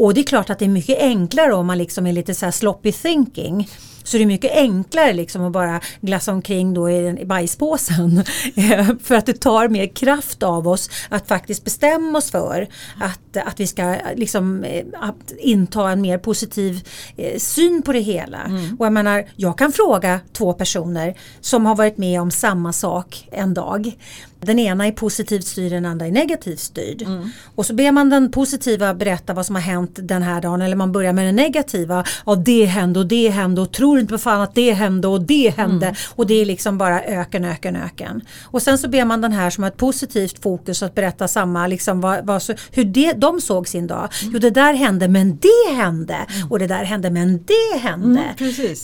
Och 0.00 0.14
det 0.14 0.20
är 0.20 0.24
klart 0.24 0.50
att 0.50 0.58
det 0.58 0.64
är 0.64 0.68
mycket 0.68 0.98
enklare 0.98 1.54
om 1.54 1.66
man 1.66 1.78
liksom 1.78 2.06
är 2.06 2.12
lite 2.12 2.34
så 2.34 2.44
här 2.44 2.52
sloppy 2.52 2.92
thinking. 2.92 3.68
Så 4.02 4.16
det 4.16 4.22
är 4.22 4.26
mycket 4.26 4.52
enklare 4.52 5.12
liksom 5.12 5.44
att 5.44 5.52
bara 5.52 5.80
glassa 6.00 6.32
omkring 6.32 6.74
då 6.74 6.90
i, 6.90 7.24
bajspåsen. 7.24 8.24
för 9.02 9.14
att 9.14 9.26
det 9.26 9.40
tar 9.40 9.68
mer 9.68 9.86
kraft 9.86 10.42
av 10.42 10.68
oss 10.68 10.90
att 11.08 11.28
faktiskt 11.28 11.64
bestämma 11.64 12.18
oss 12.18 12.30
för 12.30 12.68
att, 13.00 13.36
att 13.46 13.60
vi 13.60 13.66
ska 13.66 13.96
liksom, 14.16 14.64
eh, 14.64 14.84
att 15.00 15.32
inta 15.38 15.90
en 15.90 16.00
mer 16.00 16.18
positiv 16.18 16.88
eh, 17.16 17.38
syn 17.38 17.82
på 17.82 17.92
det 17.92 18.00
hela. 18.00 18.38
Och 18.78 18.86
jag 18.86 18.92
menar, 18.92 19.24
jag 19.36 19.58
kan 19.58 19.72
fråga 19.72 20.20
två 20.32 20.52
personer 20.52 21.14
som 21.40 21.66
har 21.66 21.74
varit 21.74 21.98
med 21.98 22.20
om 22.20 22.30
samma 22.30 22.72
sak 22.72 23.28
en 23.32 23.54
dag. 23.54 23.96
Den 24.42 24.58
ena 24.58 24.86
är 24.86 24.92
positivt 24.92 25.46
styrd, 25.46 25.72
den 25.72 25.86
andra 25.86 26.06
är 26.06 26.10
negativt 26.10 26.58
styrd. 26.58 27.06
Och 27.54 27.66
så 27.66 27.74
ber 27.74 27.92
man 27.92 28.10
den 28.10 28.30
positiva 28.30 28.94
berätta 28.94 29.32
vad 29.34 29.46
som 29.46 29.54
har 29.54 29.62
hänt 29.62 29.90
den 30.02 30.22
här 30.22 30.40
dagen 30.40 30.62
eller 30.62 30.76
man 30.76 30.92
börjar 30.92 31.12
med 31.12 31.26
den 31.26 31.36
negativa. 31.36 32.04
Ja 32.26 32.34
det 32.34 32.64
hände 32.64 33.00
och 33.00 33.06
det 33.06 33.28
hände 33.28 33.60
och 33.60 33.72
tror 33.72 33.98
inte 34.00 34.12
på 34.12 34.18
fan 34.18 34.40
att 34.40 34.54
det 34.54 34.72
hände 34.72 35.08
och 35.08 35.20
det 35.20 35.54
hände. 35.56 35.94
Och 36.08 36.26
det 36.26 36.34
är 36.34 36.44
liksom 36.46 36.78
bara 36.78 37.02
öken, 37.04 37.44
öken, 37.44 37.76
öken. 37.76 38.20
Och 38.42 38.62
sen 38.62 38.78
så 38.78 38.88
ber 38.88 39.04
man 39.04 39.20
den 39.20 39.32
här 39.32 39.50
som 39.50 39.62
har 39.64 39.70
ett 39.70 39.76
positivt 39.76 40.42
fokus 40.42 40.82
att 40.82 40.94
berätta 40.94 41.28
samma, 41.28 41.66
liksom 41.66 42.00
vad, 42.00 42.26
vad 42.26 42.42
hur 42.72 42.84
det, 42.84 43.12
de 43.12 43.40
såg 43.40 43.68
sin 43.68 43.86
dag. 43.86 44.08
Jo 44.22 44.38
det 44.38 44.50
där 44.50 44.74
hände 44.74 45.08
men 45.08 45.38
det 45.38 45.74
hände. 45.76 46.16
Och 46.50 46.58
det 46.58 46.66
där 46.66 46.84
hände 46.84 47.10
men 47.10 47.44
det 47.44 47.78
hände. 47.78 48.20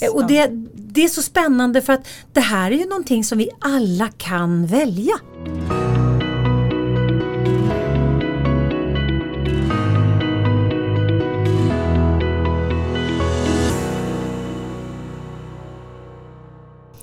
Mm, 0.03 0.15
Och 0.15 0.27
det, 0.27 0.51
det 0.97 1.05
är 1.05 1.09
så 1.09 1.23
spännande 1.23 1.83
för 1.83 1.93
att 1.93 2.09
det 2.33 2.41
här 2.41 2.71
är 2.71 2.77
ju 2.77 2.87
någonting 2.87 3.25
som 3.25 3.39
vi 3.39 3.51
alla 3.61 4.09
kan 4.09 4.67
välja. 4.67 5.15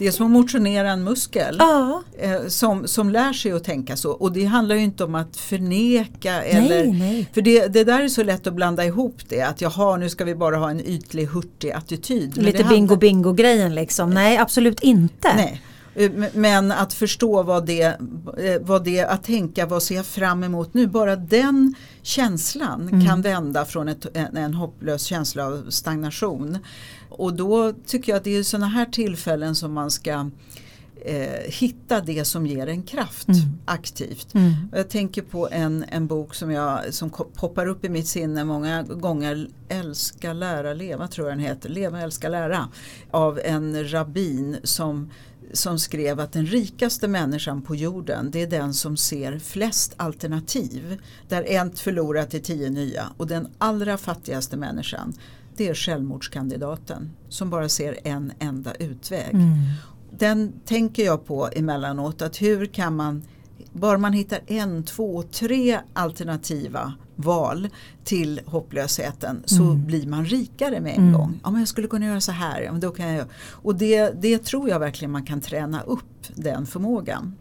Det 0.03 0.07
är 0.07 0.11
som 0.11 0.25
att 0.25 0.31
motionera 0.31 0.91
en 0.91 1.03
muskel. 1.03 1.55
Ja, 1.59 2.03
eh, 2.19 2.47
som, 2.47 2.87
som 2.87 3.09
lär 3.09 3.33
sig 3.33 3.51
att 3.51 3.63
tänka 3.63 3.97
så. 3.97 4.11
Och 4.11 4.31
det 4.31 4.45
handlar 4.45 4.75
ju 4.75 4.81
inte 4.83 5.03
om 5.03 5.15
att 5.15 5.37
förneka 5.37 6.43
eller 6.43 6.85
nej. 6.85 7.29
För 7.33 7.41
det, 7.41 7.67
det 7.67 7.83
där 7.83 7.99
är 7.99 8.07
så 8.07 8.23
lätt 8.23 8.47
att 8.47 8.53
blanda 8.53 8.85
ihop 8.85 9.17
det. 9.29 9.41
Att 9.41 9.61
jaha 9.61 9.97
nu 9.97 10.09
ska 10.09 10.25
vi 10.25 10.35
bara 10.35 10.57
ha 10.57 10.69
en 10.71 10.79
ytlig 10.87 11.25
hurtig 11.25 11.71
attityd. 11.71 12.31
Men 12.35 12.45
lite 12.45 12.57
det 12.57 12.63
bingo 12.63 12.75
handlar- 12.79 12.97
bingo 12.97 13.33
grejen 13.33 13.75
liksom. 13.75 14.09
Nej 14.09 14.37
absolut 14.37 14.79
inte. 14.79 15.35
Nej. 15.35 15.61
Eh, 15.95 16.11
Men 16.33 16.71
att 16.71 16.93
förstå 16.93 17.43
vad 17.43 17.65
det, 17.65 17.81
eh, 17.81 18.61
vad 18.61 18.83
det 18.83 19.01
att 19.01 19.23
tänka 19.23 19.65
vad 19.65 19.83
ser 19.83 19.95
jag 19.95 20.05
fram 20.05 20.43
emot 20.43 20.73
nu. 20.73 20.87
Bara 20.87 21.15
den 21.15 21.75
känslan 22.01 22.81
Mm. 22.87 23.05
kan 23.05 23.21
vända 23.21 23.65
från 23.65 23.87
ett, 23.89 24.17
en, 24.17 24.37
en 24.37 24.53
hopplös 24.53 25.03
känsla 25.03 25.45
av 25.45 25.69
stagnation. 25.69 26.57
Och 27.09 27.33
då 27.33 27.73
tycker 27.85 28.11
jag 28.11 28.17
att 28.17 28.23
det 28.23 28.37
är 28.37 28.43
sådana 28.43 28.67
här 28.67 28.85
tillfällen 28.85 29.55
som 29.55 29.73
man 29.73 29.91
ska 29.91 30.29
eh, 31.05 31.41
hitta 31.45 32.01
det 32.01 32.25
som 32.25 32.45
ger 32.47 32.67
en 32.67 32.83
kraft 32.83 33.27
mm. 33.27 33.39
aktivt. 33.65 34.33
Mm. 34.33 34.53
Jag 34.73 34.89
tänker 34.89 35.21
på 35.21 35.49
en, 35.51 35.85
en 35.89 36.07
bok 36.07 36.35
som, 36.35 36.51
jag, 36.51 36.93
som 36.93 37.09
poppar 37.09 37.67
upp 37.67 37.85
i 37.85 37.89
mitt 37.89 38.07
sinne 38.07 38.43
många 38.43 38.83
gånger. 38.83 39.47
Älska, 39.69 40.33
lära, 40.33 40.73
leva 40.73 41.07
tror 41.07 41.29
jag 41.29 41.37
den 41.37 41.45
heter. 41.45 41.69
Leva, 41.69 42.01
älska, 42.01 42.29
lära. 42.29 42.67
Av 43.11 43.39
en 43.43 43.91
rabbin 43.91 44.57
som 44.63 45.09
som 45.53 45.79
skrev 45.79 46.19
att 46.19 46.31
den 46.31 46.45
rikaste 46.45 47.07
människan 47.07 47.61
på 47.61 47.75
jorden 47.75 48.31
det 48.31 48.41
är 48.41 48.47
den 48.47 48.73
som 48.73 48.97
ser 48.97 49.39
flest 49.39 49.93
alternativ. 49.97 51.01
Där 51.29 51.43
ett 51.47 51.79
förlorat 51.79 52.29
till 52.29 52.43
tio 52.43 52.69
nya. 52.69 53.09
Och 53.17 53.27
den 53.27 53.47
allra 53.57 53.97
fattigaste 53.97 54.57
människan 54.57 55.13
det 55.55 55.69
är 55.69 55.73
självmordskandidaten 55.73 57.11
som 57.29 57.49
bara 57.49 57.69
ser 57.69 57.99
en 58.03 58.31
enda 58.39 58.73
utväg. 58.73 59.33
Mm. 59.33 59.57
Den 60.17 60.53
tänker 60.65 61.05
jag 61.05 61.25
på 61.25 61.49
emellanåt 61.51 62.21
att 62.21 62.41
hur 62.41 62.65
kan 62.65 62.95
man 62.95 63.23
bara 63.73 63.97
man 63.97 64.13
hittar 64.13 64.39
en, 64.47 64.83
två, 64.83 65.23
tre 65.23 65.79
alternativa 65.93 66.93
val 67.15 67.69
till 68.03 68.41
hopplösheten 68.45 69.43
så 69.45 69.63
Mm. 69.63 69.85
blir 69.85 70.07
man 70.07 70.25
rikare 70.25 70.79
med 70.81 70.93
en 70.97 71.01
Mm. 71.07 71.13
gång. 71.19 71.39
Ja, 71.43 71.51
men 71.51 71.59
jag 71.61 71.67
skulle 71.67 71.87
kunna 71.87 72.05
göra 72.05 72.21
så 72.21 72.31
här. 72.31 72.61
Ja, 72.61 72.71
men 72.71 72.81
då 72.81 72.89
kan 72.91 73.13
jag. 73.13 73.25
Och 73.51 73.75
det, 73.75 74.21
det 74.21 74.37
tror 74.43 74.69
jag 74.69 74.79
verkligen 74.79 75.11
man 75.11 75.23
kan 75.25 75.41
träna 75.41 75.81
upp 75.81 76.03
den 76.35 76.65
förmågan. 76.65 77.35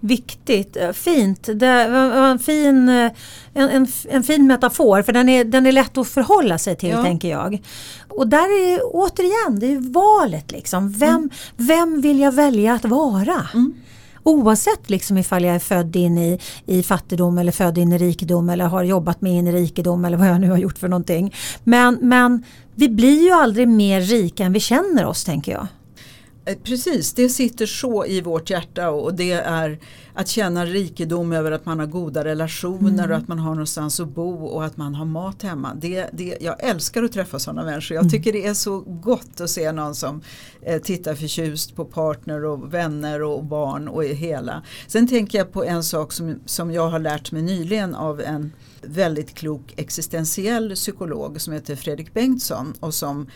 Viktigt, 0.00 0.76
eh, 0.76 0.92
fint. 0.92 1.42
Det 1.54 1.88
var 1.88 2.28
en 2.28 2.38
fin, 2.38 2.88
eh, 2.88 3.10
en, 3.54 3.68
en, 3.68 3.86
en 4.08 4.22
fin 4.22 4.46
metafor 4.46 5.02
för 5.02 5.12
den 5.12 5.28
är, 5.28 5.44
den 5.44 5.66
är 5.66 5.72
lätt 5.72 5.98
att 5.98 6.08
förhålla 6.08 6.58
sig 6.58 6.76
till 6.76 6.88
Ja. 6.88 7.02
tänker 7.02 7.28
jag. 7.28 7.62
Och 8.08 8.28
där 8.28 8.38
är 8.74 8.80
återigen, 8.84 9.58
det 9.60 9.72
är 9.72 9.92
valet 9.92 10.50
liksom. 10.52 10.90
Vem, 10.92 11.30
vem 11.56 12.00
vill 12.00 12.20
jag 12.20 12.32
välja 12.32 12.72
att 12.74 12.84
vara? 12.84 13.46
Mm. 13.54 13.74
Oavsett 14.28 14.90
liksom 14.90 15.18
ifall 15.18 15.44
jag 15.44 15.54
är 15.54 15.58
född 15.58 15.96
in 15.96 16.18
i, 16.18 16.38
i 16.66 16.82
fattigdom 16.82 17.38
eller 17.38 17.52
född 17.52 17.78
in 17.78 17.92
i 17.92 17.98
rikedom 17.98 18.50
eller 18.50 18.64
har 18.64 18.82
jobbat 18.82 19.20
med 19.20 19.32
in 19.32 19.46
i 19.46 19.52
rikedom 19.52 20.04
eller 20.04 20.16
vad 20.16 20.28
jag 20.28 20.40
nu 20.40 20.50
har 20.50 20.58
gjort 20.58 20.78
för 20.78 20.88
någonting. 20.88 21.34
Men, 21.64 21.98
men 22.02 22.44
vi 22.74 22.88
blir 22.88 23.22
ju 23.22 23.30
aldrig 23.30 23.68
mer 23.68 24.00
rika 24.00 24.44
än 24.44 24.52
vi 24.52 24.60
känner 24.60 25.06
oss 25.06 25.24
tänker 25.24 25.52
jag. 25.52 25.66
Eh, 26.48 26.56
Precis, 26.64 27.12
det 27.12 27.28
sitter 27.28 27.66
så 27.66 28.06
i 28.06 28.20
vårt 28.20 28.50
hjärta 28.50 28.90
och 28.90 29.14
det 29.14 29.32
är 29.32 29.78
att 30.14 30.28
känna 30.28 30.64
rikedom 30.66 31.32
över 31.32 31.52
att 31.52 31.66
man 31.66 31.78
har 31.78 31.86
goda 31.86 32.24
relationer 32.24 32.88
Mm. 32.88 33.10
och 33.10 33.16
att 33.16 33.28
man 33.28 33.38
har 33.38 33.50
någonstans 33.50 34.00
att 34.00 34.08
bo 34.08 34.44
och 34.44 34.64
att 34.64 34.76
man 34.76 34.94
har 34.94 35.04
mat 35.04 35.42
hemma. 35.42 35.74
Det, 35.74 36.06
det, 36.12 36.36
jag 36.40 36.64
älskar 36.64 37.02
att 37.02 37.12
träffa 37.12 37.38
sådana 37.38 37.64
människor. 37.64 37.94
Jag 37.94 38.02
Mm. 38.02 38.10
tycker 38.10 38.32
det 38.32 38.46
är 38.46 38.54
så 38.54 38.80
gott 38.80 39.40
att 39.40 39.50
se 39.50 39.72
någon 39.72 39.94
som 39.94 40.20
eh, 40.62 40.82
tittar 40.82 41.14
förtjust 41.14 41.76
på 41.76 41.84
partner 41.84 42.44
och 42.44 42.74
vänner 42.74 43.22
och 43.22 43.44
barn 43.44 43.88
och 43.88 44.04
hela. 44.04 44.62
Sen 44.86 45.08
tänker 45.08 45.38
jag 45.38 45.52
på 45.52 45.64
en 45.64 45.84
sak 45.84 46.12
som, 46.12 46.40
som 46.46 46.72
jag 46.72 46.88
har 46.88 46.98
lärt 46.98 47.32
mig 47.32 47.42
nyligen 47.42 47.94
av 47.94 48.20
en 48.20 48.52
väldigt 48.82 49.34
klok 49.34 49.74
existentiell 49.76 50.74
psykolog 50.74 51.40
som 51.40 51.52
heter 51.52 51.76
Fredrik 51.76 52.14
Bengtsson 52.14 52.74
och 52.80 52.94
som 52.94 53.26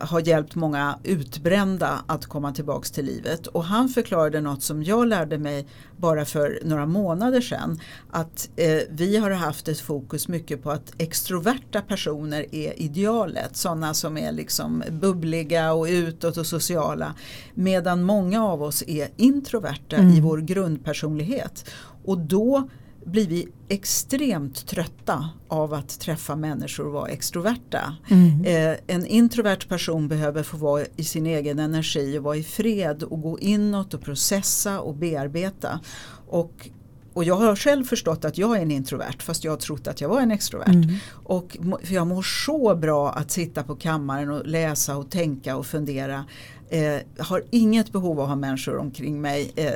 har 0.00 0.20
hjälpt 0.20 0.54
många 0.54 0.98
utbrända 1.04 2.04
att 2.06 2.26
komma 2.26 2.52
tillbaks 2.52 2.90
till 2.90 3.04
livet. 3.04 3.46
Och 3.46 3.64
han 3.64 3.88
förklarade 3.88 4.40
något 4.40 4.62
som 4.62 4.82
jag 4.82 5.08
lärde 5.08 5.38
mig 5.38 5.66
bara 5.96 6.24
för 6.24 6.58
några 6.64 6.86
månader 6.86 7.40
sedan. 7.40 7.80
Att 8.10 8.48
eh, 8.56 8.78
vi 8.90 9.16
har 9.16 9.30
haft 9.30 9.68
ett 9.68 9.80
fokus 9.80 10.28
mycket 10.28 10.62
på 10.62 10.70
att 10.70 10.92
extroverta 10.98 11.80
personer 11.82 12.54
är 12.54 12.82
idealet. 12.82 13.56
Sådana 13.56 13.94
som 13.94 14.18
är 14.18 14.32
liksom 14.32 14.82
bubbliga 14.90 15.72
och 15.72 15.84
utåt 15.84 16.36
och 16.36 16.46
sociala. 16.46 17.14
Medan 17.54 18.02
många 18.02 18.44
av 18.44 18.62
oss 18.62 18.84
är 18.86 19.08
introverta 19.16 19.96
Mm. 19.96 20.12
i 20.12 20.20
vår 20.20 20.38
grundpersonlighet. 20.38 21.70
Och 22.04 22.18
då 22.18 22.68
blir 23.04 23.26
vi 23.26 23.48
extremt 23.68 24.66
trötta 24.66 25.28
av 25.48 25.74
att 25.74 26.00
träffa 26.00 26.36
människor 26.36 26.86
och 26.86 26.92
vara 26.92 27.08
extroverta. 27.08 27.96
Mm. 28.10 28.44
Eh, 28.44 28.78
en 28.86 29.06
introvert 29.06 29.68
person 29.68 30.08
behöver 30.08 30.42
få 30.42 30.56
vara 30.56 30.84
i 30.96 31.04
sin 31.04 31.26
egen 31.26 31.58
energi 31.58 32.18
och 32.18 32.22
vara 32.22 32.36
i 32.36 32.42
fred 32.42 33.02
och 33.02 33.22
gå 33.22 33.38
inåt 33.38 33.94
och 33.94 34.02
processa 34.02 34.80
och 34.80 34.94
bearbeta. 34.94 35.80
Och, 36.28 36.68
och 37.12 37.24
jag 37.24 37.36
har 37.36 37.56
själv 37.56 37.84
förstått 37.84 38.24
att 38.24 38.38
jag 38.38 38.56
är 38.56 38.62
en 38.62 38.70
introvert 38.70 39.22
fast 39.22 39.44
jag 39.44 39.52
har 39.52 39.58
trott 39.58 39.86
att 39.86 40.00
jag 40.00 40.08
var 40.08 40.20
en 40.20 40.30
extrovert. 40.30 40.74
Mm. 40.74 40.96
Och 41.12 41.56
för 41.82 41.94
jag 41.94 42.06
mår 42.06 42.22
så 42.22 42.74
bra 42.74 43.10
att 43.10 43.30
sitta 43.30 43.62
på 43.62 43.76
kammaren 43.76 44.30
och 44.30 44.46
läsa 44.46 44.96
och 44.96 45.10
tänka 45.10 45.56
och 45.56 45.66
fundera. 45.66 46.24
Eh, 46.72 47.00
har 47.18 47.42
inget 47.50 47.92
behov 47.92 48.18
av 48.18 48.20
att 48.20 48.28
ha 48.28 48.36
människor 48.36 48.78
omkring 48.78 49.20
mig 49.20 49.52
eh, 49.56 49.72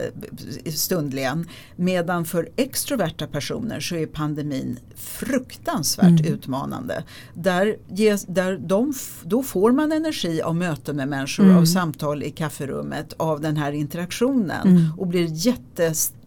stundligen. 0.75 1.49
Medan 1.77 2.25
för 2.25 2.49
extroverta 2.57 3.27
personer 3.27 3.81
så 3.81 3.97
är 3.97 4.07
pandemin 4.07 4.79
fruktansvärt 4.97 6.05
Mm. 6.21 6.25
utmanande. 6.35 7.05
Där, 7.35 7.77
ges, 7.89 8.25
där 8.25 8.59
de, 8.59 8.95
då 9.23 9.43
får 9.43 9.73
man 9.73 9.93
energi 9.93 10.43
av 10.43 10.57
möten 10.57 10.97
med 10.97 11.09
människor, 11.09 11.45
Mm. 11.45 11.57
av 11.57 11.65
samtal 11.65 12.23
i 12.23 12.31
kafferummet, 12.31 13.13
av 13.17 13.41
den 13.41 13.57
här 13.57 13.73
interaktionen 13.73 14.69
Mm. 14.69 14.93
och 14.99 15.07
blir 15.07 15.29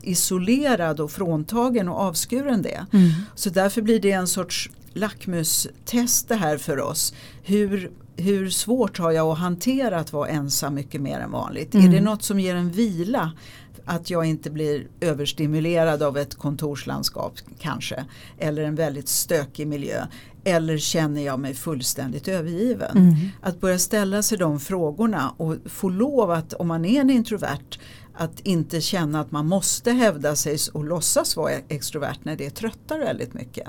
jätteisolerad 0.02 1.00
och 1.00 1.12
fråntagen 1.12 1.88
och 1.88 2.00
avskuren 2.00 2.62
det. 2.62 2.86
Mm. 2.94 3.10
Så 3.36 3.50
därför 3.50 3.82
blir 3.82 4.00
det 4.00 4.12
en 4.12 4.28
sorts 4.28 4.70
lackmustest 4.94 6.28
det 6.30 6.36
här 6.36 6.58
för 6.58 6.80
oss. 6.80 7.14
Hur, 7.44 7.92
hur 8.18 8.50
svårt 8.50 8.98
har 8.98 9.12
jag 9.12 9.28
att 9.28 9.38
hantera 9.38 10.00
att 10.00 10.14
vara 10.14 10.28
ensam 10.30 10.74
mycket 10.74 11.02
mer 11.02 11.20
än 11.20 11.32
vanligt? 11.32 11.76
Mm. 11.76 11.88
Är 11.88 11.92
det 11.92 12.02
något 12.02 12.24
som 12.24 12.40
ger 12.40 12.56
en 12.56 12.72
vila? 12.72 13.32
Att 13.86 14.10
jag 14.10 14.26
inte 14.26 14.50
blir 14.50 14.88
överstimulerad 15.02 16.04
av 16.04 16.18
ett 16.18 16.36
kontorslandskap 16.36 17.34
kanske. 17.60 18.06
Eller 18.38 18.64
en 18.64 18.76
väldigt 18.76 19.08
stökig 19.08 19.68
miljö. 19.68 20.06
Eller 20.44 20.78
känner 20.78 21.22
jag 21.22 21.40
mig 21.40 21.54
fullständigt 21.54 22.28
övergiven? 22.28 22.98
Mm. 22.98 23.16
Att 23.42 23.62
börja 23.62 23.80
ställa 23.80 24.24
sig 24.24 24.38
de 24.38 24.60
frågorna 24.60 25.34
och 25.38 25.56
få 25.66 25.90
lov 25.90 26.32
att 26.32 26.54
om 26.54 26.68
man 26.68 26.86
är 26.86 27.02
en 27.02 27.10
introvert 27.10 27.80
att 28.18 28.40
inte 28.40 28.82
känna 28.82 29.20
att 29.20 29.32
man 29.32 29.48
måste 29.48 29.92
hävda 29.92 30.36
sig 30.36 30.58
och 30.74 30.86
låtsas 30.86 31.36
vara 31.36 31.52
extrovert 31.68 32.18
när 32.24 32.36
det 32.36 32.50
tröttar 32.50 33.00
väldigt 33.00 33.34
mycket. 33.34 33.68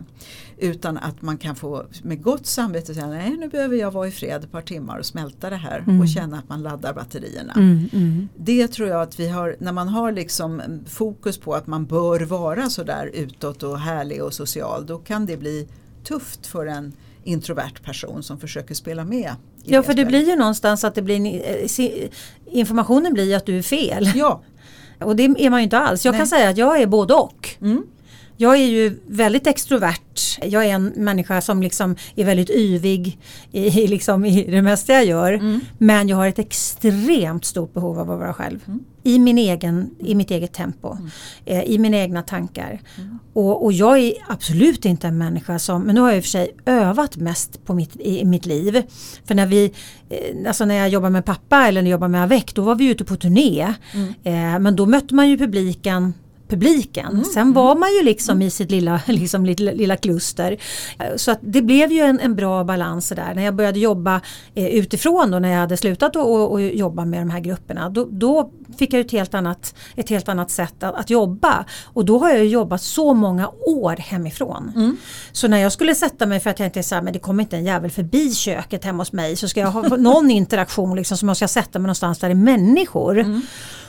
Utan 0.59 0.99
att 0.99 1.23
man 1.23 1.39
kan 1.39 1.57
få 1.57 1.85
med 2.03 2.23
gott 2.23 2.47
samvete 2.47 2.95
säga 2.95 3.07
nej 3.07 3.37
nu 3.37 3.49
behöver 3.49 3.77
jag 3.77 3.91
vara 3.91 4.09
i 4.09 4.11
fred 4.11 4.45
ett 4.45 4.53
par 4.53 4.63
timmar 4.63 4.99
och 4.99 5.07
smälta 5.07 5.51
det 5.51 5.57
här 5.57 5.85
Mm. 5.89 6.01
och 6.01 6.09
känna 6.09 6.39
att 6.39 6.49
man 6.49 6.63
laddar 6.63 6.95
batterierna. 6.95 7.53
Mm. 7.53 7.89
Mm. 7.93 8.29
Det 8.37 8.69
tror 8.69 8.89
jag 8.89 9.03
att 9.03 9.21
vi 9.21 9.29
har, 9.29 9.57
när 9.59 9.73
man 9.73 9.89
har 9.89 10.13
liksom 10.13 10.63
fokus 10.87 11.39
på 11.39 11.55
att 11.55 11.67
man 11.67 11.87
bör 11.87 12.21
vara 12.21 12.71
sådär 12.71 13.11
utåt 13.15 13.63
och 13.63 13.79
härlig 13.79 14.23
och 14.23 14.35
social 14.35 14.87
då 14.87 14.99
kan 14.99 15.27
det 15.27 15.37
bli 15.37 15.69
tufft 16.05 16.47
för 16.47 16.67
en 16.67 16.93
introvert 17.29 17.83
person 17.85 18.23
som 18.23 18.39
försöker 18.41 18.75
spela 18.75 19.05
med. 19.05 19.35
Ja 19.65 19.83
för 19.83 19.95
det 19.95 20.05
blir 20.05 20.29
ju 20.29 20.37
någonstans 20.37 20.85
att 20.85 20.95
det 20.95 21.03
blir, 21.03 21.43
eh, 21.79 22.09
informationen 22.51 23.15
blir 23.15 23.37
att 23.37 23.47
du 23.47 23.59
är 23.59 23.63
fel. 23.63 24.13
Ja, 24.15 24.43
Och 25.01 25.17
det 25.17 25.25
är 25.25 25.51
man 25.51 25.61
ju 25.61 25.65
inte 25.65 25.79
alls. 25.79 26.05
Jag 26.05 26.13
Nej. 26.13 26.21
kan 26.21 26.27
säga 26.27 26.49
att 26.49 26.57
jag 26.57 26.81
är 26.81 26.87
både 26.87 27.15
och. 27.15 27.49
mm. 27.61 27.87
Jag 28.41 28.55
är 28.55 28.67
ju 28.67 28.99
väldigt 29.07 29.47
extrovert. 29.47 30.39
Jag 30.43 30.65
är 30.65 30.69
en 30.69 30.87
människa 30.87 31.41
som 31.41 31.63
liksom 31.63 31.97
är 32.17 32.25
väldigt 32.25 32.51
yvig 32.51 33.19
i, 33.53 33.87
liksom 33.87 34.25
i 34.25 34.45
det 34.51 34.63
mesta 34.63 34.93
jag 34.93 35.05
gör. 35.05 35.33
Mm. 35.33 35.61
Men 35.79 36.09
jag 36.09 36.17
har 36.17 36.27
ett 36.27 36.39
extremt 36.39 37.45
stort 37.45 37.75
behov 37.75 37.99
av 37.99 38.11
att 38.11 38.19
vara 38.19 38.35
själv. 38.35 38.59
Mm. 38.67 38.85
I, 39.03 39.19
min 39.19 39.39
egen, 39.39 39.91
I 39.99 40.15
mitt 40.15 40.31
eget 40.31 40.53
tempo. 40.53 40.97
Eh, 41.45 41.63
I 41.63 41.79
mina 41.79 41.97
egna 41.97 42.23
tankar. 42.23 42.81
Och, 43.33 43.65
och 43.65 43.73
jag 43.73 43.99
är 43.99 44.13
absolut 44.29 44.85
inte 44.85 45.07
en 45.07 45.19
människa 45.19 45.59
som, 45.59 45.83
men 45.83 45.95
nu 45.95 46.01
har 46.01 46.09
jag 46.09 46.17
i 46.17 46.21
och 46.21 46.25
för 46.25 46.31
sig 46.31 46.55
övat 46.67 47.17
mest 47.17 47.65
på 47.65 47.75
mitt, 47.75 47.97
i, 47.97 48.21
i 48.21 48.25
mitt 48.25 48.47
liv. 48.47 48.83
För 49.25 49.35
när 49.35 49.47
vi, 49.47 49.73
eh, 50.11 50.49
alltså 50.49 50.65
när 50.65 50.75
jag 50.75 50.89
jobbade 50.89 51.13
med 51.13 51.25
pappa 51.25 51.67
eller 51.67 51.83
när 51.83 51.91
jag 51.91 51.97
jobbade 51.97 52.13
med 52.13 52.23
Avec, 52.23 52.55
då 52.55 52.63
var 52.63 52.75
vi 52.75 52.91
ute 52.91 53.05
på 53.05 53.17
turné. 53.17 53.75
Mm. 53.95 54.09
Eh, 54.23 54.61
men 54.61 54.77
då 54.77 54.87
mötte 54.87 55.15
man 55.15 55.29
ju 55.29 55.39
publiken 55.39 56.15
publiken. 56.49 57.25
Sen 57.25 57.53
var 57.53 57.77
man 57.77 57.89
ju 57.93 58.03
liksom 58.03 58.43
i 58.43 58.51
sitt 58.51 58.71
lilla, 58.71 59.01
liksom, 59.07 59.47
lilla, 59.47 59.73
lilla 59.73 59.97
kluster. 59.97 60.57
Eh, 60.99 61.17
Så 61.17 61.31
att 61.31 61.39
det 61.41 61.63
blev 61.63 61.93
ju 61.93 62.01
en, 62.01 62.21
en 62.21 62.35
bra 62.37 62.65
balans 62.65 63.09
där. 63.09 63.35
När 63.35 63.43
jag 63.45 63.55
började 63.55 63.79
jobba 63.79 64.21
eh, 64.55 64.67
utifrån 64.67 65.31
då 65.31 65.39
när 65.39 65.49
jag 65.49 65.59
hade 65.59 65.77
slutat 65.77 66.17
att 66.17 66.63
jobba 66.75 67.05
med 67.05 67.21
de 67.21 67.31
här 67.31 67.41
grupperna. 67.41 67.91
Då, 67.91 68.09
då 68.11 68.51
fick 68.79 68.93
jag 68.93 69.01
ett 69.01 69.13
helt 69.13 69.35
annat, 69.35 69.75
ett 69.97 70.11
helt 70.11 70.29
annat 70.29 70.51
sätt 70.51 70.83
att, 70.83 70.95
att 70.95 71.11
jobba. 71.11 71.65
Och 71.85 72.05
då 72.05 72.19
har 72.19 72.31
jag 72.31 72.47
jobbat 72.47 72.83
så 72.83 73.15
många 73.15 73.49
år 73.67 73.97
hemifrån. 73.97 74.73
Mm. 74.77 74.97
Så 75.33 75.49
när 75.49 75.59
jag 75.59 75.73
skulle 75.73 75.95
sätta 75.95 76.27
mig 76.27 76.41
för 76.41 76.51
att 76.51 76.61
jag 76.61 76.85
så 76.85 76.95
här, 76.95 77.03
men 77.03 77.13
det 77.13 77.19
kommer 77.19 77.43
inte 77.43 77.57
en 77.57 77.65
jävel 77.65 77.91
förbi 77.91 78.35
köket 78.35 78.85
hemma 78.85 79.01
hos 79.01 79.13
mig 79.13 79.37
så 79.37 79.49
ska 79.49 79.61
jag 79.61 79.71
ha 79.71 79.83
någon 79.97 80.31
interaktion 80.31 80.97
liksom 80.97 81.17
som 81.17 81.29
jag 81.29 81.37
ska 81.37 81.49
sätta 81.49 81.79
mig 81.79 81.87
någonstans 81.87 82.19
där 82.19 82.29
det 82.29 82.33
är 82.33 82.37
människor. 82.37 83.41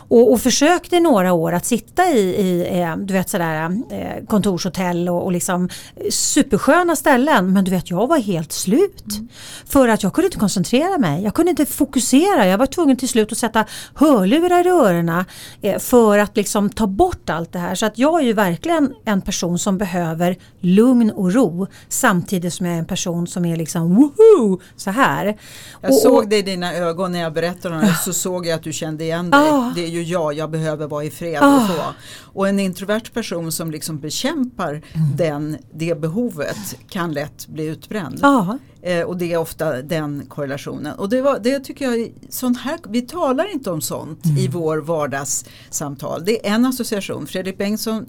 Och, 0.09 0.31
och 0.31 0.41
försökte 0.41 0.95
i 0.95 0.99
några 0.99 1.33
år 1.33 1.51
att 1.53 1.65
sitta 1.65 2.09
i, 2.09 2.19
i 2.19 2.79
eh, 2.81 2.97
du 2.97 3.13
vet 3.13 3.29
sådär, 3.29 3.71
eh, 3.91 4.25
kontorshotell 4.27 5.09
och, 5.09 5.25
och 5.25 5.31
liksom 5.31 5.69
supersköna 6.09 6.95
ställen. 6.95 7.53
Men 7.53 7.63
du 7.63 7.71
vet 7.71 7.89
jag 7.89 8.07
var 8.07 8.17
helt 8.17 8.51
slut. 8.51 9.05
Mm. 9.11 9.27
För 9.65 9.87
att 9.87 10.03
jag 10.03 10.13
kunde 10.13 10.25
inte 10.25 10.37
koncentrera 10.37 10.97
mig. 10.97 11.23
Jag 11.23 11.33
kunde 11.33 11.49
inte 11.49 11.65
fokusera. 11.65 12.47
Jag 12.47 12.57
var 12.57 12.65
tvungen 12.65 12.97
till 12.97 13.09
slut 13.09 13.31
att 13.31 13.37
sätta 13.37 13.65
hörlurar 13.93 14.67
i 14.67 14.69
öronen 14.69 15.25
eh, 15.61 15.79
för 15.79 16.17
att 16.17 16.37
liksom 16.37 16.69
ta 16.69 16.87
bort 16.87 17.29
allt 17.29 17.53
det 17.53 17.59
här. 17.59 17.75
Så 17.75 17.85
att 17.85 17.97
jag 17.97 18.19
är 18.21 18.25
ju 18.25 18.33
verkligen 18.33 18.93
en 19.05 19.21
person 19.21 19.59
som 19.59 19.77
behöver 19.77 20.37
lugn 20.59 21.11
och 21.11 21.33
ro 21.33 21.67
samtidigt 21.89 22.53
som 22.53 22.65
jag 22.65 22.75
är 22.75 22.79
en 22.79 22.85
person 22.85 23.27
som 23.27 23.45
är 23.45 23.55
liksom 23.55 23.95
woho 23.95 24.59
så 24.75 24.91
här. 24.91 25.37
Jag 25.81 25.91
och, 25.91 25.97
såg 25.97 26.29
det 26.29 26.37
i 26.37 26.41
dina 26.41 26.73
ögon 26.73 27.11
när 27.11 27.19
jag 27.19 27.33
berättade 27.33 27.75
om 27.75 27.81
det 27.81 27.95
så 28.05 28.13
såg 28.13 28.47
jag 28.47 28.55
att 28.55 28.63
du 28.63 28.73
kände 28.73 29.03
igen 29.03 29.29
dig. 29.29 29.39
Ah, 29.39 29.71
det 29.75 29.83
är 29.83 29.87
ju 29.87 29.98
jag, 30.01 30.33
jag 30.33 30.51
behöver 30.51 30.87
vara 30.87 31.03
i 31.03 31.09
fred 31.09 31.39
ah, 31.41 31.55
och 31.55 31.67
så. 31.67 31.81
Och 32.33 32.47
en 32.47 32.59
introvert 32.59 33.13
person 33.13 33.51
som 33.51 33.71
liksom 33.71 33.99
bekämpar 33.99 34.69
mm. 34.69 35.15
den, 35.15 35.57
det 35.73 36.01
behovet 36.01 36.75
kan 36.89 37.13
lätt 37.13 37.47
bli 37.47 37.65
utbränd. 37.65 38.19
Ah. 38.21 38.57
Eh, 38.81 39.03
och 39.03 39.17
det 39.17 39.33
är 39.33 39.37
ofta 39.37 39.81
den 39.81 40.25
korrelationen. 40.25 40.93
Och 40.95 41.09
det, 41.09 41.21
var, 41.21 41.39
det 41.39 41.59
tycker 41.59 41.91
jag, 41.91 42.11
sånt 42.29 42.59
här, 42.59 42.79
vi 42.89 43.01
talar 43.01 43.53
inte 43.53 43.71
om 43.71 43.81
sånt 43.81 44.25
mm. 44.25 44.37
i 44.37 44.47
vår 44.47 44.77
vardagssamtal. 44.77 46.25
Det 46.25 46.47
är 46.47 46.53
en 46.53 46.65
association. 46.65 47.27
Fredrik 47.27 47.57
Bengtsson 47.57 48.05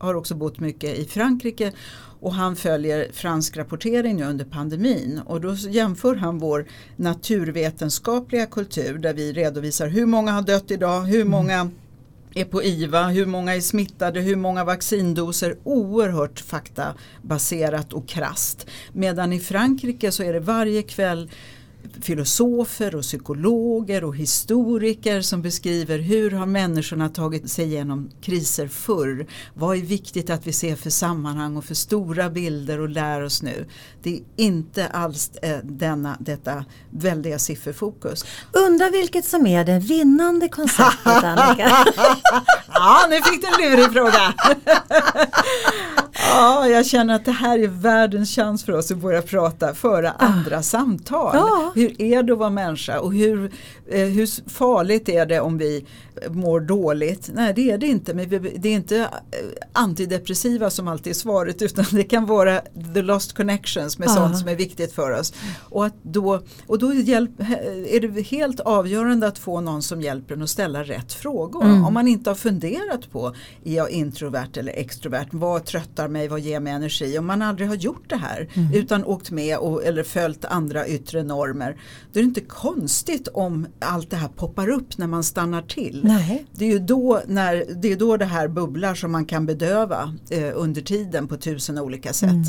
har 0.00 0.14
också 0.14 0.34
bott 0.34 0.60
mycket 0.60 0.98
i 0.98 1.04
Frankrike 1.04 1.72
och 2.24 2.34
han 2.34 2.56
följer 2.56 3.08
fransk 3.12 3.56
rapportering 3.56 4.16
nu 4.16 4.24
under 4.24 4.44
pandemin 4.44 5.20
och 5.26 5.40
då 5.40 5.54
jämför 5.54 6.14
han 6.14 6.38
vår 6.38 6.66
naturvetenskapliga 6.96 8.46
kultur 8.46 8.98
där 8.98 9.14
vi 9.14 9.32
redovisar 9.32 9.88
hur 9.88 10.06
många 10.06 10.32
har 10.32 10.42
dött 10.42 10.70
idag, 10.70 11.00
hur 11.00 11.20
mm. 11.20 11.30
många 11.30 11.70
är 12.34 12.44
på 12.44 12.62
IVA, 12.62 13.06
hur 13.06 13.26
många 13.26 13.54
är 13.54 13.60
smittade, 13.60 14.20
hur 14.20 14.36
många 14.36 14.64
vaccindoser, 14.64 15.56
oerhört 15.64 16.40
faktabaserat 16.40 17.92
och 17.92 18.08
krast. 18.08 18.66
Medan 18.92 19.32
i 19.32 19.40
Frankrike 19.40 20.12
så 20.12 20.22
är 20.22 20.32
det 20.32 20.40
varje 20.40 20.82
kväll 20.82 21.30
filosofer 22.02 22.94
och 22.94 23.02
psykologer 23.02 24.04
och 24.04 24.16
historiker 24.16 25.20
som 25.20 25.42
beskriver 25.42 25.98
hur 25.98 26.30
har 26.30 26.46
människorna 26.46 27.08
tagit 27.08 27.50
sig 27.50 27.64
igenom 27.64 28.10
kriser 28.20 28.68
förr. 28.68 29.26
Vad 29.54 29.76
är 29.76 29.82
viktigt 29.82 30.30
att 30.30 30.46
vi 30.46 30.52
ser 30.52 30.76
för 30.76 30.90
sammanhang 30.90 31.56
och 31.56 31.64
för 31.64 31.74
stora 31.74 32.30
bilder 32.30 32.80
och 32.80 32.88
lär 32.88 33.22
oss 33.22 33.42
nu. 33.42 33.66
Det 34.02 34.14
är 34.16 34.20
inte 34.36 34.86
alls 34.86 35.30
eh, 35.42 35.58
denna, 35.62 36.16
detta 36.20 36.64
väldiga 36.90 37.38
sifferfokus. 37.38 38.24
Undrar 38.52 38.90
vilket 38.90 39.24
som 39.24 39.46
är 39.46 39.64
det 39.64 39.78
vinnande 39.78 40.48
konceptet 40.48 41.06
Annika? 41.24 41.70
ja, 42.72 43.06
nu 43.10 43.22
fick 43.22 43.40
du 43.42 43.64
en 43.64 43.70
lurig 43.70 43.92
fråga. 43.92 44.34
ja, 46.30 46.68
jag 46.68 46.86
känner 46.86 47.14
att 47.14 47.24
det 47.24 47.32
här 47.32 47.58
är 47.58 47.68
världens 47.68 48.34
chans 48.34 48.64
för 48.64 48.72
oss 48.72 48.90
att 48.90 48.98
börja 48.98 49.22
prata, 49.22 49.74
föra 49.74 50.10
ah. 50.10 50.26
andra 50.26 50.62
samtal. 50.62 51.36
Ja. 51.36 51.72
Hur 51.74 52.02
är 52.02 52.22
det 52.22 52.32
att 52.32 52.38
vara 52.38 52.50
människa 52.50 53.00
och 53.00 53.14
hur, 53.14 53.52
eh, 53.90 54.06
hur 54.06 54.50
farligt 54.50 55.08
är 55.08 55.26
det 55.26 55.40
om 55.40 55.58
vi 55.58 55.84
mår 56.28 56.60
dåligt? 56.60 57.30
Nej 57.34 57.52
det 57.56 57.70
är 57.70 57.78
det 57.78 57.86
inte, 57.86 58.14
men 58.14 58.28
det 58.56 58.68
är 58.68 58.74
inte 58.74 58.98
eh, 58.98 59.08
antidepressiva 59.72 60.70
som 60.70 60.88
alltid 60.88 61.10
är 61.10 61.14
svaret 61.14 61.62
utan 61.62 61.84
det 61.90 62.04
kan 62.04 62.26
vara 62.26 62.60
the 62.94 63.02
lost 63.02 63.32
connections 63.32 63.98
med 63.98 64.08
ja. 64.08 64.14
sånt 64.14 64.38
som 64.38 64.48
är 64.48 64.56
viktigt 64.56 64.92
för 64.92 65.10
oss. 65.10 65.32
Och, 65.60 65.86
att 65.86 65.94
då, 66.02 66.40
och 66.66 66.78
då 66.78 66.94
hjälp, 66.94 67.40
är 67.88 68.00
det 68.00 68.20
helt 68.20 68.60
avgörande 68.60 69.26
att 69.26 69.38
få 69.38 69.60
någon 69.60 69.82
som 69.82 70.02
hjälper 70.02 70.34
en 70.34 70.42
att 70.42 70.50
ställa 70.50 70.82
rätt 70.82 71.12
frågor. 71.12 71.64
Mm. 71.64 71.84
Om 71.84 71.94
man 71.94 72.08
inte 72.08 72.30
har 72.30 72.34
funderat 72.34 73.10
på, 73.12 73.34
är 73.64 73.74
jag 73.74 73.90
introvert 73.90 74.56
eller 74.56 74.72
extrovert? 74.72 75.28
Vad 75.30 75.64
tröttar 75.64 76.08
mig? 76.08 76.28
Vad 76.28 76.40
ger 76.40 76.60
mig 76.60 76.72
energi? 76.72 77.18
Om 77.18 77.26
man 77.26 77.42
aldrig 77.42 77.68
har 77.68 77.76
gjort 77.76 78.10
det 78.10 78.16
här 78.16 78.48
mm. 78.54 78.74
utan 78.74 79.04
åkt 79.04 79.30
med 79.30 79.58
och, 79.58 79.84
eller 79.84 80.02
följt 80.02 80.44
andra 80.44 80.86
yttre 80.86 81.22
normer. 81.22 81.63
Då 82.12 82.18
är 82.18 82.22
det 82.22 82.28
inte 82.28 82.40
konstigt 82.40 83.28
om 83.28 83.66
allt 83.78 84.10
det 84.10 84.16
här 84.16 84.28
poppar 84.28 84.68
upp 84.68 84.98
när 84.98 85.06
man 85.06 85.24
stannar 85.24 85.62
till. 85.62 86.00
Nej. 86.04 86.46
Det 86.52 86.64
är 86.64 86.68
ju 86.68 86.78
då, 86.78 87.22
när, 87.26 87.64
det, 87.74 87.92
är 87.92 87.96
då 87.96 88.16
det 88.16 88.24
här 88.24 88.48
bubblar 88.48 88.94
som 88.94 89.12
man 89.12 89.24
kan 89.24 89.46
bedöva 89.46 90.14
eh, 90.30 90.52
under 90.54 90.80
tiden 90.80 91.28
på 91.28 91.36
tusen 91.36 91.78
olika 91.78 92.12
sätt. 92.12 92.30
Mm. 92.30 92.44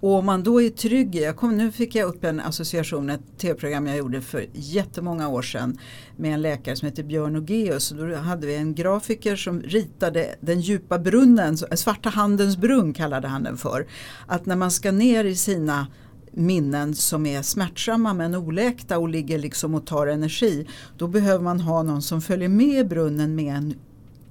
Och 0.00 0.12
om 0.14 0.26
man 0.26 0.42
då 0.42 0.62
är 0.62 0.70
trygg 0.70 1.14
jag 1.14 1.36
kom, 1.36 1.56
nu 1.56 1.72
fick 1.72 1.94
jag 1.94 2.08
upp 2.08 2.24
en 2.24 2.40
association, 2.40 3.10
ett 3.10 3.38
tv-program 3.38 3.86
jag 3.86 3.96
gjorde 3.96 4.20
för 4.20 4.46
jättemånga 4.52 5.28
år 5.28 5.42
sedan 5.42 5.78
med 6.16 6.34
en 6.34 6.42
läkare 6.42 6.76
som 6.76 6.88
heter 6.88 7.02
Björn 7.02 7.36
Ogeus. 7.36 7.90
Då 7.90 8.14
hade 8.14 8.46
vi 8.46 8.56
en 8.56 8.74
grafiker 8.74 9.36
som 9.36 9.60
ritade 9.62 10.34
den 10.40 10.60
djupa 10.60 10.98
brunnen, 10.98 11.56
svarta 11.56 12.08
handens 12.08 12.56
brunn 12.56 12.94
kallade 12.94 13.28
han 13.28 13.42
den 13.42 13.56
för. 13.56 13.86
Att 14.26 14.46
när 14.46 14.56
man 14.56 14.70
ska 14.70 14.92
ner 14.92 15.24
i 15.24 15.36
sina 15.36 15.86
minnen 16.32 16.94
som 16.94 17.26
är 17.26 17.42
smärtsamma 17.42 18.14
men 18.14 18.34
oläkta 18.34 18.98
och 18.98 19.08
ligger 19.08 19.38
liksom 19.38 19.74
och 19.74 19.86
tar 19.86 20.06
energi. 20.06 20.66
Då 20.98 21.06
behöver 21.06 21.44
man 21.44 21.60
ha 21.60 21.82
någon 21.82 22.02
som 22.02 22.22
följer 22.22 22.48
med 22.48 22.80
i 22.80 22.84
brunnen 22.84 23.34
med 23.34 23.54
en 23.54 23.74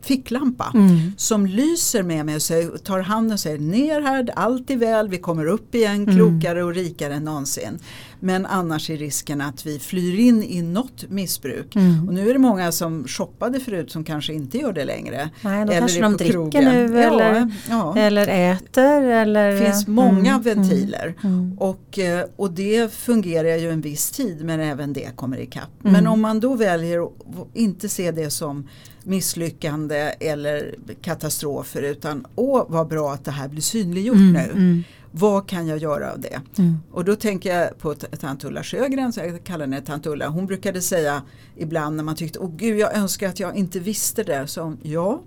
ficklampa 0.02 0.72
mm. 0.74 1.12
som 1.18 1.46
lyser 1.46 2.04
med 2.04 2.26
mig 2.26 2.36
och 2.36 2.42
säger, 2.42 2.78
tar 2.78 3.00
handen 3.00 3.34
och 3.34 3.40
säger 3.40 3.60
ner 3.60 4.02
här, 4.02 4.30
allt 4.36 4.70
är 4.70 4.78
väl, 4.78 5.10
vi 5.10 5.18
kommer 5.18 5.46
upp 5.46 5.76
igen 5.76 6.04
mm. 6.04 6.16
klokare 6.16 6.64
och 6.64 6.74
rikare 6.74 7.14
än 7.14 7.24
någonsin. 7.24 7.80
Men 8.20 8.46
annars 8.46 8.90
är 8.90 8.98
risken 8.98 9.42
att 9.42 9.66
vi 9.66 9.80
flyr 9.80 10.20
in 10.20 10.44
i 10.44 10.62
något 10.62 11.10
missbruk. 11.10 11.76
Mm. 11.76 12.08
Och 12.08 12.14
nu 12.14 12.30
är 12.30 12.34
det 12.34 12.40
många 12.40 12.72
som 12.72 13.08
shoppade 13.08 13.60
förut 13.60 13.92
som 13.92 14.04
kanske 14.04 14.34
inte 14.34 14.58
gör 14.58 14.74
det 14.74 14.86
längre. 14.86 15.30
Nej, 15.42 15.66
då 15.66 15.72
eller 15.72 15.80
kanske 15.80 16.02
de 16.02 16.18
dricker 16.18 16.34
krogen. 16.34 16.64
nu 16.64 17.02
eller, 17.02 17.52
ja. 17.70 17.98
eller 17.98 18.28
äter. 18.28 19.02
Eller, 19.02 19.52
det 19.52 19.66
finns 19.66 19.88
många 19.88 20.32
mm. 20.32 20.42
ventiler. 20.42 21.14
Mm. 21.24 21.58
Och, 21.58 22.00
eh, 22.00 22.26
och 22.36 22.52
det 22.52 22.94
fungerar 22.94 23.58
ju 23.58 23.72
en 23.72 23.82
viss 23.82 24.12
tid 24.12 24.46
men 24.46 24.60
även 24.60 24.94
det 24.94 25.16
kommer 25.16 25.40
ikapp. 25.40 25.70
Men 25.80 25.96
mm. 25.96 26.12
om 26.12 26.22
man 26.22 26.40
då 26.40 26.56
väljer 26.56 27.04
att 27.06 27.12
inte 27.54 27.90
se 27.90 28.12
det 28.12 28.30
som 28.30 28.68
misslyckande 29.04 29.98
eller 30.20 30.76
katastrofer 31.02 31.82
utan 31.82 32.26
åh 32.36 32.66
vad 32.68 32.88
bra 32.88 33.14
att 33.14 33.26
det 33.26 33.32
här 33.32 33.48
blir 33.48 33.62
synliggjort 33.62 34.16
mm, 34.16 34.34
nu. 34.34 34.84
Vad 35.12 35.50
kan 35.50 35.68
jag 35.68 35.78
göra 35.78 36.12
av 36.12 36.20
det? 36.20 36.42
Mm. 36.58 36.78
Och 36.92 37.06
då 37.06 37.16
tänker 37.16 37.56
jag 37.56 37.78
på 37.78 37.94
tant 37.94 38.44
Ulla 38.44 38.64
Sjögren, 38.64 39.14
så 39.14 39.20
jag 39.20 39.44
kallar 39.44 39.66
henne 39.66 39.82
tant 39.82 40.08
Ulla. 40.08 40.28
Hon 40.28 40.46
brukade 40.46 40.82
säga 40.82 41.22
ibland 41.58 41.96
när 41.96 42.04
man 42.04 42.16
tyckte, 42.16 42.40
åh 42.40 42.52
gud 42.56 42.80
jag 42.80 42.96
önskar 42.96 43.30
att 43.30 43.40
jag 43.40 43.56
inte 43.56 43.80
visste 43.80 44.24
det. 44.24 44.48
Så 44.48 44.74
ja, 44.82 45.22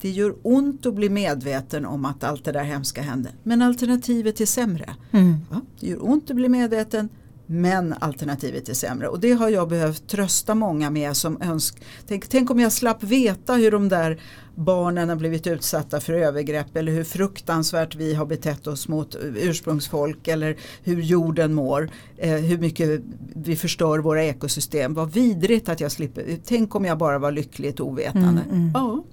det 0.00 0.10
gör 0.10 0.34
ont 0.42 0.86
att 0.86 0.94
bli 0.94 1.08
medveten 1.08 1.86
om 1.86 2.04
att 2.04 2.24
allt 2.24 2.44
det 2.44 2.52
där 2.52 2.64
hemska 2.64 3.02
hände. 3.02 3.30
Men 3.42 3.62
alternativet 3.62 4.40
är 4.40 4.46
sämre. 4.46 4.94
Mm. 5.12 5.36
Ja, 5.50 5.60
det 5.80 5.86
gör 5.86 6.10
ont 6.10 6.30
att 6.30 6.36
bli 6.36 6.48
medveten 6.48 7.08
men 7.46 7.94
alternativet 8.00 8.68
är 8.68 8.74
sämre 8.74 9.08
och 9.08 9.20
det 9.20 9.32
har 9.32 9.48
jag 9.48 9.68
behövt 9.68 10.08
trösta 10.08 10.54
många 10.54 10.90
med 10.90 11.16
som 11.16 11.42
önsk. 11.42 11.82
Tänk, 12.06 12.28
tänk 12.28 12.50
om 12.50 12.60
jag 12.60 12.72
slapp 12.72 13.02
veta 13.02 13.54
hur 13.54 13.70
de 13.70 13.88
där 13.88 14.20
barnen 14.54 15.08
har 15.08 15.16
blivit 15.16 15.46
utsatta 15.46 16.00
för 16.00 16.12
övergrepp 16.12 16.76
eller 16.76 16.92
hur 16.92 17.04
fruktansvärt 17.04 17.94
vi 17.94 18.14
har 18.14 18.26
betett 18.26 18.66
oss 18.66 18.88
mot 18.88 19.16
ursprungsfolk 19.20 20.28
eller 20.28 20.56
hur 20.82 21.02
jorden 21.02 21.54
mår. 21.54 21.90
Eh, 22.16 22.30
hur 22.30 22.58
mycket 22.58 23.00
vi 23.34 23.56
förstör 23.56 23.98
våra 23.98 24.24
ekosystem. 24.24 24.94
Vad 24.94 25.12
vidrigt 25.12 25.68
att 25.68 25.80
jag 25.80 25.92
slipper. 25.92 26.38
Tänk 26.44 26.74
om 26.74 26.84
jag 26.84 26.98
bara 26.98 27.18
var 27.18 27.32
lyckligt 27.32 27.80
ovetande. 27.80 28.42
Mm, 28.42 28.50
mm. 28.50 28.70
Ja, 28.74 29.04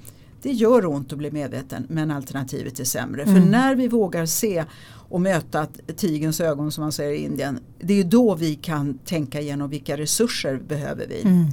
det 0.42 0.52
gör 0.52 0.86
ont 0.86 1.12
att 1.12 1.18
bli 1.18 1.32
medveten 1.32 1.86
men 1.90 2.12
alternativet 2.12 2.80
är 2.80 2.84
sämre. 2.84 3.24
Mm. 3.24 3.36
För 3.36 3.50
när 3.50 3.76
vi 3.76 3.88
vågar 3.88 4.26
se 4.26 4.64
och 5.14 5.22
möta 5.22 5.68
tigens 5.96 6.42
ögon 6.42 6.72
som 6.72 6.82
man 6.82 6.92
säger 6.92 7.12
i 7.12 7.18
Indien. 7.18 7.60
Det 7.80 8.00
är 8.00 8.04
då 8.04 8.36
vi 8.36 8.56
kan 8.56 8.98
tänka 8.98 9.42
igenom 9.42 9.70
vilka 9.70 9.98
resurser 9.98 10.60
behöver 10.68 11.08
vi. 11.08 11.22
Mm. 11.22 11.46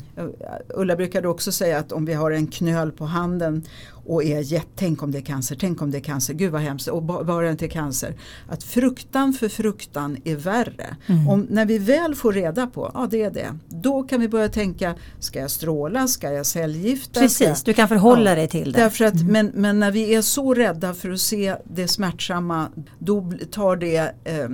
Ulla 0.69 0.97
brukade 0.97 1.29
också 1.29 1.53
säga 1.53 1.79
att 1.79 1.93
om 1.93 2.05
vi 2.05 2.13
har 2.13 2.31
en 2.31 2.47
knöl 2.47 2.93
på 2.93 3.05
handen 3.05 3.65
och 4.11 4.25
är 4.25 4.63
tänk 4.77 5.03
om 5.03 5.13
det 5.13 5.19
är 5.19 5.23
cancer, 5.23 5.57
tänk 5.61 5.83
om 5.83 5.91
det 5.91 5.99
är 5.99 6.03
cancer, 6.03 6.35
gud 6.35 6.53
vad 6.53 6.61
hemskt 6.61 6.89
och 6.89 7.03
bara 7.03 7.45
det 7.45 7.51
inte 7.51 7.69
cancer. 7.69 8.15
Att 8.49 8.63
fruktan 8.63 9.33
för 9.33 9.49
fruktan 9.49 10.17
är 10.25 10.37
värre. 10.37 10.97
Mm. 11.07 11.29
Om, 11.29 11.47
när 11.51 11.67
vi 11.67 11.79
väl 11.79 12.15
får 12.15 12.33
reda 12.33 12.67
på, 12.67 12.91
ja 12.95 13.09
det 13.11 13.23
är 13.23 13.31
det, 13.31 13.59
då 13.69 14.03
kan 14.03 14.21
vi 14.21 14.29
börja 14.29 14.49
tänka, 14.49 14.95
ska 15.19 15.39
jag 15.39 15.51
stråla, 15.51 16.09
ska 16.09 16.33
jag 16.33 16.47
cellgifta? 16.47 17.21
Precis, 17.21 17.63
du 17.63 17.75
kan 17.75 17.89
förhålla 17.89 18.31
ja, 18.31 18.37
dig 18.37 18.49
till 18.49 18.73
det. 18.73 18.79
Därför 18.79 19.05
att, 19.05 19.15
mm. 19.15 19.27
men, 19.27 19.47
men 19.55 19.81
när 19.81 19.91
vi 19.91 20.15
är 20.15 20.23
så 20.23 20.55
rädda 20.55 20.95
för 20.95 21.11
att 21.11 21.21
se 21.21 21.57
det 21.65 21.89
smärtsamma, 21.89 22.69
då 22.99 23.33
tar 23.53 23.77
det, 23.77 23.97
eh, 24.25 24.49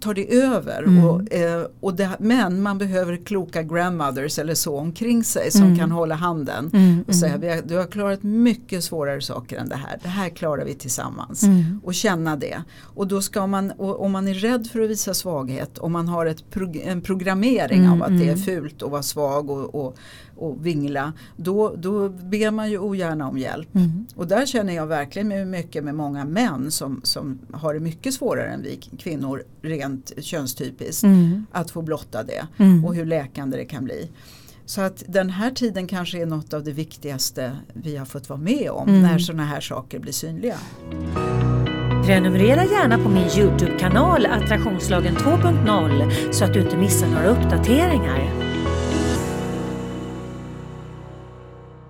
tar 0.00 0.14
det 0.14 0.34
över. 0.34 0.82
Mm. 0.82 1.04
Och, 1.04 1.32
eh, 1.32 1.66
och 1.80 1.94
det, 1.94 2.10
men 2.18 2.62
man 2.62 2.78
behöver 2.78 3.16
kloka 3.16 3.62
grandmothers 3.62 4.38
eller 4.38 4.54
så 4.54 4.78
omkring 4.78 5.24
sig 5.24 5.50
som 5.50 5.62
Mm. 5.62 5.78
kan 5.78 5.90
hålla 5.90 6.14
handen 6.14 6.70
Mm, 6.72 7.04
och 7.08 7.14
säga 7.14 7.34
mm. 7.34 7.60
du 7.66 7.76
har 7.76 7.86
klarat 7.86 8.22
mycket 8.22 8.84
svårare 8.84 9.20
saker 9.20 9.56
än 9.58 9.68
det 9.68 9.76
här. 9.76 9.98
Det 10.02 10.08
här 10.08 10.28
klarar 10.28 10.64
vi 10.64 10.74
tillsammans. 10.74 11.42
Mm. 11.42 11.80
Och 11.84 11.94
känna 11.94 12.36
det. 12.36 12.62
Och 12.80 13.06
då 13.06 13.22
ska 13.22 13.46
man, 13.46 13.72
om 13.78 14.12
man 14.12 14.28
är 14.28 14.34
rädd 14.34 14.66
för 14.72 14.80
att 14.80 14.90
visa 14.90 15.14
svaghet, 15.14 15.78
om 15.78 15.92
man 15.92 16.08
har 16.08 16.26
ett 16.26 16.50
prog 16.50 16.76
en 16.76 17.00
programmering 17.00 17.84
Mm, 17.84 17.92
av 17.92 18.02
att 18.02 18.18
det 18.18 18.28
är 18.28 18.36
fult 18.36 18.82
att 18.82 18.90
vara 18.90 19.02
svag 19.02 19.50
och, 19.50 19.74
och, 19.74 19.96
och 20.36 20.66
vingla, 20.66 21.12
då, 21.36 21.74
då 21.76 22.08
ber 22.08 22.50
man 22.50 22.70
ju 22.70 22.78
ogärna 22.78 23.28
om 23.28 23.38
hjälp. 23.38 23.74
Mm. 23.74 24.06
Och 24.16 24.26
där 24.26 24.46
känner 24.46 24.72
jag 24.72 24.86
verkligen 24.86 25.50
mycket 25.50 25.84
med 25.84 25.94
många 25.94 26.24
män 26.24 26.70
som, 26.70 27.00
som 27.04 27.38
har 27.52 27.74
det 27.74 27.80
mycket 27.80 28.14
svårare 28.14 28.48
än 28.48 28.62
vi 28.62 28.80
kvinnor 28.98 29.42
rent 29.62 30.12
könstypiskt. 30.18 31.02
Mm. 31.04 31.46
Att 31.52 31.70
få 31.70 31.82
blotta 31.82 32.22
det 32.22 32.46
Mm. 32.58 32.84
och 32.84 32.94
hur 32.94 33.04
läkande 33.06 33.56
det 33.56 33.64
kan 33.64 33.84
bli. 33.84 34.10
Så 34.66 34.80
att 34.80 35.02
den 35.06 35.30
här 35.30 35.50
tiden 35.50 35.86
kanske 35.86 36.22
är 36.22 36.26
något 36.26 36.52
av 36.54 36.64
det 36.64 36.72
viktigaste 36.72 37.56
vi 37.72 37.96
har 37.96 38.06
fått 38.06 38.28
vara 38.28 38.40
med 38.40 38.70
om 38.70 38.88
Mm. 38.88 39.02
när 39.02 39.18
sådana 39.18 39.44
här 39.44 39.60
saker 39.60 39.98
blir 39.98 40.12
synliga. 40.12 40.56
Prenumerera 42.06 42.64
gärna 42.64 42.98
på 42.98 43.08
min 43.08 43.26
Youtube-kanal 43.38 44.26
Attraktionslagen 44.26 45.14
2.0 45.16 46.32
så 46.32 46.44
att 46.44 46.52
du 46.52 46.60
inte 46.62 46.76
missar 46.76 47.06
några 47.08 47.26
uppdateringar. 47.26 48.41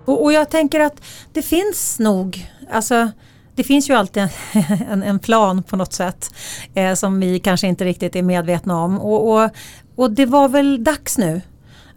Och, 0.05 0.23
och 0.23 0.33
jag 0.33 0.49
tänker 0.49 0.79
att 0.79 1.01
det 1.33 1.41
finns 1.41 1.99
nog, 1.99 2.51
alltså 2.71 3.11
det 3.55 3.63
finns 3.63 3.89
ju 3.89 3.93
alltid 3.93 4.23
en, 4.23 4.29
en, 4.89 5.03
en 5.03 5.19
plan 5.19 5.63
på 5.63 5.75
något 5.75 5.93
sätt 5.93 6.33
eh, 6.73 6.93
som 6.93 7.19
vi 7.19 7.39
kanske 7.39 7.67
inte 7.67 7.85
riktigt 7.85 8.15
är 8.15 8.21
medvetna 8.21 8.81
om. 8.83 8.99
Och, 8.99 9.33
och, 9.33 9.49
och 9.95 10.11
det 10.11 10.25
var 10.25 10.49
väl 10.49 10.83
dags 10.83 11.17
nu 11.17 11.41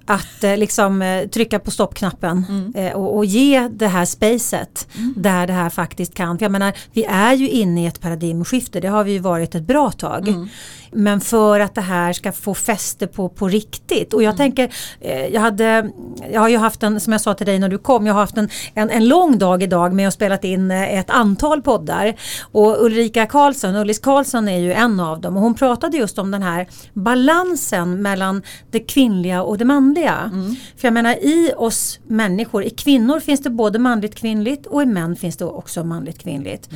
att 0.06 0.44
eh, 0.44 0.56
liksom 0.56 1.02
eh, 1.02 1.26
trycka 1.28 1.58
på 1.58 1.70
stoppknappen 1.70 2.44
Mm. 2.48 2.72
eh, 2.74 2.92
och, 2.92 3.16
och 3.16 3.24
ge 3.24 3.68
det 3.68 3.86
här 3.86 4.04
spacet 4.04 4.88
där 5.16 5.46
det 5.46 5.52
här 5.52 5.70
faktiskt 5.70 6.14
kan. 6.14 6.38
För 6.38 6.44
jag 6.44 6.52
menar, 6.52 6.72
vi 6.92 7.04
är 7.04 7.34
ju 7.34 7.48
inne 7.48 7.84
i 7.84 7.86
ett 7.86 8.00
paradigmskifte, 8.00 8.80
det 8.80 8.88
har 8.88 9.04
vi 9.04 9.12
ju 9.12 9.18
varit 9.18 9.54
ett 9.54 9.66
bra 9.66 9.90
tag. 9.90 10.28
Mm. 10.28 10.48
Men 10.96 11.20
för 11.20 11.60
att 11.60 11.74
det 11.74 11.80
här 11.80 12.12
ska 12.12 12.32
få 12.32 12.54
fäste 12.54 13.06
på, 13.06 13.28
på 13.28 13.48
riktigt. 13.48 14.12
Och 14.12 14.22
jag 14.22 14.26
Mm. 14.26 14.36
tänker, 14.36 14.74
eh, 15.00 15.26
jag, 15.26 15.40
hade, 15.40 15.90
jag 16.32 16.40
har 16.40 16.48
ju 16.48 16.56
haft 16.56 16.82
en, 16.82 17.00
som 17.00 17.12
jag 17.12 17.20
sa 17.20 17.34
till 17.34 17.46
dig 17.46 17.58
när 17.58 17.68
du 17.68 17.78
kom, 17.78 18.06
jag 18.06 18.14
har 18.14 18.20
haft 18.20 18.36
en, 18.38 18.48
en, 18.74 18.90
en 18.90 19.08
lång 19.08 19.38
dag 19.38 19.62
idag 19.62 19.92
med 19.92 20.08
att 20.08 20.14
spelat 20.14 20.44
in 20.44 20.70
eh, 20.70 20.98
ett 20.98 21.10
antal 21.10 21.62
poddar. 21.62 22.14
Och 22.52 22.84
Ulrika 22.84 23.26
Karlsson, 23.26 23.76
Ullis 23.76 23.98
Karlsson 23.98 24.48
är 24.48 24.58
ju 24.58 24.72
en 24.72 25.00
av 25.00 25.20
dem 25.20 25.36
och 25.36 25.42
hon 25.42 25.54
pratade 25.54 25.96
just 25.96 26.18
om 26.18 26.30
den 26.30 26.42
här 26.42 26.66
balansen 26.92 28.02
mellan 28.02 28.42
det 28.70 28.80
kvinnliga 28.80 29.42
och 29.42 29.58
det 29.58 29.64
manliga. 29.64 30.30
För 30.76 30.86
jag 30.88 30.92
menar 30.94 31.12
i 31.12 31.52
oss 31.56 31.98
människor, 32.06 32.64
i 32.64 32.70
kvinnor 32.70 33.20
finns 33.20 33.40
det 33.40 33.50
både 33.50 33.78
manligt 33.78 34.14
kvinnligt 34.14 34.66
och 34.66 34.82
i 34.82 34.86
män 34.86 35.16
finns 35.16 35.36
det 35.36 35.44
också 35.44 35.84
manligt 35.84 36.18
kvinnligt. 36.18 36.68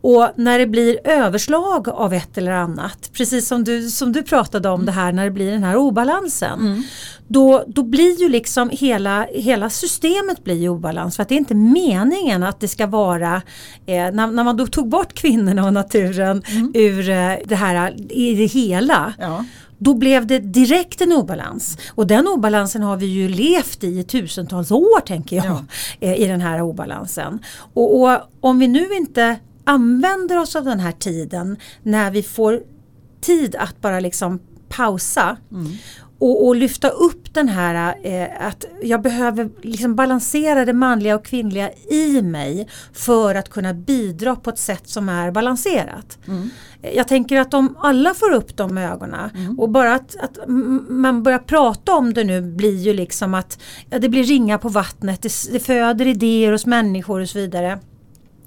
Och 0.00 0.28
när 0.36 0.58
det 0.58 0.66
blir 0.66 0.98
överslag 1.04 1.88
av 1.88 2.12
ett 2.14 2.38
eller 2.38 2.52
annat, 2.52 3.10
precis 3.12 3.48
som 3.48 3.61
du, 3.64 3.90
som 3.90 4.12
du 4.12 4.22
pratade 4.22 4.68
om 4.68 4.86
det 4.86 4.92
här 4.92 5.12
när 5.12 5.24
det 5.24 5.30
blir 5.30 5.50
den 5.52 5.62
här 5.64 5.76
obalansen. 5.76 6.84
Då, 7.28 7.64
då 7.66 7.82
blir 7.82 8.20
ju 8.20 8.28
liksom 8.28 8.70
hela, 8.72 9.26
hela 9.34 9.70
systemet 9.70 10.44
blir 10.44 10.54
i 10.62 10.68
obalans 10.68 11.16
för 11.16 11.22
att 11.22 11.28
det 11.28 11.34
är 11.34 11.38
inte 11.38 11.54
meningen 11.54 12.42
att 12.42 12.60
det 12.60 12.68
ska 12.68 12.86
vara 12.86 13.42
eh, 13.86 13.94
när, 14.12 14.26
när 14.26 14.44
man 14.44 14.56
då 14.56 14.66
tog 14.66 14.88
bort 14.88 15.12
kvinnorna 15.14 15.64
och 15.66 15.72
naturen 15.72 16.42
ur 16.74 17.08
eh, 17.10 17.32
det 17.44 17.54
här 17.56 17.94
i 18.12 18.34
det 18.34 18.46
hela 18.46 19.14
Ja. 19.18 19.44
då 19.78 19.94
blev 19.94 20.26
det 20.26 20.38
direkt 20.38 21.00
en 21.00 21.12
obalans. 21.12 21.78
Och 21.94 22.06
den 22.06 22.28
obalansen 22.28 22.82
har 22.82 22.96
vi 22.96 23.06
ju 23.06 23.28
levt 23.28 23.84
i 23.84 23.98
i 23.98 24.04
tusentals 24.04 24.70
år 24.70 25.00
tänker 25.00 25.36
jag. 25.36 25.46
Ja. 25.46 25.64
eh, 26.00 26.20
I 26.20 26.26
den 26.26 26.40
här 26.40 26.60
obalansen. 26.62 27.38
Och, 27.74 28.00
och 28.02 28.18
om 28.40 28.58
vi 28.58 28.68
nu 28.68 28.88
inte 28.94 29.36
använder 29.64 30.38
oss 30.38 30.56
av 30.56 30.64
den 30.64 30.80
här 30.80 30.92
tiden 30.92 31.56
när 31.82 32.10
vi 32.10 32.22
får 32.22 32.60
tid 33.22 33.56
att 33.58 33.80
bara 33.80 34.00
liksom 34.00 34.40
pausa 34.68 35.36
och, 36.18 36.46
och 36.46 36.56
lyfta 36.56 36.88
upp 36.88 37.34
den 37.34 37.48
här 37.48 37.94
eh, 38.02 38.46
att 38.46 38.64
jag 38.82 39.02
behöver 39.02 39.50
liksom 39.62 39.94
balansera 39.96 40.64
det 40.64 40.72
manliga 40.72 41.14
och 41.14 41.24
kvinnliga 41.24 41.70
i 41.90 42.22
mig 42.22 42.68
för 42.92 43.34
att 43.34 43.48
kunna 43.48 43.74
bidra 43.74 44.36
på 44.36 44.50
ett 44.50 44.58
sätt 44.58 44.88
som 44.88 45.08
är 45.08 45.30
balanserat. 45.30 46.18
Eh, 46.82 46.90
Jag 46.96 47.08
tänker 47.08 47.40
att 47.40 47.54
om 47.54 47.76
alla 47.80 48.14
får 48.14 48.32
upp 48.32 48.56
de 48.56 48.78
ögonen 48.78 49.30
och 49.58 49.68
bara 49.70 49.94
att, 49.94 50.16
att 50.16 50.38
man 50.88 51.22
börjar 51.22 51.38
prata 51.38 51.94
om 51.94 52.14
det 52.14 52.24
nu 52.24 52.40
blir 52.42 52.76
ju 52.78 52.92
liksom 52.92 53.34
att 53.34 53.58
ja, 53.90 53.98
det 53.98 54.08
blir 54.08 54.24
ringa 54.24 54.58
på 54.58 54.68
vattnet, 54.68 55.22
det, 55.22 55.32
det 55.52 55.60
föder 55.60 56.06
idéer 56.06 56.52
hos 56.52 56.66
människor 56.66 57.20
och 57.20 57.28
så 57.28 57.38
vidare. 57.38 57.78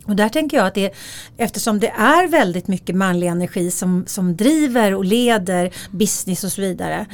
Och 0.05 0.15
där 0.15 0.29
tänker 0.29 0.57
jag 0.57 0.67
att 0.67 0.75
det, 0.75 0.93
eftersom 1.37 1.79
det 1.79 1.89
är 1.89 2.27
väldigt 2.27 2.67
mycket 2.67 2.95
manlig 2.95 3.27
energi 3.27 3.71
som, 3.71 4.03
som 4.07 4.35
driver 4.35 4.93
och 4.93 5.05
leder 5.05 5.73
business 5.91 6.43
och 6.43 6.51
så 6.51 6.61
vidare. 6.61 7.05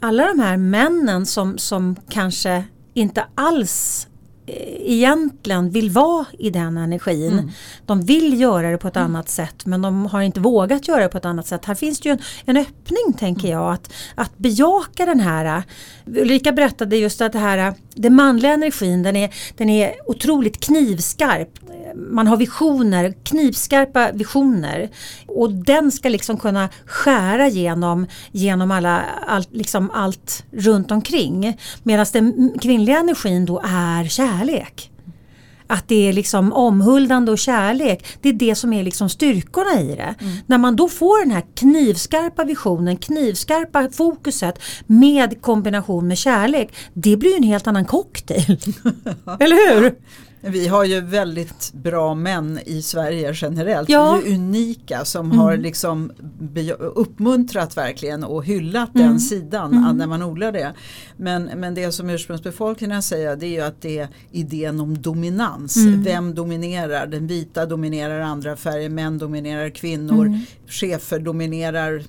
Alla 0.00 0.26
de 0.26 0.40
här 0.40 0.56
männen 0.56 1.26
som, 1.26 1.58
som 1.58 1.96
kanske 2.08 2.64
inte 2.94 3.24
alls 3.34 4.06
eh, 4.46 4.92
egentligen 4.92 5.70
vill 5.70 5.90
vara 5.90 6.26
i 6.38 6.50
den 6.50 6.76
energin. 6.76 7.52
De 7.86 8.02
vill 8.02 8.40
göra 8.40 8.70
det 8.70 8.78
på 8.78 8.88
ett 8.88 8.96
annat 8.96 9.28
sätt 9.28 9.66
men 9.66 9.82
de 9.82 10.06
har 10.06 10.22
inte 10.22 10.40
vågat 10.40 10.88
göra 10.88 11.02
det 11.02 11.08
på 11.08 11.18
ett 11.18 11.24
annat 11.24 11.46
sätt. 11.46 11.64
Här 11.64 11.74
finns 11.74 12.00
det 12.00 12.08
ju 12.08 12.12
en, 12.12 12.20
en 12.44 12.56
öppning 12.56 13.12
tänker 13.18 13.48
jag 13.50 13.72
att, 13.72 13.92
att 14.14 14.38
bejaka 14.38 15.06
den 15.06 15.20
här. 15.20 15.62
Ulrika 16.06 16.52
berättade 16.52 16.96
just 16.96 17.20
att 17.20 17.32
det 17.32 17.38
här, 17.38 17.74
den 17.94 18.14
manliga 18.14 18.52
energin 18.52 19.02
den 19.02 19.16
är, 19.16 19.34
den 19.56 19.70
är 19.70 19.94
otroligt 20.06 20.60
knivskarp. 20.60 21.48
Man 21.94 22.26
har 22.26 22.36
visioner, 22.36 23.14
knivskarpa 23.24 24.12
visioner 24.12 24.90
och 25.26 25.52
den 25.52 25.92
ska 25.92 26.08
liksom 26.08 26.36
kunna 26.36 26.68
skära 26.86 27.48
genom, 27.48 28.06
genom 28.32 28.70
alla, 28.70 29.04
allt, 29.26 29.48
liksom 29.52 29.90
allt 29.90 30.44
runt 30.52 30.90
omkring. 30.90 31.58
Medan 31.82 32.06
den 32.12 32.58
kvinnliga 32.60 32.98
energin 32.98 33.46
då 33.46 33.62
är 33.64 34.04
kärlek. 34.08 34.91
Att 35.72 35.88
det 35.88 36.08
är 36.08 36.12
liksom 36.12 36.52
omhuldande 36.52 37.32
och 37.32 37.38
kärlek. 37.38 38.06
Det 38.20 38.28
är 38.28 38.32
det 38.32 38.54
som 38.54 38.72
är 38.72 38.84
liksom 38.84 39.08
styrkorna 39.08 39.80
i 39.80 39.96
det. 39.96 40.14
När 40.46 40.58
man 40.58 40.76
då 40.76 40.88
får 40.88 41.24
den 41.24 41.30
här 41.30 41.44
knivskarpa 41.54 42.44
visionen, 42.44 42.96
knivskarpa 42.96 43.88
fokuset 43.92 44.58
med 44.86 45.42
kombination 45.42 46.08
med 46.08 46.18
kärlek. 46.18 46.74
Det 46.92 47.16
blir 47.16 47.30
ju 47.30 47.36
en 47.36 47.42
helt 47.42 47.66
annan 47.66 47.84
cocktail. 47.84 48.58
Eller 49.40 49.80
hur? 49.80 49.94
Vi 50.44 50.68
har 50.68 50.84
ju 50.84 51.00
väldigt 51.00 51.72
bra 51.72 52.14
män 52.14 52.58
i 52.66 52.82
Sverige 52.82 53.32
generellt. 53.34 53.88
Ja. 53.88 54.20
Vi 54.24 54.32
är 54.32 54.34
unika 54.34 55.04
som 55.04 55.30
har 55.30 55.56
liksom 55.56 56.12
uppmuntrat 56.78 57.76
verkligen 57.76 58.24
och 58.24 58.44
hyllat 58.44 58.90
den 58.92 59.20
sidan 59.20 59.96
när 59.98 60.06
man 60.06 60.22
odlar 60.22 60.52
det. 60.52 60.72
Men, 61.16 61.44
men 61.44 61.74
det 61.74 61.92
som 61.92 62.10
ursprungsbefolkningen 62.10 63.02
säger 63.02 63.36
det 63.36 63.46
är 63.46 63.50
ju 63.50 63.60
att 63.60 63.80
det 63.80 63.98
är 63.98 64.08
idén 64.30 64.80
om 64.80 65.02
dominans. 65.02 65.76
Vem 66.04 66.34
dominerar? 66.34 67.06
Den 67.06 67.26
vita 67.26 67.66
dominerar 67.66 68.20
andra 68.20 68.56
färger, 68.56 68.88
män 68.88 69.18
dominerar 69.18 69.70
kvinnor, 69.70 70.38
chefer 70.66 71.18
dominerar 71.18 72.02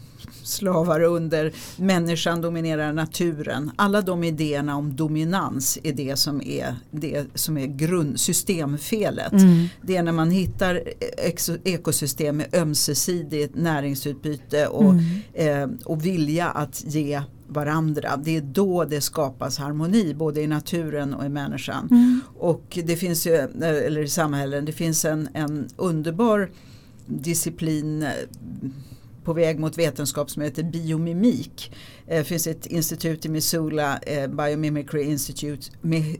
slavar 0.43 1.01
under, 1.01 1.51
människan 1.77 2.41
dominerar 2.41 2.93
naturen. 2.93 3.71
Alla 3.75 4.01
de 4.01 4.23
idéerna 4.23 4.77
om 4.77 4.95
dominans 4.95 5.77
är 5.83 5.93
det 5.93 6.15
som 6.15 6.41
är, 6.41 6.75
det 6.91 7.25
som 7.35 7.57
är 7.57 7.65
grund, 7.67 8.19
systemfelet. 8.19 9.33
Det 9.81 9.95
är 9.95 10.03
när 10.03 10.11
man 10.11 10.31
hittar 10.31 10.83
ekosystem 11.63 12.37
med 12.37 12.55
ömsesidigt 12.55 13.55
näringsutbyte 13.55 14.67
och, 14.67 14.93
eh, 15.33 15.69
och 15.85 16.05
vilja 16.05 16.49
att 16.49 16.83
ge 16.87 17.21
varandra. 17.47 18.17
Det 18.23 18.37
är 18.37 18.41
då 18.41 18.83
det 18.83 19.01
skapas 19.01 19.57
harmoni 19.57 20.13
både 20.13 20.41
i 20.41 20.47
naturen 20.47 21.13
och 21.13 21.25
i 21.25 21.29
människan. 21.29 21.89
Och 22.37 22.79
det 22.83 22.95
finns 22.95 23.27
ju, 23.27 23.35
eller 23.35 24.01
i 24.01 24.07
samhällen, 24.07 24.65
det 24.65 24.71
finns 24.71 25.05
en, 25.05 25.29
en 25.33 25.67
underbar 25.75 26.49
disciplin 27.05 28.03
eh, 28.03 28.09
på 29.23 29.33
väg 29.33 29.59
mot 29.59 29.77
vetenskap 29.77 30.29
som 30.29 30.41
heter 30.41 30.63
biomimik. 30.63 31.71
Det 32.07 32.17
eh, 32.17 32.23
finns 32.23 32.47
ett 32.47 32.65
institut 32.65 33.25
i 33.25 33.29
Missoula, 33.29 33.97
eh, 33.97 34.27
Biomimicry 34.29 35.03
Institute, 35.03 35.71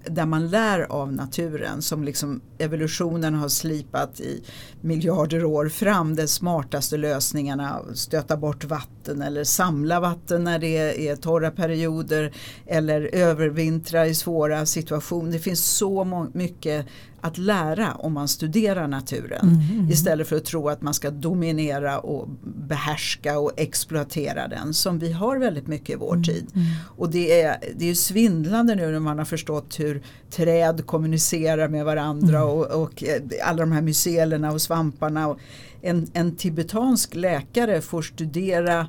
där 0.05 0.25
man 0.25 0.47
lär 0.47 0.79
av 0.91 1.13
naturen 1.13 1.81
som 1.81 2.03
liksom 2.03 2.41
evolutionen 2.57 3.34
har 3.34 3.49
slipat 3.49 4.19
i 4.19 4.43
miljarder 4.81 5.45
år 5.45 5.69
fram 5.69 6.15
de 6.15 6.27
smartaste 6.27 6.97
lösningarna. 6.97 7.81
Stöta 7.93 8.38
bort 8.38 8.63
vatten 8.63 9.21
eller 9.21 9.43
samla 9.43 9.99
vatten 9.99 10.43
när 10.43 10.59
det 10.59 11.07
är 11.07 11.15
torra 11.15 11.51
perioder 11.51 12.34
eller 12.67 13.09
övervintra 13.15 14.07
i 14.07 14.15
svåra 14.15 14.65
situationer. 14.65 15.31
Det 15.31 15.39
finns 15.39 15.65
så 15.65 16.27
mycket 16.34 16.86
att 17.23 17.38
lära 17.38 17.93
om 17.93 18.13
man 18.13 18.27
studerar 18.27 18.88
naturen. 18.88 19.61
Mm. 19.71 19.89
Istället 19.89 20.27
för 20.27 20.36
att 20.36 20.45
tro 20.45 20.69
att 20.69 20.81
man 20.81 20.93
ska 20.93 21.11
dominera 21.11 21.99
och 21.99 22.29
behärska 22.43 23.39
och 23.39 23.51
exploatera 23.57 24.47
den 24.47 24.73
som 24.73 24.99
vi 24.99 25.11
har 25.11 25.38
väldigt 25.38 25.67
mycket 25.67 25.72
i 25.89 25.95
vår 25.95 26.13
mm. 26.13 26.24
tid. 26.24 26.47
Mm. 26.55 26.67
Och 26.97 27.09
det 27.09 27.41
är, 27.41 27.57
det 27.76 27.89
är 27.89 27.93
svindlande 27.93 28.76
nu 28.76 28.91
när 28.91 28.99
man 28.99 29.17
har 29.17 29.26
förstått 29.26 29.80
hur 29.80 30.03
träd 30.30 30.86
kommunicerar 30.86 31.67
med 31.67 31.86
varandra 31.86 32.38
mm. 32.38 32.49
och, 32.49 32.65
och, 32.65 33.03
eh, 33.03 33.21
alla 33.43 33.59
de 33.59 33.71
här 33.71 33.82
mycelerna 33.82 34.51
och 34.51 34.61
svamparna. 34.61 35.28
Och 35.28 35.39
en, 35.82 36.07
en 36.13 36.36
tibetansk 36.36 37.15
läkare 37.15 37.82
får 37.82 38.01
studera 38.01 38.88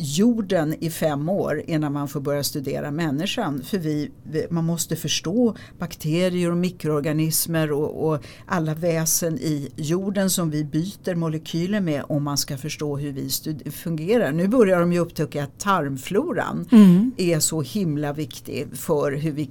jorden 0.00 0.74
i 0.80 0.90
fem 0.90 1.28
år 1.28 1.62
innan 1.66 1.92
man 1.92 2.08
får 2.08 2.20
börja 2.20 2.44
studera 2.44 2.90
människan. 2.90 3.62
För 3.62 3.78
vi, 3.78 4.10
man 4.50 4.64
måste 4.64 4.96
förstå 4.96 5.56
bakterier 5.78 6.50
och 6.50 6.56
mikroorganismer 6.56 7.72
och, 7.72 8.08
och, 8.08 8.24
alla 8.46 8.74
väsen 8.74 9.38
i 9.38 9.68
jorden 9.76 10.30
som 10.30 10.50
vi 10.50 10.64
byter 10.64 11.14
molekyler 11.14 11.80
med 11.80 12.04
om 12.08 12.24
man 12.24 12.38
ska 12.38 12.56
förstå 12.56 12.96
hur 12.96 13.12
vi 13.12 13.30
fungerar. 13.70 14.32
Nu 14.32 14.48
börjar 14.48 14.80
de 14.80 14.92
ju 14.92 14.98
upptäcka 14.98 15.44
att 15.44 15.58
tarmfloran 15.58 16.68
mm. 16.72 17.12
är 17.16 17.40
så 17.40 17.62
himla 17.62 18.12
viktig 18.12 18.68
för 18.72 19.12
hur 19.12 19.32
vi, 19.32 19.48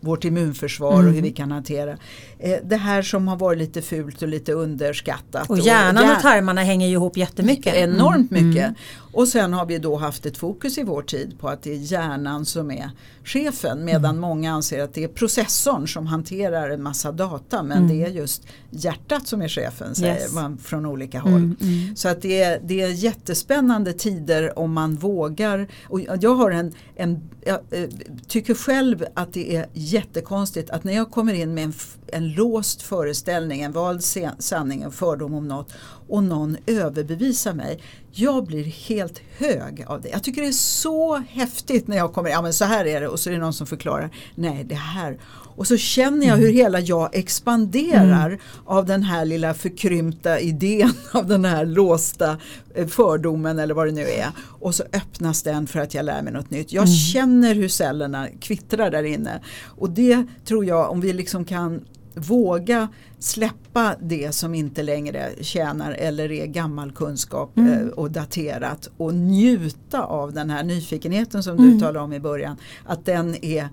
vårt 0.00 0.24
immunförsvar 0.24 0.94
mm. 0.94 1.06
och 1.06 1.14
hur 1.14 1.22
vi 1.22 1.32
kan 1.32 1.50
hantera 1.50 1.96
eh, 2.38 2.56
det 2.64 2.76
här 2.76 3.02
som 3.02 3.28
har 3.28 3.36
varit 3.36 3.58
lite 3.58 3.82
fult 3.82 4.22
och 4.22 4.28
lite 4.28 4.52
underskattat. 4.52 5.50
Och 5.50 5.58
hjärnan 5.58 5.96
och, 5.96 6.02
hjär 6.02 6.16
och 6.16 6.22
tarmarna 6.22 6.62
hänger 6.62 6.86
ju 6.86 6.92
ihop 6.92 7.16
jättemycket. 7.16 7.74
Enormt 7.74 8.30
mycket. 8.30 8.64
Mm. 8.64 8.74
Och 9.12 9.28
sen 9.28 9.51
har 9.52 9.66
vi 9.66 9.78
då 9.78 9.96
haft 9.96 10.26
ett 10.26 10.36
fokus 10.36 10.78
i 10.78 10.82
vår 10.82 11.02
tid 11.02 11.38
på 11.38 11.48
att 11.48 11.62
det 11.62 11.72
är 11.72 11.76
hjärnan 11.76 12.44
som 12.44 12.70
är 12.70 12.90
chefen 13.24 13.84
medan 13.84 14.04
mm. 14.04 14.20
många 14.20 14.52
anser 14.52 14.82
att 14.82 14.94
det 14.94 15.04
är 15.04 15.08
processorn 15.08 15.88
som 15.88 16.06
hanterar 16.06 16.70
en 16.70 16.82
massa 16.82 17.12
data 17.12 17.62
men 17.62 17.78
mm. 17.78 17.88
det 17.88 18.04
är 18.04 18.08
just 18.08 18.46
hjärtat 18.70 19.26
som 19.26 19.42
är 19.42 19.48
chefen 19.48 19.94
säger 19.94 20.14
yes. 20.14 20.32
man 20.32 20.58
från 20.58 20.86
olika 20.86 21.20
håll. 21.20 21.32
Mm, 21.32 21.56
mm. 21.60 21.96
Så 21.96 22.08
att 22.08 22.22
det 22.22 22.42
är, 22.42 22.60
det 22.64 22.80
är 22.80 22.88
jättespännande 22.88 23.92
tider 23.92 24.58
om 24.58 24.72
man 24.72 24.94
vågar. 24.94 25.68
Och 25.88 26.00
jag 26.20 26.34
har 26.34 26.50
en, 26.50 26.72
en 26.96 27.30
jag 27.44 27.60
eh, 27.70 27.88
tycker 28.28 28.54
själv 28.54 29.04
att 29.14 29.32
det 29.32 29.56
är 29.56 29.66
jättekonstigt 29.72 30.70
att 30.70 30.84
när 30.84 30.92
jag 30.92 31.10
kommer 31.10 31.34
in 31.34 31.54
med 31.54 31.64
en, 31.64 31.72
en 32.06 32.32
låst 32.32 32.82
föreställning, 32.82 33.62
en 33.62 33.72
vald 33.72 34.04
sanning, 34.38 34.82
en 34.82 34.92
fördom 34.92 35.34
om 35.34 35.48
något 35.48 35.72
och 36.08 36.22
någon 36.22 36.56
överbevisar 36.66 37.54
mig. 37.54 37.80
Jag 38.14 38.46
blir 38.46 38.64
helt 38.64 39.20
hög 39.38 39.84
av 39.86 40.00
det. 40.00 40.08
Jag 40.08 40.22
tycker 40.22 40.42
det 40.42 40.48
är 40.48 40.52
så 40.52 41.16
häftigt 41.16 41.88
när 41.88 41.96
jag 41.96 42.12
kommer, 42.12 42.30
ja 42.30 42.42
men 42.42 42.52
så 42.52 42.64
här 42.64 42.84
är 42.84 43.00
det 43.00 43.08
och 43.08 43.20
så 43.20 43.30
är 43.30 43.34
det 43.34 43.40
någon 43.40 43.52
som 43.52 43.66
förklarar, 43.66 44.10
nej 44.34 44.64
det 44.64 44.74
här. 44.74 45.18
Och 45.56 45.66
så 45.66 45.76
känner 45.76 46.26
jag 46.26 46.36
hur 46.36 46.48
mm. 46.48 46.56
hela 46.56 46.80
jag 46.80 47.14
expanderar 47.14 48.26
mm. 48.26 48.40
av 48.64 48.86
den 48.86 49.02
här 49.02 49.24
lilla 49.24 49.54
förkrympta 49.54 50.40
idén 50.40 50.92
av 51.12 51.26
den 51.26 51.44
här 51.44 51.66
låsta 51.66 52.38
eh, 52.74 52.86
fördomen 52.86 53.58
eller 53.58 53.74
vad 53.74 53.86
det 53.86 53.92
nu 53.92 54.02
är. 54.02 54.28
Och 54.38 54.74
så 54.74 54.84
öppnas 54.92 55.42
den 55.42 55.66
för 55.66 55.80
att 55.80 55.94
jag 55.94 56.04
lär 56.04 56.22
mig 56.22 56.32
något 56.32 56.50
nytt. 56.50 56.72
Jag 56.72 56.84
mm. 56.84 56.96
känner 56.96 57.54
hur 57.54 57.68
cellerna 57.68 58.28
kvittrar 58.40 58.90
där 58.90 59.02
inne. 59.02 59.40
Och 59.66 59.90
det 59.90 60.26
tror 60.44 60.64
jag 60.64 60.90
om 60.90 61.00
vi 61.00 61.12
liksom 61.12 61.44
kan 61.44 61.84
våga 62.14 62.88
släppa 63.22 63.96
det 64.00 64.34
som 64.34 64.54
inte 64.54 64.82
längre 64.82 65.30
tjänar 65.40 65.92
eller 65.92 66.32
är 66.32 66.46
gammal 66.46 66.92
kunskap 66.92 67.56
mm. 67.56 67.72
Eh, 67.72 67.86
och 67.86 68.10
daterat 68.10 68.90
och 68.96 69.14
njuta 69.14 70.02
av 70.02 70.32
den 70.32 70.50
här 70.50 70.64
nyfikenheten 70.64 71.42
som 71.42 71.58
mm. 71.58 71.72
du 71.72 71.80
talade 71.80 71.98
om 71.98 72.12
i 72.12 72.20
början. 72.20 72.56
Att 72.84 73.04
den 73.04 73.44
är 73.44 73.68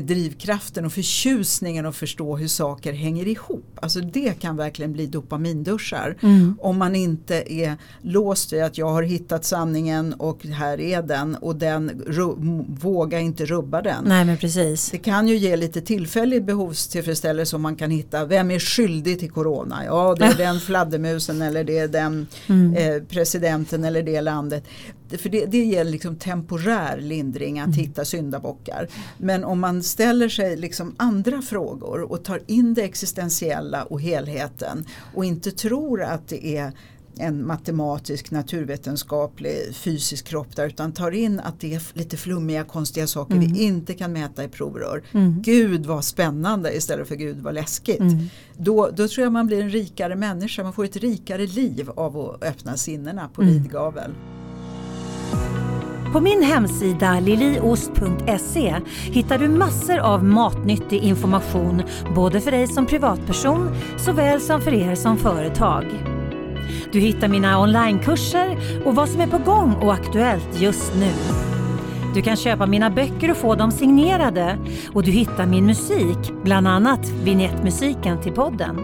drivkraften 0.00 0.84
och 0.84 0.92
förtjusningen 0.92 1.86
att 1.86 1.96
förstå 1.96 2.36
hur 2.36 2.48
saker 2.48 2.92
hänger 2.92 3.28
ihop. 3.28 3.78
Alltså 3.82 4.00
det 4.00 4.40
kan 4.40 4.56
verkligen 4.56 4.92
bli 4.92 5.06
dopaminduschar. 5.06 6.16
Mm. 6.20 6.58
Om 6.60 6.78
man 6.78 6.94
inte 6.94 7.52
är 7.52 7.76
låst 8.02 8.52
vid 8.52 8.62
att 8.62 8.78
jag 8.78 8.88
har 8.88 9.02
hittat 9.02 9.44
sanningen 9.44 10.12
och 10.12 10.44
här 10.44 10.80
är 10.80 11.02
den 11.02 11.34
och 11.34 11.56
den 11.56 12.02
våga 12.80 13.20
inte 13.20 13.46
rubba 13.46 13.82
den. 13.82 14.04
Nej 14.04 14.24
men 14.24 14.36
precis. 14.36 14.90
Det 14.90 14.98
kan 14.98 15.28
ju 15.28 15.36
ge 15.36 15.56
lite 15.56 15.80
tillfällig 15.80 16.44
behovstillfredsställelse 16.44 17.56
om 17.56 17.62
man 17.62 17.76
kan 17.76 17.90
hitta 17.90 18.24
vem 18.24 18.50
är 18.50 18.58
skyldig 18.78 19.18
till 19.18 19.30
corona? 19.30 19.84
Ja 19.84 20.14
det 20.18 20.24
är 20.24 20.34
den 20.46 20.60
fladdermusen 20.60 21.42
eller 21.42 21.64
det 21.64 21.78
är 21.78 21.88
den 21.88 22.26
mm. 22.46 22.74
eh, 22.74 23.02
presidenten 23.02 23.84
eller 23.84 24.02
det 24.02 24.20
landet. 24.20 24.64
För 25.18 25.28
det, 25.28 25.46
det 25.46 25.64
ger 25.64 25.84
liksom 25.84 26.16
temporär 26.16 27.00
lindring 27.00 27.60
att 27.60 27.66
mm. 27.66 27.78
hitta 27.78 28.04
syndabockar. 28.04 28.88
Men 29.18 29.44
om 29.44 29.60
man 29.60 29.82
ställer 29.82 30.28
sig 30.28 30.56
liksom 30.56 30.94
andra 30.96 31.42
frågor 31.42 32.12
och 32.12 32.24
tar 32.24 32.40
in 32.46 32.74
det 32.74 32.82
existentiella 32.82 33.82
och 33.82 34.00
helheten 34.00 34.84
och 35.14 35.24
inte 35.24 35.50
tror 35.50 36.02
att 36.02 36.28
det 36.28 36.46
är 36.56 36.72
en 37.20 37.46
matematisk, 37.46 38.30
naturvetenskaplig, 38.30 39.74
fysisk 39.74 40.26
kropp 40.26 40.56
där 40.56 40.66
utan 40.66 40.92
tar 40.92 41.10
in 41.10 41.40
att 41.40 41.60
det 41.60 41.74
är 41.74 41.82
lite 41.92 42.16
flummiga, 42.16 42.64
konstiga 42.64 43.06
saker 43.06 43.34
mm. 43.34 43.52
vi 43.52 43.62
inte 43.62 43.94
kan 43.94 44.12
mäta 44.12 44.44
i 44.44 44.48
provrör. 44.48 45.02
Mm. 45.12 45.42
Gud 45.42 45.86
vad 45.86 46.04
spännande 46.04 46.76
istället 46.76 47.08
för 47.08 47.16
Gud 47.16 47.40
vad 47.40 47.54
läskigt. 47.54 48.00
Mm. 48.00 48.26
Då, 48.56 48.90
då 48.96 49.08
tror 49.08 49.24
jag 49.24 49.32
man 49.32 49.46
blir 49.46 49.62
en 49.62 49.70
rikare 49.70 50.16
människa, 50.16 50.62
man 50.62 50.72
får 50.72 50.84
ett 50.84 50.96
rikare 50.96 51.46
liv 51.46 51.90
av 51.90 52.18
att 52.18 52.44
öppna 52.44 52.76
sinnena 52.76 53.28
på 53.28 53.42
mm. 53.42 53.54
vid 53.54 53.72
gavel. 53.72 54.10
På 56.12 56.20
min 56.20 56.42
hemsida 56.42 57.20
liliost.se 57.20 58.76
hittar 59.12 59.38
du 59.38 59.48
massor 59.48 59.98
av 59.98 60.24
matnyttig 60.24 61.02
information 61.02 61.82
både 62.14 62.40
för 62.40 62.50
dig 62.50 62.66
som 62.66 62.86
privatperson 62.86 63.76
såväl 63.98 64.40
som 64.40 64.60
för 64.60 64.74
er 64.74 64.94
som 64.94 65.18
företag. 65.18 66.17
Du 66.92 67.00
hittar 67.00 67.28
mina 67.28 67.60
onlinekurser 67.60 68.58
och 68.84 68.94
vad 68.94 69.08
som 69.08 69.20
är 69.20 69.26
på 69.26 69.38
gång 69.38 69.74
och 69.74 69.92
aktuellt 69.92 70.60
just 70.60 70.94
nu. 70.94 71.12
Du 72.14 72.22
kan 72.22 72.36
köpa 72.36 72.66
mina 72.66 72.90
böcker 72.90 73.30
och 73.30 73.36
få 73.36 73.54
dem 73.54 73.72
signerade 73.72 74.58
och 74.92 75.02
du 75.02 75.10
hittar 75.10 75.46
min 75.46 75.66
musik, 75.66 76.18
bland 76.44 76.68
annat 76.68 77.08
vignettmusiken 77.08 78.22
till 78.22 78.32
podden. 78.32 78.80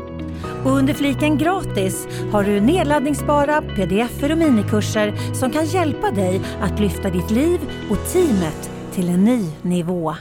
Och 0.64 0.70
under 0.70 0.94
fliken 0.94 1.38
gratis 1.38 2.08
har 2.32 2.44
du 2.44 2.60
nedladdningsbara 2.60 3.62
pdf 3.62 4.22
och 4.22 4.38
minikurser 4.38 5.34
som 5.34 5.50
kan 5.50 5.64
hjälpa 5.64 6.10
dig 6.10 6.40
att 6.60 6.80
lyfta 6.80 7.10
ditt 7.10 7.30
liv 7.30 7.60
och 7.90 8.12
teamet 8.12 8.70
till 8.92 9.08
en 9.08 9.24
ny 9.24 9.50
nivå. 9.62 10.14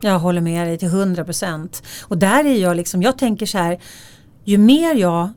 Jag 0.00 0.18
håller 0.18 0.40
med 0.40 0.66
dig 0.66 0.78
till 0.78 0.88
100% 0.88 1.82
och 2.08 2.18
där 2.18 2.44
är 2.44 2.62
jag 2.62 2.76
liksom, 2.76 3.02
jag 3.02 3.18
tänker 3.18 3.46
så 3.46 3.58
här, 3.58 3.78
ju 4.44 4.58
mer 4.58 4.94
jag 4.94 5.28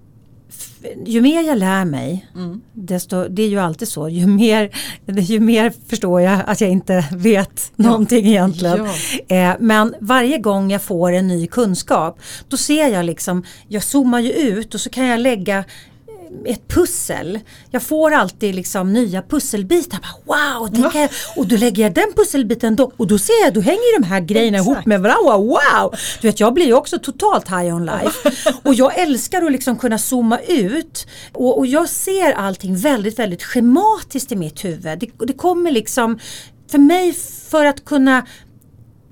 ju 1.05 1.21
mer 1.21 1.43
jag 1.43 1.57
lär 1.57 1.85
mig, 1.85 2.27
mm. 2.35 2.61
desto, 2.73 3.27
det 3.27 3.43
är 3.43 3.47
ju 3.47 3.59
alltid 3.59 3.87
så, 3.87 4.09
ju 4.09 4.27
mer, 4.27 4.69
ju 5.05 5.39
mer 5.39 5.73
förstår 5.87 6.21
jag 6.21 6.39
att 6.47 6.61
jag 6.61 6.69
inte 6.69 7.05
vet 7.11 7.71
ja. 7.75 7.83
någonting 7.83 8.27
egentligen. 8.27 8.87
Ja. 9.27 9.35
Eh, 9.35 9.55
men 9.59 9.95
varje 9.99 10.37
gång 10.37 10.71
jag 10.71 10.81
får 10.81 11.11
en 11.11 11.27
ny 11.27 11.47
kunskap, 11.47 12.19
då 12.47 12.57
ser 12.57 12.87
jag 12.87 13.05
liksom, 13.05 13.43
jag 13.67 13.83
zoomar 13.83 14.19
ju 14.19 14.31
ut 14.31 14.73
och 14.73 14.81
så 14.81 14.89
kan 14.89 15.05
jag 15.05 15.19
lägga 15.19 15.63
ett 16.45 16.67
pussel. 16.67 17.39
Jag 17.71 17.83
får 17.83 18.11
alltid 18.11 18.55
liksom 18.55 18.93
nya 18.93 19.21
pusselbitar. 19.21 19.99
Wow, 20.25 20.71
det 20.71 20.99
jag, 20.99 21.09
och 21.35 21.47
då 21.47 21.57
lägger 21.57 21.83
jag 21.83 21.93
den 21.93 22.13
pusselbiten 22.15 22.75
då 22.75 22.91
och 22.97 23.07
då 23.07 23.17
ser 23.17 23.43
jag, 23.43 23.53
då 23.53 23.61
hänger 23.61 23.99
de 23.99 24.05
här 24.05 24.19
grejerna 24.19 24.57
Exakt. 24.57 24.75
ihop 24.75 24.85
med 24.85 25.01
varandra. 25.01 25.37
Wow! 25.37 25.95
Du 26.21 26.27
vet, 26.27 26.39
jag 26.39 26.53
blir 26.53 26.65
ju 26.65 26.73
också 26.73 26.99
totalt 26.99 27.47
high 27.47 27.75
on 27.75 27.85
life. 27.85 28.29
och 28.63 28.73
jag 28.73 28.99
älskar 28.99 29.41
att 29.41 29.51
liksom 29.51 29.77
kunna 29.77 29.97
zooma 29.97 30.39
ut 30.39 31.07
och, 31.33 31.57
och 31.57 31.67
jag 31.67 31.89
ser 31.89 32.31
allting 32.31 32.75
väldigt, 32.75 33.19
väldigt 33.19 33.43
schematiskt 33.43 34.31
i 34.31 34.35
mitt 34.35 34.65
huvud. 34.65 34.99
Det, 34.99 35.09
det 35.27 35.33
kommer 35.33 35.71
liksom 35.71 36.19
för 36.71 36.77
mig 36.79 37.13
för 37.49 37.65
att 37.65 37.85
kunna 37.85 38.25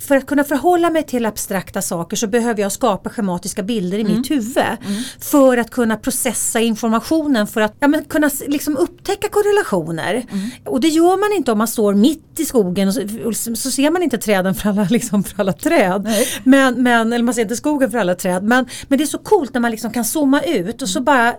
för 0.08 0.18
att 0.18 0.26
kunna 0.26 0.44
förhålla 0.44 0.90
mig 0.90 1.04
till 1.04 1.26
abstrakta 1.26 1.82
saker 1.82 2.18
så 2.18 2.28
behöver 2.28 2.62
jag 2.62 2.72
skapa 2.72 3.10
schematiska 3.10 3.64
bilder 3.64 3.98
i 3.98 4.02
mm. 4.02 4.18
mitt 4.18 4.32
huvud. 4.32 4.58
Mm. 4.58 5.02
För 5.20 5.58
att 5.58 5.72
kunna 5.72 5.98
processa 5.98 6.60
informationen, 6.60 7.48
för 7.48 7.62
att 7.62 7.76
ja, 7.80 7.88
men 7.88 8.06
kunna 8.06 8.30
liksom 8.48 8.78
upptäcka 8.78 9.28
korrelationer. 9.30 10.14
Mm. 10.14 10.50
Och 10.66 10.82
det 10.82 10.88
gör 10.88 11.20
man 11.20 11.38
inte 11.38 11.52
om 11.52 11.58
man 11.58 11.68
står 11.68 11.94
mitt 11.94 12.40
i 12.40 12.46
skogen 12.46 12.88
och 12.88 12.94
så, 12.94 13.02
och 13.26 13.36
så 13.36 13.72
ser 13.72 13.92
man 13.92 14.04
inte 14.04 14.18
träden 14.18 14.56
för 14.56 14.70
alla, 14.70 14.84
liksom 14.90 15.24
för 15.24 15.40
alla 15.40 15.54
träd. 15.54 16.08
Men, 16.44 16.84
men, 16.84 17.14
eller 17.14 17.24
man 17.24 17.34
ser 17.34 17.42
inte 17.42 17.56
skogen 17.56 17.92
för 17.92 17.98
alla 17.98 18.16
träd. 18.16 18.44
Men, 18.44 18.66
men 18.88 18.98
det 18.98 19.04
är 19.04 19.06
så 19.06 19.18
coolt 19.18 19.54
när 19.54 19.62
man 19.62 19.72
liksom 19.72 19.92
kan 19.92 20.06
zooma 20.06 20.42
ut 20.42 20.82
och 20.82 20.90
så 20.90 21.02
bara 21.02 21.36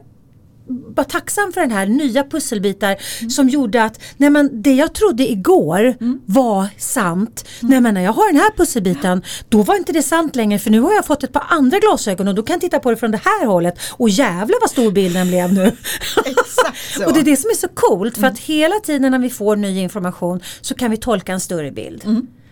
var 0.67 1.05
tacksam 1.05 1.53
för 1.53 1.61
den 1.61 1.71
här 1.71 1.87
nya 1.87 2.25
pusselbitar 2.25 2.97
mm. 3.21 3.31
som 3.31 3.49
gjorde 3.49 3.85
att 3.85 4.01
nej 4.17 4.31
men, 4.31 4.63
det 4.63 4.75
jag 4.75 4.93
trodde 4.93 5.31
igår 5.31 5.97
mm. 6.01 6.21
var 6.27 6.67
sant. 6.79 7.49
Mm. 7.61 7.71
Nej 7.71 7.81
men 7.81 7.95
när 7.95 8.01
jag 8.01 8.13
har 8.13 8.33
den 8.33 8.41
här 8.41 8.51
pusselbiten 8.57 9.23
då 9.49 9.63
var 9.63 9.77
inte 9.77 9.93
det 9.93 10.03
sant 10.03 10.37
längre 10.37 10.59
för 10.59 10.71
nu 10.71 10.81
har 10.81 10.95
jag 10.95 11.07
fått 11.07 11.25
ett 11.25 11.33
par 11.33 11.45
andra 11.49 11.79
glasögon 11.79 12.29
och 12.29 12.35
då 12.35 12.43
kan 12.43 12.55
jag 12.55 12.61
titta 12.61 12.79
på 12.79 12.91
det 12.91 12.97
från 12.97 13.11
det 13.11 13.21
här 13.25 13.47
hållet 13.47 13.79
och 13.91 14.09
jävla 14.09 14.55
vad 14.61 14.71
stor 14.71 14.93
bilden 14.93 15.29
blev 15.29 15.53
nu. 15.53 15.67
och 17.07 17.13
det 17.13 17.21
är 17.21 17.25
det 17.25 17.37
som 17.37 17.51
är 17.51 17.55
så 17.55 17.69
coolt 17.69 18.15
för 18.15 18.27
att 18.27 18.49
mm. 18.49 18.59
hela 18.59 18.75
tiden 18.77 19.11
när 19.11 19.19
vi 19.19 19.31
får 19.31 19.57
ny 19.57 19.81
information 19.81 20.41
så 20.61 20.75
kan 20.75 20.91
vi 20.91 20.97
tolka 20.97 21.33
en 21.33 21.41
större 21.41 21.71
bild. 21.71 22.05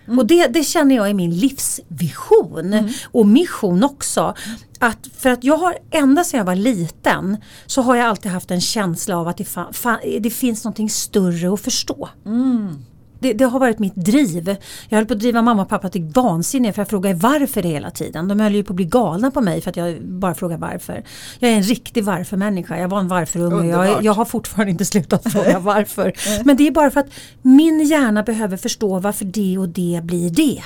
Mm. 0.07 0.19
Och 0.19 0.25
det, 0.25 0.47
det, 0.47 0.63
känner 0.63 0.95
jag 0.95 1.09
är 1.09 1.13
min 1.13 1.35
livsvision 1.35 2.73
mm. 2.73 2.89
och 3.11 3.27
mission 3.27 3.83
också. 3.83 4.35
Att 4.79 5.07
för 5.17 5.29
att 5.29 5.43
jag 5.43 5.57
har 5.57 5.77
ända 5.91 6.23
sedan 6.23 6.37
jag 6.37 6.45
var 6.45 6.55
liten 6.55 7.37
så 7.65 7.81
har 7.81 7.95
jag 7.95 8.07
alltid 8.07 8.31
haft 8.31 8.51
en 8.51 8.61
känsla 8.61 9.17
av 9.17 9.27
att 9.27 9.37
det, 9.37 9.45
fa, 9.45 9.73
fa, 9.73 9.99
det 10.19 10.29
finns 10.29 10.63
någonting 10.63 10.89
större 10.89 11.53
att 11.53 11.61
förstå. 11.61 12.09
Mm 12.25 12.85
det, 13.21 13.33
det, 13.33 13.45
har 13.45 13.59
varit 13.59 13.79
mitt 13.79 13.95
driv. 13.95 14.55
Jag 14.89 14.97
höll 14.97 15.05
på 15.05 15.13
att 15.13 15.19
driva 15.19 15.41
mamma 15.41 15.61
och 15.61 15.69
pappa 15.69 15.89
till 15.89 16.03
vansinne 16.03 16.73
för 16.73 16.81
jag 16.81 16.89
frågade 16.89 17.15
varför 17.15 17.61
det 17.61 17.69
hela 17.69 17.91
tiden. 17.91 18.27
De 18.27 18.39
höll 18.39 18.55
ju 18.55 18.63
på 18.63 18.73
att 18.73 18.75
bli 18.75 18.85
galna 18.85 19.31
på 19.31 19.41
mig 19.41 19.61
för 19.61 19.69
att 19.69 19.77
jag 19.77 20.01
bara 20.01 20.35
frågar 20.35 20.57
varför. 20.57 21.03
Jag 21.39 21.51
är 21.51 21.55
en 21.55 21.63
riktig 21.63 22.03
varför-människa. 22.03 22.77
Jag 22.77 22.87
var 22.87 22.99
en 22.99 23.07
varför-unge 23.07 23.69
jag, 23.69 24.03
jag, 24.03 24.13
har 24.13 24.25
fortfarande 24.25 24.71
inte 24.71 24.85
slutat 24.85 25.23
fråga 25.31 25.59
varför. 25.59 26.13
Men 26.45 26.57
det 26.57 26.67
är 26.67 26.71
bara 26.71 26.91
för 26.91 26.99
att 26.99 27.09
min 27.41 27.79
hjärna 27.79 28.23
behöver 28.23 28.57
förstå 28.57 28.99
varför 28.99 29.25
det 29.25 29.57
och 29.57 29.69
det 29.69 30.01
blir 30.03 30.29
det. 30.29 30.63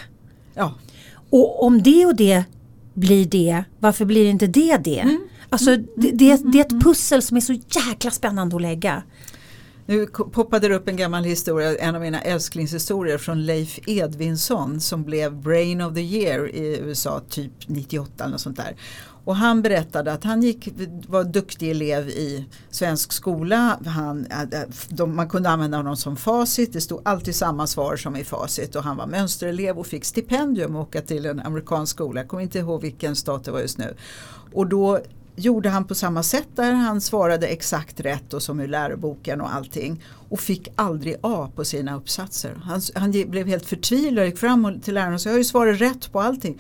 Ja. 0.53 0.74
Och 1.30 1.64
om 1.64 1.84
det 1.84 2.06
och 2.06 2.16
det 2.16 2.43
blir 2.93 3.26
det, 3.26 3.64
varför 3.80 4.06
blir 4.06 4.26
inte 4.26 4.47
det 4.47 4.78
det? 4.78 4.99
Mm. 4.99 5.28
Alltså 5.49 5.78
det, 5.78 6.12
det, 6.12 6.51
det, 6.51 6.60
är 6.60 6.62
ett 6.62 6.84
pussel 6.84 7.22
som 7.22 7.38
är 7.38 7.41
så 7.41 7.53
jäkla 7.53 8.12
spännande 8.12 8.56
att 8.56 8.62
lägga. 8.62 9.03
Nu 9.88 10.08
poppade 10.08 10.68
det 10.68 10.76
upp 10.76 10.88
en 10.88 10.96
gammal 10.96 11.24
historia, 11.24 11.78
en 11.78 11.96
av 11.96 12.02
mina 12.02 12.22
älsklingshistorier 12.22 13.18
från 13.18 13.46
Leif 13.46 13.80
Edvinsson 13.88 14.82
som 14.82 15.04
blev 15.04 15.42
Brain 15.42 15.82
of 15.82 15.94
the 15.94 16.02
Year 16.02 16.56
i 16.56 16.80
USA 16.80 17.22
typ 17.30 17.52
98 17.68 18.24
eller 18.24 18.32
något 18.32 18.42
sånt 18.42 18.58
där. 18.58 18.76
Och 19.26 19.36
han 19.36 19.62
berättade 19.62 20.14
att 20.14 20.24
han 20.24 20.42
gick, 20.42 20.70
var 21.08 21.24
duktig 21.24 21.72
elev 21.72 22.10
i 22.10 22.46
svensk 22.70 23.12
skola. 23.12 23.80
Han, 23.86 24.26
äh, 24.26 24.42
äh, 24.42 24.68
de, 24.90 25.16
man 25.16 25.30
kunde 25.30 25.50
använda 25.50 25.78
honom 25.78 25.98
som 25.98 26.18
facit. 26.18 26.74
Det 26.74 26.82
stod 26.82 27.02
alltid 27.06 27.36
samma 27.36 27.68
svar 27.68 27.96
som 27.96 28.16
i 28.16 28.24
facit. 28.24 28.76
Och 28.76 28.84
han 28.84 28.98
var 28.98 29.08
mönsterelev 29.08 29.80
och 29.80 29.88
fick 29.88 30.06
stipendium 30.06 30.76
att 30.76 30.88
åka 30.88 31.02
till 31.02 31.26
en 31.26 31.40
amerikansk 31.40 31.92
skola. 31.92 32.22
Jag 32.22 32.28
kommer 32.28 32.44
inte 32.44 32.60
ihåg 32.60 32.82
vilken 32.82 33.16
stat 33.16 33.44
det 33.44 33.52
var 33.52 33.60
just 33.60 33.78
nu. 33.78 33.96
Och 34.54 34.68
då 34.68 35.00
gjorde 35.36 35.70
han 35.70 35.86
på 35.86 35.96
samma 35.96 36.24
sätt 36.24 36.48
där. 36.56 36.74
Han 36.74 37.02
svarade 37.02 37.48
exakt 37.48 38.00
rätt 38.00 38.34
och 38.34 38.44
som 38.44 38.62
i 38.62 38.68
läroboken 38.68 39.42
och 39.42 39.56
allting. 39.56 40.04
Och 40.30 40.40
fick 40.40 40.68
aldrig 40.76 41.16
A 41.22 41.50
på 41.56 41.66
sina 41.66 41.96
uppsatser. 41.96 42.56
Han, 42.64 42.82
han 42.96 43.12
blev 43.12 43.48
helt 43.48 43.66
förtvivlad 43.66 44.24
och 44.24 44.30
gick 44.30 44.38
fram 44.38 44.80
till 44.80 44.94
läraren 44.94 45.14
och 45.14 45.22
sa 45.22 45.30
jag 45.30 45.34
har 45.34 45.38
ju 45.38 45.44
svarat 45.44 45.82
rätt 45.82 46.12
på 46.12 46.22
allting. 46.22 46.60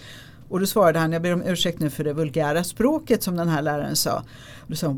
Och 0.49 0.59
då 0.59 0.65
svarade 0.65 0.99
han, 0.99 1.11
jag 1.11 1.21
ber 1.21 1.33
om 1.33 1.41
ursäkt 1.41 1.79
nu 1.79 1.89
för 1.89 2.03
det 2.03 2.13
vulgära 2.13 2.63
språket 2.63 3.23
som 3.23 3.35
den 3.35 3.49
här 3.49 3.61
läraren 3.61 3.95
sa. 3.95 4.23
Och 4.69 4.77
sa 4.77 4.95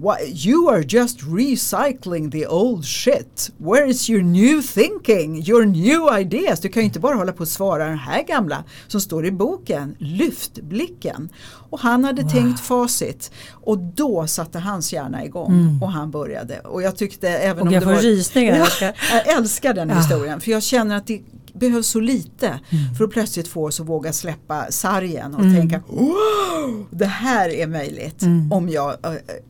you 0.48 0.70
are 0.70 0.84
just 0.88 1.20
recycling 1.24 2.32
the 2.32 2.48
old 2.48 2.86
shit. 2.86 3.52
Where 3.58 3.90
is 3.90 4.10
your 4.10 4.24
new 4.24 4.62
thinking, 4.62 5.44
your 5.44 5.66
new 5.66 6.20
ideas? 6.20 6.60
Du 6.60 6.70
kan 6.70 6.82
ju 6.82 6.86
inte 6.86 7.00
bara 7.00 7.16
hålla 7.16 7.32
på 7.32 7.42
och 7.42 7.48
svara 7.48 7.86
den 7.86 7.98
här 7.98 8.24
gamla 8.24 8.64
som 8.88 9.02
står 9.02 9.26
i 9.26 9.32
boken. 9.32 9.96
Lyft 10.00 10.62
blicken. 10.62 11.30
Och 11.70 11.80
han 11.80 12.06
hade 12.06 12.22
wow. 12.22 12.32
tänkt 12.32 12.60
facit 12.60 13.32
och 13.52 13.78
då 13.78 14.28
satte 14.28 14.60
hans 14.60 14.94
hjärna 14.94 15.26
igång 15.26 15.54
mm. 15.54 15.84
och 15.84 15.92
han 15.92 16.12
började. 16.12 16.60
Och 16.60 16.82
jag 16.82 16.98
tyckte 16.98 17.30
även 17.30 17.62
och 17.62 17.68
om 17.68 17.74
jag 17.74 17.84
det 17.84 17.86
var... 17.86 17.96
rysningar. 17.96 18.70
jag 18.82 19.28
älskar 19.38 19.74
den 19.74 19.90
historien 19.90 20.42
för 20.42 20.52
jag 20.52 20.64
känner 20.64 20.98
att 20.98 21.08
det 21.08 21.22
behövs 21.60 21.88
så 21.88 22.00
lite 22.00 22.48
mm. 22.48 22.96
för 22.98 23.04
att 23.04 23.12
plötsligt 23.12 23.48
få 23.48 23.66
oss 23.66 23.80
att 23.80 23.88
våga 23.88 24.14
släppa 24.14 24.72
sargen 24.72 25.36
och 25.36 25.42
mm. 25.42 25.56
tänka 25.56 25.82
wow, 25.88 26.86
det 26.92 27.06
här 27.06 27.50
är 27.50 27.68
möjligt 27.68 28.22
mm. 28.22 28.52
om 28.52 28.70
jag 28.70 28.96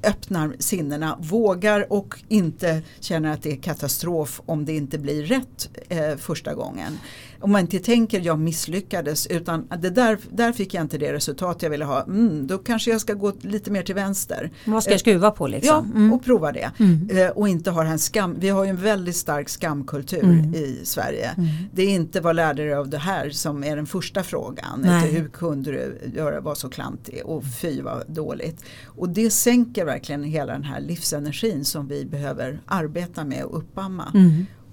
öppnar 0.04 0.56
sinnena, 0.60 1.18
vågar 1.22 1.94
och 1.94 2.20
inte 2.28 2.82
känner 3.00 3.34
att 3.34 3.44
det 3.44 3.52
är 3.52 3.56
katastrof 3.56 4.42
om 4.46 4.66
det 4.66 4.76
inte 4.76 4.98
blir 4.98 5.24
rätt 5.24 5.70
eh, 5.90 6.16
första 6.18 6.54
gången 6.54 6.98
om 7.40 7.52
man 7.52 7.62
inte 7.62 7.80
tänker 7.80 8.20
jag 8.20 8.40
misslyckades 8.40 9.28
utan 9.28 9.68
det 9.82 9.90
där, 9.90 10.18
där 10.30 10.52
fick 10.52 10.74
jag 10.74 10.82
inte 10.82 10.98
det 10.98 11.14
resultat 11.14 11.64
jag 11.64 11.70
ville 11.70 11.86
ha. 11.86 12.04
Mm, 12.04 12.48
då 12.48 12.58
kanske 12.58 12.92
jag 12.92 13.02
ska 13.02 13.14
gå 13.14 13.34
lite 13.42 13.72
mer 13.72 13.84
till 13.84 13.96
vänster. 13.96 14.52
Vad 14.66 14.84
ska 14.84 14.92
jag 14.92 15.00
skruva 15.00 15.32
på 15.32 15.48
liksom? 15.48 15.92
Ja, 15.94 16.00
mm. 16.00 16.14
och 16.14 16.24
prova 16.24 16.52
det. 16.52 16.72
Mm. 16.80 17.10
Eh, 17.12 17.30
och 17.30 17.50
inte 17.50 17.72
ha 17.72 17.84
en 17.84 18.00
skam. 18.00 18.36
Vi 18.40 18.50
har 18.50 18.64
ju 18.64 18.70
en 18.70 18.78
väldigt 18.78 19.16
stark 19.16 19.50
skamkultur 19.50 20.24
mm. 20.24 20.56
i 20.56 20.82
Sverige. 20.84 21.30
Mm. 21.30 21.50
Det 21.74 21.84
är 21.84 21.90
inte 21.90 22.22
vad 22.22 22.36
lärde 22.36 22.64
du 22.64 22.74
av 22.74 22.90
det 22.90 22.98
här 22.98 23.30
som 23.30 23.64
är 23.64 23.76
den 23.76 23.86
första 23.86 24.24
frågan. 24.24 24.80
Inte 24.80 25.08
hur 25.08 25.28
kunde 25.28 25.72
du 25.72 26.12
göra, 26.16 26.42
vara 26.42 26.56
så 26.56 26.70
klantig 26.70 27.22
och 27.26 27.44
fy 27.62 27.82
vad 27.82 28.04
dåligt. 28.08 28.64
Och 28.86 29.10
det 29.10 29.30
sänker 29.30 29.86
verkligen 29.86 30.24
hela 30.24 30.54
den 30.54 30.64
här 30.64 30.80
livsenergin 30.80 31.66
som 31.66 31.88
vi 31.88 32.06
behöver 32.06 32.62
arbeta 32.66 33.26
med 33.26 33.44
och 33.44 33.58
uppamma. 33.58 34.12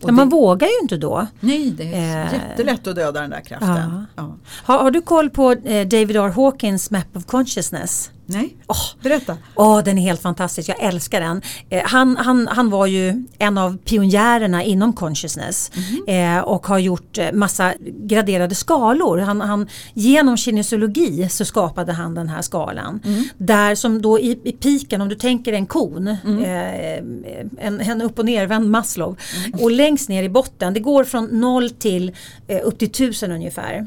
Men 0.00 0.14
man 0.14 0.28
vågar 0.28 0.68
ju 0.68 0.78
inte 0.82 0.96
då. 0.96 1.26
Nej, 1.40 1.70
det 1.70 1.94
är 1.94 2.26
eh, 2.26 2.32
jättelätt 2.32 2.86
att 2.86 2.96
döda 2.96 3.20
den 3.20 3.30
där 3.30 3.40
kraften. 3.40 3.68
Ja. 3.68 4.04
Ja. 4.16 4.36
Har, 4.64 4.78
har, 4.78 4.90
du 4.90 5.02
koll 5.02 5.30
på 5.30 5.52
eh, 5.52 5.86
David 5.86 6.16
R. 6.16 6.28
Hawkins 6.28 6.90
Map 6.90 7.16
of 7.16 7.24
Consciousness? 7.26 8.10
Nej, 8.26 8.56
oh, 8.66 9.02
berätta. 9.02 9.36
Oh, 9.54 9.82
den 9.82 9.98
är 9.98 10.02
helt 10.02 10.22
fantastisk, 10.22 10.68
jag 10.68 10.82
älskar 10.82 11.20
den. 11.20 11.42
Eh, 11.70 11.82
han, 11.84 12.16
han, 12.16 12.48
han 12.48 12.70
var 12.70 12.86
ju 12.86 13.24
en 13.38 13.58
av 13.58 13.76
pionjärerna 13.76 14.62
inom 14.62 14.92
consciousness 14.92 15.70
mm. 15.74 16.38
eh, 16.38 16.44
och 16.44 16.66
har 16.66 16.78
gjort 16.78 17.18
eh, 17.18 17.32
massa 17.32 17.74
graderade 17.80 18.54
skalor. 18.54 19.18
Han, 19.18 19.40
han, 19.40 19.68
genom 19.94 20.36
kinesiologi 20.36 21.28
så 21.28 21.44
skapade 21.44 21.92
han 21.92 22.14
den 22.14 22.28
här 22.28 22.42
skalan. 22.42 23.00
Mm. 23.04 23.24
Där 23.38 23.74
som 23.74 24.02
då 24.02 24.18
i, 24.18 24.40
i 24.44 24.52
piken, 24.52 25.00
om 25.00 25.08
du 25.08 25.14
tänker 25.14 25.52
en 25.52 25.66
kon, 25.66 26.16
mm. 26.24 26.44
eh, 26.44 27.66
en, 27.66 27.80
en 27.80 28.02
upp 28.02 28.18
och 28.18 28.24
nervänd 28.24 28.70
Maslow. 28.70 29.16
Mm. 29.46 29.60
Och 29.64 29.70
längst 29.70 30.08
ner 30.08 30.22
i 30.22 30.28
botten, 30.28 30.74
det 30.74 30.80
går 30.80 31.04
från 31.04 31.40
noll 31.40 31.70
till 31.70 32.12
eh, 32.48 32.60
upp 32.62 32.78
till 32.78 32.90
tusen 32.90 33.32
ungefär. 33.32 33.86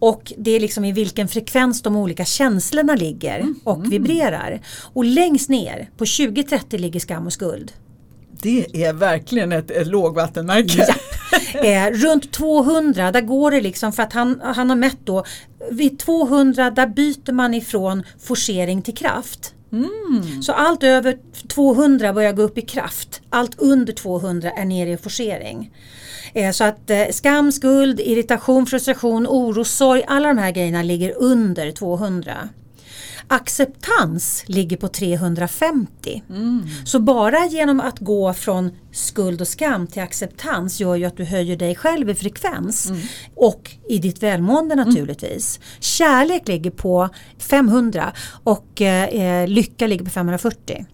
Mm. 0.00 0.14
Och 0.14 0.32
det 0.38 0.50
är 0.50 0.60
liksom 0.60 0.84
i 0.84 0.92
vilken 0.92 1.28
frekvens 1.28 1.82
de 1.82 1.96
olika 1.96 2.24
känslorna 2.24 2.94
ligger 2.94 3.38
mm. 3.40 3.60
och 3.64 3.92
vibrerar. 3.92 4.60
Och 4.92 5.04
längst 5.04 5.48
ner 5.48 5.90
på 5.96 6.04
20-30 6.04 6.78
ligger 6.78 7.00
skam 7.00 7.26
och 7.26 7.32
skuld. 7.32 7.72
Det 8.42 8.84
är 8.84 8.92
verkligen 8.92 9.52
ett, 9.52 9.70
ett 9.70 9.86
lågvattenmärke. 9.86 10.86
Ja. 10.88 10.94
Eh, 11.54 11.90
runt 11.90 12.32
200 12.32 13.12
där 13.12 13.20
går 13.20 13.50
det 13.50 13.60
liksom 13.60 13.92
för 13.92 14.02
att 14.02 14.12
han, 14.12 14.40
han 14.44 14.68
har 14.68 14.76
mätt 14.76 14.98
då 15.04 15.24
vid 15.70 15.98
200 15.98 16.70
där 16.70 16.86
byter 16.86 17.32
man 17.32 17.54
ifrån 17.54 18.02
forcering 18.18 18.82
till 18.82 18.96
kraft. 18.96 19.54
Mm. 19.72 20.42
Så 20.42 20.52
allt 20.52 20.82
över 20.82 21.18
200 21.48 22.12
börjar 22.12 22.32
gå 22.32 22.42
upp 22.42 22.58
i 22.58 22.62
kraft. 22.62 23.22
Allt 23.30 23.58
under 23.58 23.92
200 23.92 24.50
är 24.50 24.64
nere 24.64 24.90
i 24.90 24.96
forcering. 24.96 25.70
Eh, 26.34 26.50
så 26.52 26.64
att 26.64 26.90
eh, 26.90 27.06
skam, 27.10 27.52
skuld, 27.52 28.00
irritation, 28.00 28.66
frustration, 28.66 29.26
oro, 29.26 29.64
sorg, 29.64 30.04
alla 30.06 30.28
de 30.28 30.38
här 30.38 30.50
grejerna 30.50 30.82
ligger 30.82 31.14
under 31.18 31.70
200. 31.70 32.48
Acceptans 33.32 34.44
ligger 34.46 34.76
på 34.76 34.88
350. 34.88 36.22
Mm. 36.30 36.66
Så 36.84 37.00
bara 37.00 37.46
genom 37.46 37.80
att 37.80 37.98
gå 37.98 38.34
från 38.34 38.70
skuld 38.92 39.40
och 39.40 39.48
skam 39.48 39.86
till 39.86 40.02
acceptans 40.02 40.80
gör 40.80 40.96
ju 40.96 41.04
att 41.04 41.16
du 41.16 41.24
höjer 41.24 41.56
dig 41.56 41.74
själv 41.74 42.10
i 42.10 42.14
frekvens. 42.14 42.90
Mm. 42.90 43.00
Och 43.34 43.70
i 43.88 43.98
ditt 43.98 44.22
välmående 44.22 44.74
mm. 44.74 44.88
naturligtvis. 44.88 45.56
Mm. 45.56 45.66
Kärlek 45.80 46.48
ligger 46.48 46.70
på 46.70 47.08
500 47.38 48.12
och 48.44 48.80
eh, 48.80 49.48
lycka 49.48 49.86
ligger 49.86 50.04
på 50.04 50.10
540 50.10 50.86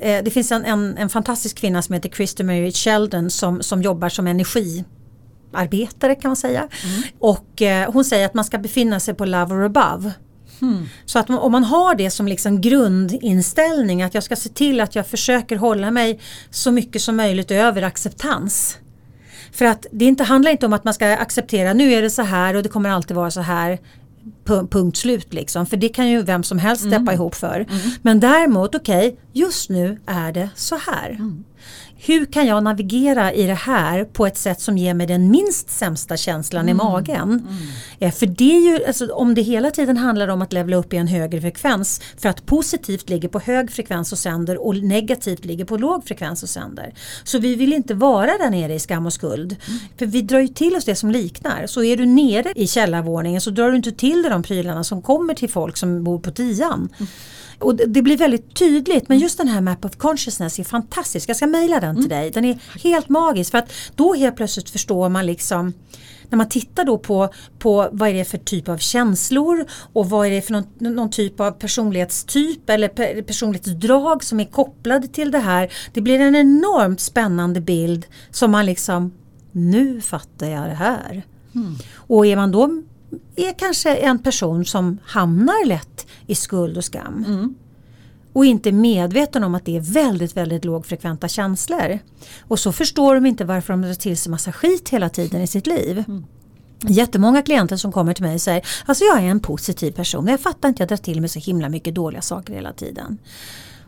eh, 0.00 0.24
det 0.24 0.30
finns 0.30 0.52
en, 0.52 0.64
en, 0.64 0.96
en, 0.96 1.08
fantastisk 1.08 1.58
kvinna 1.58 1.82
som 1.82 1.92
heter 1.92 2.08
Krista 2.08 2.44
Mary 2.44 2.72
Sheldon 2.72 3.30
som, 3.30 3.62
som 3.62 3.82
jobbar 3.82 4.08
som 4.08 4.26
energiarbetare 4.26 6.14
kan 6.14 6.28
man 6.28 6.36
säga. 6.36 6.60
Mm. 6.60 7.02
Och 7.18 7.62
eh, 7.62 7.92
hon 7.92 8.04
säger 8.04 8.26
att 8.26 8.34
man 8.34 8.44
ska 8.44 8.58
befinna 8.58 9.00
sig 9.00 9.14
på 9.14 9.24
love 9.24 9.54
or 9.54 9.62
above. 9.64 10.12
Mm. 10.62 10.88
Så 11.04 11.18
att 11.18 11.30
om 11.30 11.52
man 11.52 11.64
har 11.64 11.94
det 11.94 12.10
som 12.10 12.28
liksom 12.28 12.60
grundinställning 12.60 14.02
att 14.02 14.14
jag 14.14 14.22
ska 14.22 14.36
se 14.36 14.48
till 14.48 14.80
att 14.80 14.94
jag 14.94 15.06
försöker 15.06 15.56
hålla 15.56 15.90
mig 15.90 16.20
så 16.50 16.70
mycket 16.70 17.02
som 17.02 17.16
möjligt 17.16 17.50
över 17.50 17.82
acceptans. 17.82 18.78
För 19.52 19.64
att 19.64 19.86
det 19.92 20.04
inte 20.04 20.24
handlar 20.24 20.50
inte 20.50 20.66
om 20.66 20.72
att 20.72 20.84
man 20.84 20.94
ska 20.94 21.16
acceptera 21.16 21.72
nu 21.72 21.92
är 21.92 22.02
det 22.02 22.10
så 22.10 22.22
här 22.22 22.54
och 22.54 22.62
det 22.62 22.68
kommer 22.68 22.90
alltid 22.90 23.16
vara 23.16 23.30
så 23.30 23.40
här 23.40 23.78
punkt 24.44 24.96
slut 24.96 25.34
liksom. 25.34 25.66
För 25.66 25.76
det 25.76 25.88
kan 25.88 26.08
ju 26.08 26.22
vem 26.22 26.42
som 26.42 26.58
helst 26.58 26.82
steppa 26.82 26.96
mm. 26.96 27.14
ihop 27.14 27.34
för. 27.34 27.54
Mm. 27.54 27.90
Men 28.02 28.20
däremot, 28.20 28.74
okej, 28.74 29.06
okay, 29.06 29.18
just 29.32 29.70
nu 29.70 30.00
är 30.06 30.32
det 30.32 30.48
så 30.54 30.76
här. 30.76 31.10
Mm 31.10 31.44
hur 32.06 32.26
kan 32.26 32.46
jag 32.46 32.64
navigera 32.64 33.32
i 33.32 33.46
det 33.46 33.54
här 33.54 34.04
på 34.04 34.26
ett 34.26 34.38
sätt 34.38 34.60
som 34.60 34.78
ger 34.78 34.94
mig 34.94 35.06
den 35.06 35.30
minst 35.30 35.70
sämsta 35.70 36.16
känslan 36.16 36.68
mm. 36.68 36.70
i 36.70 36.74
magen. 36.74 37.22
Mm. 37.22 37.56
Eh, 37.98 38.12
för 38.12 38.26
det 38.26 38.56
är 38.56 38.60
ju, 38.60 38.84
alltså, 38.86 39.12
om 39.12 39.34
det 39.34 39.42
hela 39.42 39.70
tiden 39.70 39.96
handlar 39.96 40.28
om 40.28 40.42
att 40.42 40.52
levla 40.52 40.76
upp 40.76 40.92
i 40.92 40.96
en 40.96 41.08
högre 41.08 41.40
frekvens 41.40 42.00
för 42.16 42.28
att 42.28 42.46
positivt 42.46 43.08
ligger 43.08 43.28
på 43.28 43.38
hög 43.38 43.72
frekvens 43.72 44.12
och 44.12 44.18
sänder 44.18 44.66
och 44.66 44.76
negativt 44.76 45.44
ligger 45.44 45.64
på 45.64 45.76
låg 45.76 46.04
frekvens 46.04 46.42
och 46.42 46.48
sänder. 46.48 46.94
Så 47.24 47.38
vi 47.38 47.54
vill 47.54 47.72
inte 47.72 47.94
vara 47.94 48.30
där 48.38 48.50
nere 48.50 48.74
i 48.74 48.78
skam 48.78 49.06
och 49.06 49.12
skuld. 49.12 49.56
Mm. 49.66 49.80
För 49.98 50.06
vi 50.06 50.22
drar 50.22 50.40
ju 50.40 50.48
till 50.48 50.76
oss 50.76 50.84
det 50.84 50.96
som 50.96 51.10
liknar. 51.10 51.66
Så 51.66 51.84
är 51.84 51.96
du 51.96 52.06
nere 52.06 52.52
i 52.56 52.66
källarvåningen 52.66 53.40
så 53.40 53.50
drar 53.50 53.70
du 53.70 53.76
inte 53.76 53.92
till 53.92 54.22
dig 54.22 54.30
de 54.34 54.42
prylarna 54.42 54.84
som 54.84 55.02
kommer 55.02 55.34
till 55.34 55.50
folk 55.50 55.76
som 55.76 56.04
bor 56.04 56.18
på 56.18 56.30
tian. 56.30 56.88
Mm. 56.98 57.08
Och 57.58 57.76
det, 57.76 57.84
det 57.86 58.02
blir 58.02 58.16
väldigt 58.16 58.54
tydligt 58.54 59.08
men 59.08 59.18
just 59.18 59.38
den 59.38 59.48
här 59.48 59.60
Map 59.60 59.84
of 59.84 59.96
Consciousness 59.96 60.58
är 60.58 60.64
fantastisk. 60.64 61.28
Jag 61.28 61.36
ska 61.36 61.46
mejla 61.46 61.80
den 61.80 61.96
till 61.96 62.08
dig. 62.08 62.30
Den 62.30 62.44
är 62.44 62.58
helt 62.84 63.08
magisk 63.08 63.50
för 63.50 63.58
att 63.58 63.72
då 63.94 64.14
helt 64.14 64.36
plötsligt 64.36 64.70
förstår 64.70 65.08
man 65.08 65.26
liksom 65.26 65.72
när 66.28 66.36
man 66.36 66.48
tittar 66.48 66.84
då 66.84 66.98
på, 66.98 67.28
på 67.58 67.88
vad 67.92 68.08
är 68.08 68.14
det 68.14 68.24
för 68.24 68.38
typ 68.38 68.68
av 68.68 68.78
känslor 68.78 69.66
och 69.92 70.10
vad 70.10 70.26
är 70.26 70.30
det 70.30 70.42
för 70.42 70.52
någon, 70.52 70.66
någon 70.78 71.10
typ 71.10 71.40
av 71.40 71.50
personlighetstyp 71.50 72.70
eller 72.70 72.88
per, 72.88 73.22
personlighetsdrag 73.22 74.24
som 74.24 74.40
är 74.40 74.44
kopplade 74.44 75.08
till 75.08 75.30
det 75.30 75.38
här. 75.38 75.72
Det 75.92 76.00
blir 76.00 76.20
en 76.20 76.36
enormt 76.36 77.00
spännande 77.00 77.60
bild 77.60 78.06
som 78.30 78.50
man 78.50 78.66
liksom, 78.66 79.12
nu 79.52 80.00
fattar 80.00 80.46
jag 80.46 80.68
det 80.68 80.74
här. 80.74 81.22
Mm. 81.54 81.74
Och 81.96 82.26
är 82.26 82.36
man 82.36 82.52
då 82.52 82.82
är 83.36 83.58
kanske 83.58 83.96
en 83.96 84.18
person 84.18 84.64
som 84.64 84.98
hamnar 85.04 85.66
lätt 85.66 86.06
i 86.26 86.34
skuld 86.34 86.76
och 86.76 86.84
skam. 86.84 87.24
Mm 87.28 87.54
och 88.34 88.44
inte 88.44 88.72
medveten 88.72 89.44
om 89.44 89.54
att 89.54 89.64
det 89.64 89.76
är 89.76 89.80
väldigt, 89.80 90.36
väldigt 90.36 90.64
lågfrekventa 90.64 91.28
känslor. 91.28 91.98
Och 92.40 92.58
så 92.58 92.72
förstår 92.72 93.14
de 93.14 93.26
inte 93.26 93.44
varför 93.44 93.72
de 93.72 93.82
drar 93.82 93.94
till 93.94 94.16
sig 94.16 94.30
massa 94.30 94.52
skit 94.52 94.88
hela 94.88 95.08
tiden 95.08 95.40
i 95.40 95.46
sitt 95.46 95.66
liv. 95.66 96.04
Mm. 96.08 96.24
Jättemånga 96.88 97.42
klienter 97.42 97.76
som 97.76 97.92
kommer 97.92 98.14
till 98.14 98.24
mig 98.24 98.38
säger 98.38 98.66
alltså 98.86 99.04
jag 99.04 99.18
är 99.18 99.26
en 99.26 99.40
positiv 99.40 99.92
person, 99.92 100.26
jag 100.26 100.40
fattar 100.40 100.68
inte 100.68 100.84
att 100.84 100.90
jag 100.90 100.98
drar 100.98 101.04
till 101.04 101.20
mig 101.20 101.28
så 101.30 101.38
himla 101.38 101.68
mycket 101.68 101.94
dåliga 101.94 102.22
saker 102.22 102.54
hela 102.54 102.72
tiden. 102.72 103.18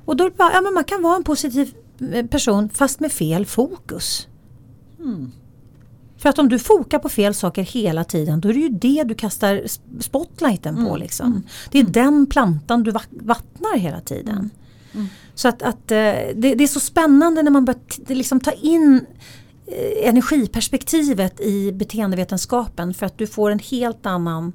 Och 0.05 0.17
då 0.17 0.31
bara, 0.31 0.53
ja 0.53 0.61
men 0.61 0.75
man 0.75 0.85
kan 0.85 1.03
vara 1.03 1.17
en 1.17 1.25
positiv 1.25 1.75
eh, 2.13 2.27
person 2.27 2.69
fast 2.69 3.01
med 3.01 3.13
fel 3.13 3.47
fokus. 3.47 4.29
Mm. 4.99 5.33
För 6.27 6.31
att 6.31 6.39
om 6.39 6.49
du 6.49 6.59
fokar 6.59 6.99
på 6.99 7.09
fel 7.09 7.35
saker 7.35 7.63
hela 7.63 8.05
tiden 8.05 8.41
då 8.41 8.49
är 8.49 8.53
det 8.53 8.61
ju 8.61 8.69
det 8.69 9.05
du 9.05 9.15
kastar 9.15 9.63
spotlighten 10.01 10.75
på. 10.75 10.89
Mm. 10.89 11.01
Liksom. 11.01 11.43
Det 11.71 11.79
är 11.79 11.83
mm. 11.83 11.93
den 11.93 12.27
plantan 12.27 12.83
du 12.83 12.91
vattnar 13.11 13.79
hela 13.79 14.01
tiden. 14.01 14.35
Mm. 14.35 14.51
mm. 14.95 15.07
Så 15.35 15.49
att, 15.49 15.63
att 15.63 15.91
eh, 15.91 15.97
det, 16.35 16.55
det, 16.55 16.65
är 16.65 16.67
så 16.67 16.81
spännande 16.81 17.43
när 17.43 17.51
man 17.51 17.65
börjar 17.65 18.15
liksom 18.15 18.41
ta 18.41 18.53
in 18.53 19.07
eh, 19.67 20.09
energiperspektivet 20.09 21.41
i 21.41 21.73
beteendevetenskapen 21.73 22.95
för 22.95 23.07
att 23.07 23.19
du 23.19 23.27
får 23.27 23.51
en 23.51 23.59
helt 23.59 24.07
annan 24.07 24.53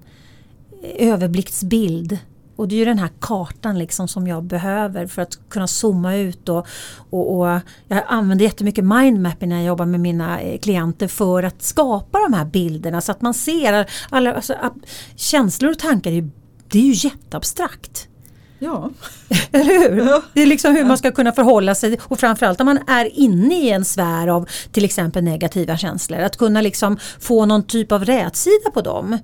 eh, 0.84 1.08
överblicksbild 1.08 2.18
och 2.62 2.68
det 2.68 2.76
är 2.76 2.80
ju 2.80 2.86
den 2.86 3.00
här 3.00 3.10
kartan 3.20 3.80
liksom 3.80 4.08
som 4.08 4.28
jag 4.28 4.44
behöver 4.44 5.08
för 5.08 5.22
att 5.22 5.50
kunna 5.50 5.68
zooma 5.68 6.16
ut. 6.16 6.50
Och, 6.50 6.68
och, 7.10 7.40
och 7.40 7.60
jag 7.88 8.04
använder 8.08 8.46
jättemycket 8.46 8.86
mindmapping 8.86 9.50
när 9.50 9.56
jag 9.56 9.66
jobbar 9.66 9.86
med 9.86 10.00
mina 10.00 10.42
eh, 10.42 10.60
klienter 10.60 11.08
för 11.08 11.44
att 11.44 11.62
skapa 11.62 12.20
de 12.20 12.34
här 12.34 12.46
bilderna 12.46 13.02
så 13.02 13.12
att 13.12 13.22
man 13.22 13.34
ser 13.34 13.90
alla, 14.10 14.34
alltså, 14.34 14.56
känslor 15.16 15.72
och 15.72 15.80
tankar. 15.80 16.30
Det 16.68 16.80
är 16.80 16.84
ju 16.84 17.10
jätteabstrakt. 17.10 18.08
Ja. 18.64 18.90
Eller 19.52 19.90
hur? 19.90 19.98
Ja. 19.98 20.22
Det 20.34 20.42
är 20.42 20.46
liksom 20.46 20.76
hur 20.76 20.86
man 20.86 20.98
ska 20.98 21.12
kunna 21.12 21.32
förhålla 21.32 21.76
sig 21.76 22.00
och 22.04 22.20
framförallt 22.20 22.62
om 22.62 22.66
man 22.66 22.80
är 22.88 23.20
inne 23.20 23.56
i 23.56 23.70
en 23.70 23.86
sfär 23.86 24.28
av 24.28 24.50
till 24.72 24.86
exempel 24.86 25.24
negativa 25.24 25.78
känslor. 25.78 26.20
Att 26.20 26.38
kunna 26.38 26.62
liksom 26.62 26.98
få 27.20 27.46
någon 27.46 27.64
typ 27.64 27.92
av 27.92 28.06
rätsida 28.06 28.72
på 28.74 28.82
dem. 28.82 29.18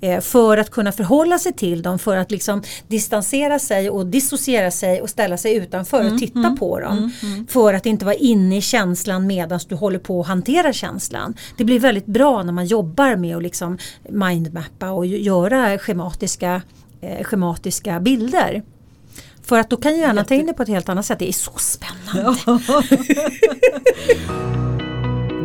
Eh, 0.00 0.20
för 0.20 0.56
att 0.56 0.70
kunna 0.70 0.92
förhålla 0.92 1.38
sig 1.38 1.52
till 1.52 1.82
dem, 1.82 1.98
för 1.98 2.16
att 2.16 2.30
liksom 2.30 2.62
distansera 2.88 3.58
sig 3.58 3.90
och 3.90 4.06
dissociera 4.06 4.70
sig 4.70 5.02
och 5.02 5.10
ställa 5.10 5.36
sig 5.36 5.56
utanför 5.56 6.00
mm, 6.00 6.12
och 6.12 6.18
titta 6.18 6.38
mm, 6.38 6.56
på 6.56 6.80
dem. 6.80 6.98
Mm, 6.98 7.10
mm, 7.22 7.46
för 7.46 7.74
att 7.74 7.86
inte 7.86 8.04
vara 8.04 8.14
inne 8.14 8.56
i 8.56 8.60
känslan 8.60 9.26
medan 9.26 9.60
du 9.68 9.74
håller 9.74 9.98
på 9.98 10.20
att 10.20 10.26
hantera 10.26 10.72
känslan. 10.72 11.34
Det 11.58 11.64
blir 11.64 11.80
väldigt 11.80 12.06
bra 12.06 12.42
när 12.42 12.52
man 12.52 12.66
jobbar 12.66 13.16
med 13.16 13.36
att 13.36 13.42
liksom 13.42 13.78
mindmappa 14.08 14.90
och 14.90 15.06
göra 15.06 15.78
schematiska, 15.78 16.62
eh, 17.00 17.24
schematiska 17.24 18.00
bilder. 18.00 18.62
För 19.44 19.58
att 19.58 19.70
då 19.70 19.76
kan 19.76 19.98
hjärnan 19.98 20.16
Jätte... 20.16 20.28
ta 20.28 20.34
in 20.34 20.46
det 20.46 20.54
på 20.54 20.62
ett 20.62 20.68
helt 20.68 20.88
annat 20.88 21.06
sätt. 21.06 21.18
Det 21.18 21.28
är 21.28 21.32
så 21.32 21.52
spännande. 21.58 22.38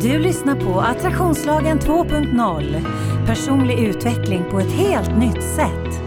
du 0.02 0.18
lyssnar 0.18 0.56
på 0.56 0.80
Attraktionslagen 0.80 1.78
2.0. 1.80 2.86
Personlig 3.26 3.78
utveckling 3.78 4.44
på 4.50 4.60
ett 4.60 4.72
helt 4.72 5.18
nytt 5.18 5.42
sätt. 5.42 6.02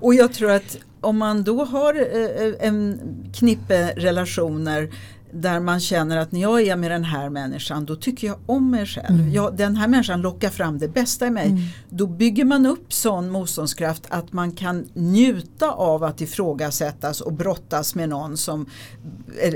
Och 0.00 0.14
jag 0.14 0.32
tror 0.32 0.50
att 0.50 0.76
om 1.00 1.18
man 1.18 1.44
då 1.44 1.64
har 1.64 1.94
eh, 1.94 2.66
en 2.68 3.00
knippe 3.34 3.92
relationer 3.96 4.90
där 5.32 5.60
man 5.60 5.80
känner 5.80 6.16
att 6.16 6.32
när 6.32 6.40
jag 6.40 6.62
är 6.62 6.76
med 6.76 6.90
den 6.90 7.04
här 7.04 7.30
människan 7.30 7.84
då 7.84 7.96
tycker 7.96 8.26
jag 8.26 8.36
om 8.46 8.70
mig 8.70 8.86
själv. 8.86 9.20
Mm. 9.20 9.32
Jag, 9.32 9.56
den 9.56 9.76
här 9.76 9.88
människan 9.88 10.20
lockar 10.20 10.50
fram 10.50 10.78
det 10.78 10.88
bästa 10.88 11.26
i 11.26 11.30
mig. 11.30 11.48
Mm. 11.48 11.62
Då 11.88 12.06
bygger 12.06 12.44
man 12.44 12.66
upp 12.66 12.92
sån 12.92 13.30
motståndskraft 13.30 14.02
att 14.08 14.32
man 14.32 14.52
kan 14.52 14.88
njuta 14.94 15.70
av 15.70 16.04
att 16.04 16.20
ifrågasättas 16.20 17.20
och 17.20 17.32
brottas 17.32 17.94
med 17.94 18.08
någon 18.08 18.36
som 18.36 18.66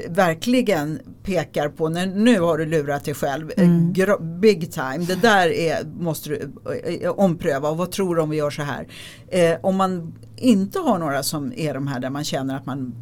verkligen 0.09 0.99
pekar 1.23 1.69
på 1.69 1.89
när, 1.89 2.07
nu 2.07 2.41
har 2.41 2.59
du 2.59 2.67
lurat 2.67 3.05
dig 3.05 3.15
själv. 3.15 3.51
Mm. 3.57 3.93
Big 4.41 4.73
time, 4.73 4.99
det 4.99 5.23
där 5.23 5.49
är, 5.49 5.85
måste 5.99 6.29
du 6.29 6.53
eh, 7.03 7.11
ompröva 7.11 7.69
och 7.69 7.77
vad 7.77 7.91
tror 7.91 8.17
du 8.17 8.23
om 8.23 8.31
vi 8.31 8.37
gör 8.37 8.51
så 8.51 8.63
här. 8.63 8.87
Eh, 9.29 9.57
om 9.63 9.77
man 9.77 10.15
inte 10.37 10.79
har 10.79 10.99
några 10.99 11.23
som 11.23 11.53
är 11.57 11.75
de 11.75 11.87
här 11.87 12.01
där 12.01 12.11
man 12.11 12.25
känner 12.25 12.57
att 12.57 12.67
man 12.67 12.95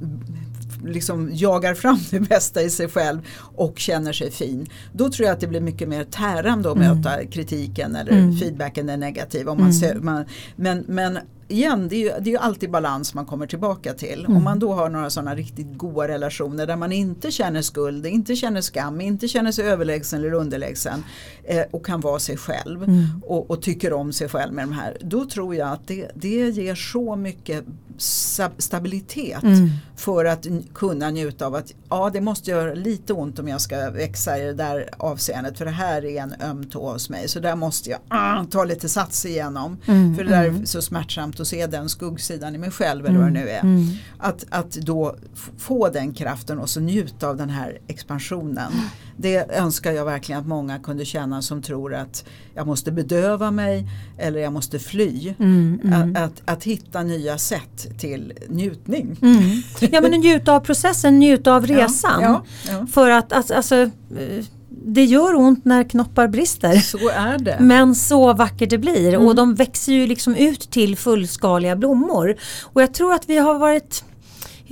liksom 0.85 1.31
jagar 1.33 1.75
fram 1.75 1.99
det 2.11 2.21
bästa 2.21 2.63
i 2.63 2.71
sig 2.71 2.89
själv 2.89 3.21
och 3.57 3.79
känner 3.79 4.13
sig 4.13 4.31
fin. 4.31 4.67
Då 4.93 5.11
tror 5.11 5.27
jag 5.27 5.35
att 5.35 5.41
det 5.41 5.47
blir 5.47 5.61
mycket 5.61 5.89
mer 5.89 6.05
tärande 6.05 6.71
att 6.71 6.77
mm. 6.77 6.97
möta 6.97 7.25
kritiken 7.27 7.97
eller 7.97 8.13
mm. 8.13 8.37
feedbacken 8.37 8.89
är 8.89 8.97
negativ. 8.97 9.49
Om 9.49 9.59
man 9.59 9.71
mm. 9.71 9.73
ser, 9.73 9.95
man, 9.95 10.25
men, 10.57 10.85
men 10.89 11.19
igen, 11.53 11.89
det 11.89 11.97
är, 11.97 12.01
ju, 12.01 12.09
det 12.09 12.31
är 12.31 12.33
ju 12.33 12.39
alltid 12.39 12.71
balans 12.71 13.15
man 13.15 13.27
kommer 13.27 13.47
tillbaka 13.47 13.95
till. 13.95 14.25
Mm. 14.25 14.37
Om 14.37 14.45
man 14.45 14.59
då 14.59 14.73
har 14.73 14.89
några 14.89 15.11
sådana 15.11 15.35
riktigt 15.35 15.79
goda 15.79 16.09
relationer 16.09 16.67
där 16.67 16.77
man 16.77 16.93
inte 16.93 17.31
känner 17.31 17.63
skuld, 17.63 18.07
inte 18.07 18.37
känner 18.37 18.61
skam, 18.61 19.01
inte 19.01 19.29
känner 19.29 19.53
sig 19.53 19.65
överlägsen 19.65 20.21
eller 20.21 20.33
underlägsen 20.33 21.05
eh, 21.45 21.63
och 21.71 21.87
kan 21.87 22.01
vara 22.01 22.19
sig 22.19 22.37
själv 22.37 22.83
mm. 22.83 23.05
och, 23.27 23.51
och, 23.51 23.63
tycker 23.63 23.93
om 23.93 24.13
sig 24.13 24.29
själv 24.29 24.53
med 24.53 24.65
de 24.65 24.73
här. 24.73 24.97
Då 25.01 25.25
tror 25.25 25.55
jag 25.55 25.69
att 25.69 25.87
det, 25.87 26.11
det 26.15 26.51
ger 26.51 26.75
så 26.75 27.17
mycket 27.17 27.65
stabilitet 28.59 29.43
mm. 29.43 29.71
för 29.97 30.25
att 30.25 30.47
kunna 30.75 31.11
njuta 31.11 31.47
av 31.47 31.55
att 31.55 31.73
ja 31.89 32.11
det 32.13 32.21
måste 32.21 32.51
göra 32.51 32.75
lite 32.75 33.13
ont 33.13 33.39
om 33.39 33.49
jag 33.49 33.61
ska 33.61 33.91
växa 33.91 34.39
i 34.39 34.43
det 34.43 34.55
där 34.55 34.89
avseendet 34.97 35.59
för 35.59 35.65
det 35.65 35.71
här 35.71 36.05
är 36.05 36.23
en 36.23 36.35
öm 36.41 36.65
tå 36.65 36.93
hos 36.93 37.11
mig 37.11 37.29
så 37.29 37.41
där 37.41 37.57
måste 37.57 37.91
jag 37.91 38.01
ah, 38.09 38.45
ta 38.51 38.65
lite 38.65 38.89
sats 38.89 39.27
igenom 39.27 39.79
mm, 39.87 40.17
för 40.17 40.25
det 40.25 40.31
där 40.31 40.45
är 40.45 40.49
mm. 40.49 40.67
så 40.67 40.83
smärtsamt 40.83 41.41
att 41.41 41.47
se 41.47 41.67
den 41.67 41.89
skuggsidan 41.89 42.55
i 42.55 42.59
mig 42.59 42.71
själv 42.71 43.07
eller 43.07 43.19
vad 43.19 43.27
det 43.27 43.33
nu 43.33 43.49
är. 43.49 43.61
Mm. 43.61 43.87
Att, 44.19 44.45
att 44.51 44.73
då 44.73 45.17
få 45.59 45.89
den 45.89 46.15
kraften 46.15 46.59
och 46.59 46.71
så 46.71 46.81
njuta 46.81 47.29
av 47.29 47.37
den 47.37 47.51
här 47.51 47.79
expansionen. 47.87 48.73
Det 49.17 49.51
önskar 49.51 49.93
jag 49.93 50.05
verkligen 50.05 50.41
att 50.41 50.47
många 50.47 50.79
kunde 50.79 51.05
känna 51.05 51.43
som 51.43 51.63
tror 51.63 51.95
att 51.95 52.25
jag 52.55 52.67
måste 52.67 52.93
bedöva 52.93 53.51
mig 53.51 53.87
eller 54.19 54.41
jag 54.41 54.53
måste 54.53 54.79
fly. 54.79 55.35
Mm, 55.39 55.81
mm. 55.85 56.17
Att, 56.17 56.23
att, 56.23 56.43
att, 56.45 56.65
hitta 56.65 57.03
nya 57.03 57.39
sätt 57.39 57.99
till 57.99 58.33
njutning. 58.49 59.19
Mm. 59.23 59.63
Ja 59.93 60.01
men 60.01 60.11
njuta 60.11 60.53
av 60.53 60.61
processen, 60.61 61.19
njuta 61.19 61.55
av 61.55 61.67
resan. 61.67 62.23
Ja, 62.23 62.45
ja, 62.67 62.73
ja. 62.73 62.87
För 62.87 63.11
att 63.11 63.33
alltså, 63.33 63.55
alltså 63.55 63.91
det 64.85 65.05
gör 65.05 65.35
ont 65.35 65.65
när 65.65 65.85
knoppar 65.85 66.29
brister. 66.29 66.77
Så 66.77 67.09
är 67.09 67.39
det. 67.39 67.57
Men 67.61 67.95
så 67.95 68.33
vackert 68.33 68.71
det 68.71 68.79
blir 68.79 69.15
mm. 69.15 69.27
och 69.27 69.35
de 69.35 69.55
växer 69.55 69.93
ju 69.93 70.07
liksom 70.07 70.37
ut 70.37 70.71
till 70.71 70.97
fullskaliga 70.97 71.77
blommor. 71.77 72.37
Och 72.63 72.83
jag 72.83 72.95
tror 72.95 73.13
att 73.13 73.29
vi 73.29 73.39
har 73.39 73.59
varit 73.59 74.05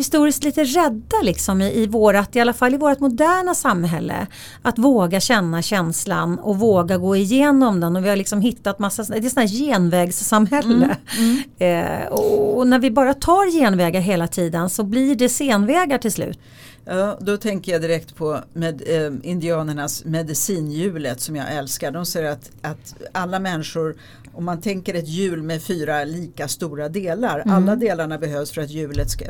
historiskt 0.01 0.45
lite 0.45 0.65
rädda 0.65 1.17
liksom 1.23 1.63
i, 1.63 1.83
i 1.83 1.87
vårat, 1.87 2.37
i 2.37 2.41
alla 2.41 2.53
fall 2.53 2.75
i 2.75 2.77
vårt 2.77 3.01
moderna 3.01 3.55
samhälle. 3.55 4.27
Att 4.63 4.79
våga 4.79 5.21
känna 5.21 5.63
känslan 5.63 6.39
och 6.39 6.59
våga 6.59 6.99
gå 6.99 7.17
igenom 7.17 7.81
den 7.81 7.97
och 7.97 8.05
vi 8.05 8.09
har 8.09 8.17
liksom 8.17 8.41
hittat 8.41 8.79
massa, 8.79 9.03
det 9.03 9.17
är 9.17 9.29
sådana 9.29 9.49
här 9.49 9.57
genvägssamhälle. 9.57 10.97
Mm, 11.19 11.37
mm. 11.59 12.03
Eh, 12.03 12.09
och, 12.09 12.59
och, 12.59 12.67
när 12.67 12.79
vi 12.79 12.91
bara 12.91 13.15
tar 13.15 13.61
genvägar 13.61 14.01
hela 14.01 14.27
tiden 14.27 14.71
så 14.71 14.83
blir 14.83 15.15
det 15.15 15.29
senvägar 15.29 15.99
till 15.99 16.13
slut. 16.13 16.39
Ja, 16.85 17.19
då 17.21 17.37
tänker 17.37 17.73
jag 17.73 17.81
direkt 17.81 18.17
på 18.17 18.41
med, 18.53 18.83
eh, 18.87 19.13
indianernas 19.23 20.05
medicinhjulet 20.05 21.21
som 21.21 21.37
jag 21.37 21.53
älskar. 21.53 21.91
De 21.91 22.07
säger 22.07 22.31
att, 22.31 22.51
att 22.63 22.95
alla 23.13 23.39
människor 23.39 23.97
om 24.33 24.45
man 24.45 24.61
tänker 24.61 24.95
ett 24.95 25.09
hjul 25.09 25.43
med 25.43 25.63
fyra 25.63 26.05
lika 26.05 26.49
stora 26.49 26.89
delar. 26.89 27.41
Mm. 27.41 27.55
Alla 27.57 27.77
delarna 27.77 28.19
behövs 28.19 28.51
för 28.51 28.63
att 28.63 28.71
hjulet 28.71 29.11
ska... 29.11 29.25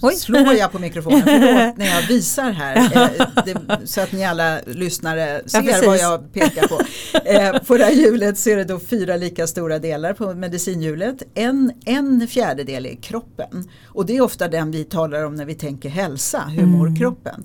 Oj. 0.00 0.14
Slår 0.14 0.54
jag 0.54 0.72
på 0.72 0.78
mikrofonen 0.78 1.22
förlåt, 1.24 1.76
när 1.76 1.86
jag 1.86 2.06
visar 2.08 2.50
här. 2.50 2.76
Eh, 2.76 3.26
det, 3.44 3.86
så 3.86 4.00
att 4.00 4.12
ni 4.12 4.24
alla 4.24 4.60
lyssnare 4.66 5.42
ser 5.46 5.62
ja, 5.62 5.82
vad 5.86 5.98
jag 5.98 6.32
pekar 6.32 6.68
på. 6.68 6.80
Eh, 7.28 7.62
på 7.62 7.76
det 7.76 7.84
här 7.84 7.92
hjulet 7.92 8.38
så 8.38 8.50
är 8.50 8.56
det 8.56 8.64
då 8.64 8.80
fyra 8.80 9.16
lika 9.16 9.46
stora 9.46 9.78
delar 9.78 10.12
på 10.12 10.34
medicinhjulet. 10.34 11.22
En, 11.34 11.72
en 11.84 12.28
fjärdedel 12.28 12.86
är 12.86 12.94
kroppen. 12.94 13.68
Och 13.84 14.06
det 14.06 14.16
är 14.16 14.20
ofta 14.20 14.48
den 14.48 14.70
vi 14.70 14.84
talar 14.84 15.24
om 15.24 15.34
när 15.34 15.44
vi 15.44 15.54
tänker 15.54 15.88
hälsa. 15.88 16.40
Hur 16.40 16.62
mm. 16.62 16.80
Kroppen? 16.98 17.44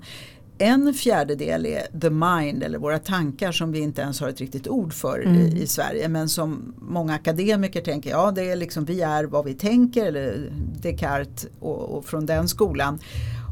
en 0.57 0.93
fjärdedel 0.93 1.65
är 1.65 1.99
the 1.99 2.09
mind 2.09 2.63
eller 2.63 2.77
våra 2.77 2.99
tankar 2.99 3.51
som 3.51 3.71
vi 3.71 3.79
inte 3.79 4.01
ens 4.01 4.19
har 4.19 4.29
ett 4.29 4.41
riktigt 4.41 4.67
ord 4.67 4.93
för 4.93 5.19
mm. 5.19 5.35
i, 5.35 5.61
i, 5.61 5.67
Sverige. 5.67 6.09
Men 6.09 6.29
som 6.29 6.73
många 6.79 7.13
akademiker 7.13 7.81
tänker, 7.81 8.09
ja 8.09 8.31
det 8.31 8.49
är 8.49 8.55
liksom 8.55 8.85
vi 8.85 9.01
är 9.01 9.23
vad 9.23 9.45
vi 9.45 9.53
tänker 9.53 10.05
eller 10.05 10.51
Descartes 10.81 11.47
och, 11.59 11.97
och 11.97 12.05
från 12.05 12.25
den 12.25 12.47
skolan. 12.47 12.99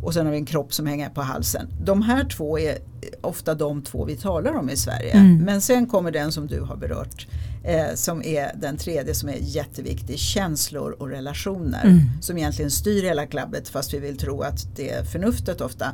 Och 0.04 0.14
sen 0.14 0.26
har 0.26 0.32
vi 0.32 0.38
en 0.38 0.46
kropp 0.46 0.74
som 0.74 0.86
hänger 0.86 1.10
på 1.10 1.22
halsen. 1.22 1.68
De 1.82 2.02
här 2.02 2.30
två 2.30 2.60
är 2.60 2.78
ofta 3.22 3.56
de 3.56 3.82
två 3.82 4.06
vi 4.06 4.16
talar 4.16 4.54
om 4.54 4.70
i 4.70 4.78
Sverige. 4.78 5.12
Mm. 5.12 5.38
Men 5.38 5.62
sen 5.62 5.88
kommer 5.88 6.12
den 6.12 6.32
som 6.32 6.48
du 6.48 6.62
har 6.62 6.76
berört 6.76 7.28
eh, 7.66 7.96
som 7.96 8.24
är 8.24 8.52
den 8.56 8.78
tredje 8.78 9.16
som 9.16 9.30
är 9.30 9.38
jätteviktig, 9.40 10.20
känslor 10.20 10.96
och 11.00 11.10
relationer. 11.10 11.86
Mm. 11.86 12.02
Som 12.22 12.38
egentligen 12.38 12.72
styr 12.72 13.04
hela 13.04 13.26
klabbet 13.26 13.70
fast 13.70 13.94
vi 13.94 14.00
vill 14.00 14.18
tro 14.18 14.42
att 14.42 14.76
det 14.76 14.90
är 14.90 15.04
förnuftet 15.04 15.62
ofta. 15.62 15.86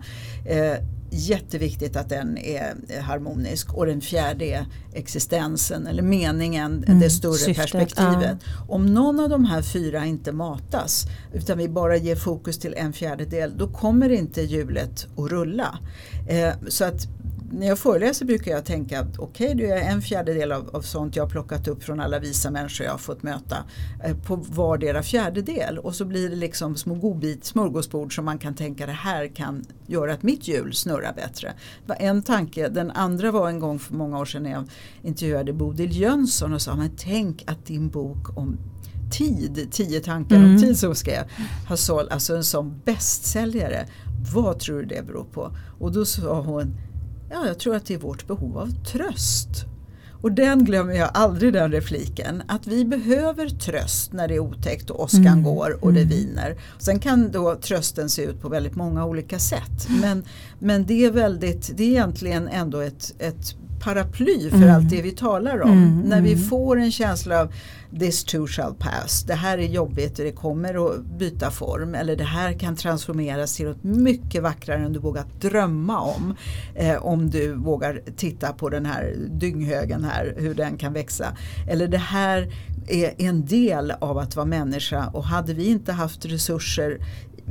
Eh, 0.45 0.77
jätteviktigt 1.11 1.95
att 1.95 2.09
den 2.09 2.37
är 2.37 3.01
harmonisk 3.01 3.73
och 3.73 3.85
den 3.85 4.01
fjärde 4.01 4.45
är 4.45 4.65
existensen 4.93 5.87
eller 5.87 6.03
meningen, 6.03 6.83
mm, 6.83 6.99
det 6.99 7.09
större 7.09 7.33
syftet, 7.33 7.57
perspektivet. 7.57 8.37
Ja. 8.45 8.65
Om 8.69 8.85
någon 8.85 9.19
av 9.19 9.29
de 9.29 9.45
här 9.45 9.61
fyra 9.61 10.05
inte 10.05 10.31
matas 10.31 11.05
utan 11.33 11.57
vi 11.57 11.69
bara 11.69 11.97
ger 11.97 12.15
fokus 12.15 12.59
till 12.59 12.73
en 12.77 12.93
fjärdedel 12.93 13.57
då 13.57 13.67
kommer 13.67 14.09
inte 14.09 14.41
hjulet 14.41 15.07
att 15.17 15.31
rulla. 15.31 15.79
Eh, 16.27 16.53
så 16.67 16.85
att 16.85 17.07
när 17.51 17.67
jag 17.67 17.79
föreläser 17.79 18.25
brukar 18.25 18.51
jag 18.51 18.65
tänka 18.65 18.99
att 18.99 19.19
okej, 19.19 19.53
okay, 19.53 19.67
det 19.67 19.73
är 19.73 19.91
en 19.91 20.01
fjärdedel 20.01 20.51
av, 20.51 20.69
av 20.75 20.81
sånt 20.81 21.15
jag 21.15 21.23
har 21.23 21.29
plockat 21.29 21.67
upp 21.67 21.83
från 21.83 21.99
alla 21.99 22.19
visa 22.19 22.51
människor 22.51 22.85
jag 22.85 22.91
har 22.91 22.99
fått 22.99 23.23
möta 23.23 23.57
eh, 24.03 24.17
på 24.17 24.35
vardera 24.35 25.03
fjärdedel 25.03 25.77
och 25.77 25.95
så 25.95 26.05
blir 26.05 26.29
det 26.29 26.35
liksom 26.35 26.75
små 26.75 26.95
godbit, 26.95 27.45
smörgåsbord 27.45 28.15
som 28.15 28.25
man 28.25 28.37
kan 28.37 28.55
tänka 28.55 28.85
det 28.85 28.91
här 28.91 29.27
kan 29.27 29.65
göra 29.87 30.13
att 30.13 30.23
mitt 30.23 30.47
hjul 30.47 30.73
snurrar 30.73 31.13
bättre. 31.13 31.53
Det 31.85 31.89
var 31.89 31.95
en 31.95 32.23
tanke, 32.23 32.69
den 32.69 32.91
andra 32.91 33.31
var 33.31 33.49
en 33.49 33.59
gång 33.59 33.79
för 33.79 33.93
många 33.93 34.19
år 34.19 34.25
sedan 34.25 34.43
när 34.43 34.51
jag 34.51 34.63
intervjuade 35.01 35.53
Bodil 35.53 35.97
Jönsson 35.97 36.53
och 36.53 36.61
sa 36.61 36.75
men 36.75 36.91
tänk 36.97 37.43
att 37.47 37.65
din 37.65 37.89
bok 37.89 38.37
om 38.37 38.57
tid, 39.11 39.67
tio 39.71 39.99
tankar 39.99 40.35
mm. 40.35 40.51
om 40.51 40.61
tid 40.61 40.79
som 40.79 40.95
ska 40.95 41.11
jag 41.11 41.25
ha 41.67 41.77
sålt, 41.77 42.11
alltså 42.11 42.35
en 42.35 42.43
sån 42.43 42.81
bästsäljare. 42.85 43.87
Vad 44.33 44.59
tror 44.59 44.79
du 44.79 44.85
det 44.85 45.07
beror 45.07 45.23
på? 45.23 45.55
Och 45.79 45.91
då 45.91 46.05
sa 46.05 46.41
hon 46.41 46.73
Ja, 47.33 47.47
jag 47.47 47.59
tror 47.59 47.75
att 47.75 47.85
det 47.85 47.93
är 47.93 47.97
vårt 47.97 48.27
behov 48.27 48.57
av 48.57 48.83
tröst. 48.85 49.65
Och 50.21 50.31
den 50.31 50.65
glömmer 50.65 50.93
jag 50.93 51.09
aldrig 51.13 51.53
den 51.53 51.71
repliken. 51.71 52.43
Att 52.47 52.67
vi 52.67 52.85
behöver 52.85 53.49
tröst 53.49 54.13
när 54.13 54.27
det 54.27 54.35
är 54.35 54.39
otäckt 54.39 54.89
och 54.89 55.03
åskan 55.03 55.25
mm. 55.25 55.43
går 55.43 55.83
och 55.83 55.93
det 55.93 56.01
mm. 56.01 56.09
viner. 56.09 56.55
Sen 56.79 56.99
kan 56.99 57.31
då 57.31 57.55
trösten 57.55 58.09
se 58.09 58.23
ut 58.23 58.41
på 58.41 58.49
väldigt 58.49 58.75
många 58.75 59.05
olika 59.05 59.39
sätt. 59.39 59.87
Men, 60.01 60.23
men 60.59 60.85
det 60.85 61.05
är 61.05 61.11
väldigt, 61.11 61.77
det 61.77 61.83
är 61.83 61.87
egentligen 61.87 62.47
ändå 62.47 62.79
ett, 62.79 63.13
ett 63.19 63.55
paraply 63.83 64.49
för 64.49 64.57
mm. 64.57 64.75
allt 64.75 64.89
det 64.89 65.01
vi 65.01 65.11
talar 65.11 65.61
om. 65.61 65.71
Mm, 65.71 65.99
När 65.99 66.21
vi 66.21 66.33
mm. 66.33 66.43
får 66.43 66.79
en 66.79 66.91
känsla 66.91 67.41
av 67.41 67.53
this 67.99 68.23
too 68.23 68.47
shall 68.47 68.73
pass. 68.73 69.23
Det 69.23 69.33
här 69.33 69.57
är 69.57 69.67
jobbigt 69.67 70.19
och 70.19 70.25
det 70.25 70.31
kommer 70.31 70.91
att 70.91 71.05
byta 71.05 71.51
form. 71.51 71.95
Eller 71.95 72.15
det 72.15 72.23
här 72.23 72.53
kan 72.53 72.75
transformeras 72.75 73.55
till 73.55 73.65
något 73.65 73.83
mycket 73.83 74.43
vackrare 74.43 74.85
än 74.85 74.93
du 74.93 74.99
vågat 74.99 75.41
drömma 75.41 75.99
om. 75.99 76.35
Eh, 76.75 77.05
om 77.05 77.29
du 77.29 77.53
vågar 77.53 78.01
titta 78.15 78.53
på 78.53 78.69
den 78.69 78.85
här 78.85 79.15
dynghögen 79.29 80.03
här, 80.03 80.35
hur 80.37 80.53
den 80.53 80.77
kan 80.77 80.93
växa. 80.93 81.37
Eller 81.69 81.87
det 81.87 81.97
här 81.97 82.53
är 82.87 83.13
en 83.17 83.45
del 83.45 83.91
av 83.91 84.17
att 84.17 84.35
vara 84.35 84.45
människa 84.45 85.07
och 85.07 85.23
hade 85.23 85.53
vi 85.53 85.65
inte 85.65 85.91
haft 85.91 86.25
resurser 86.25 86.99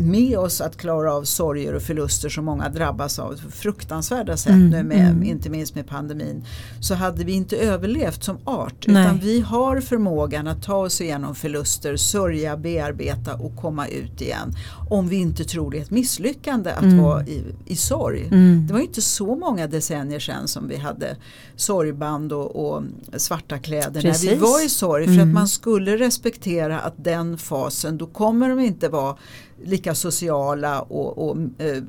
med 0.00 0.38
oss 0.38 0.60
att 0.60 0.76
klara 0.76 1.14
av 1.14 1.24
sorger 1.24 1.74
och 1.74 1.82
förluster 1.82 2.28
som 2.28 2.44
många 2.44 2.68
drabbas 2.68 3.18
av 3.18 3.40
fruktansvärda 3.50 4.36
sätt 4.36 4.52
mm, 4.52 4.70
nu 4.70 4.82
med, 4.82 5.10
mm. 5.10 5.22
inte 5.22 5.50
minst 5.50 5.74
med 5.74 5.86
pandemin 5.86 6.44
så 6.80 6.94
hade 6.94 7.24
vi 7.24 7.32
inte 7.32 7.56
överlevt 7.56 8.24
som 8.24 8.38
art 8.44 8.86
Nej. 8.86 9.04
utan 9.04 9.18
vi 9.18 9.40
har 9.40 9.80
förmågan 9.80 10.46
att 10.46 10.62
ta 10.62 10.76
oss 10.76 11.00
igenom 11.00 11.34
förluster, 11.34 11.96
sörja, 11.96 12.56
bearbeta 12.56 13.34
och 13.34 13.56
komma 13.56 13.86
ut 13.86 14.20
igen 14.20 14.54
om 14.90 15.08
vi 15.08 15.16
inte 15.16 15.44
tror 15.44 15.70
det 15.70 15.78
är 15.78 15.82
ett 15.82 15.90
misslyckande 15.90 16.70
att 16.70 16.82
mm. 16.82 17.02
vara 17.02 17.26
i, 17.26 17.44
i 17.66 17.76
sorg. 17.76 18.26
Mm. 18.26 18.66
Det 18.66 18.72
var 18.72 18.80
inte 18.80 19.02
så 19.02 19.36
många 19.36 19.66
decennier 19.66 20.20
sedan 20.20 20.48
som 20.48 20.68
vi 20.68 20.76
hade 20.76 21.16
sorgband 21.56 22.32
och, 22.32 22.56
och 22.56 22.82
svarta 23.16 23.58
kläder 23.58 24.00
Precis. 24.00 24.24
när 24.24 24.34
vi 24.34 24.40
var 24.40 24.66
i 24.66 24.68
sorg 24.68 25.04
för 25.04 25.12
att 25.12 25.18
mm. 25.18 25.34
man 25.34 25.48
skulle 25.48 25.96
respektera 25.96 26.80
att 26.80 26.94
den 26.96 27.38
fasen 27.38 27.98
då 27.98 28.06
kommer 28.06 28.48
de 28.48 28.60
inte 28.60 28.88
vara 28.88 29.16
lika 29.64 29.94
sociala 29.94 30.80
och, 30.80 31.28
och 31.28 31.36
eh, 31.58 31.82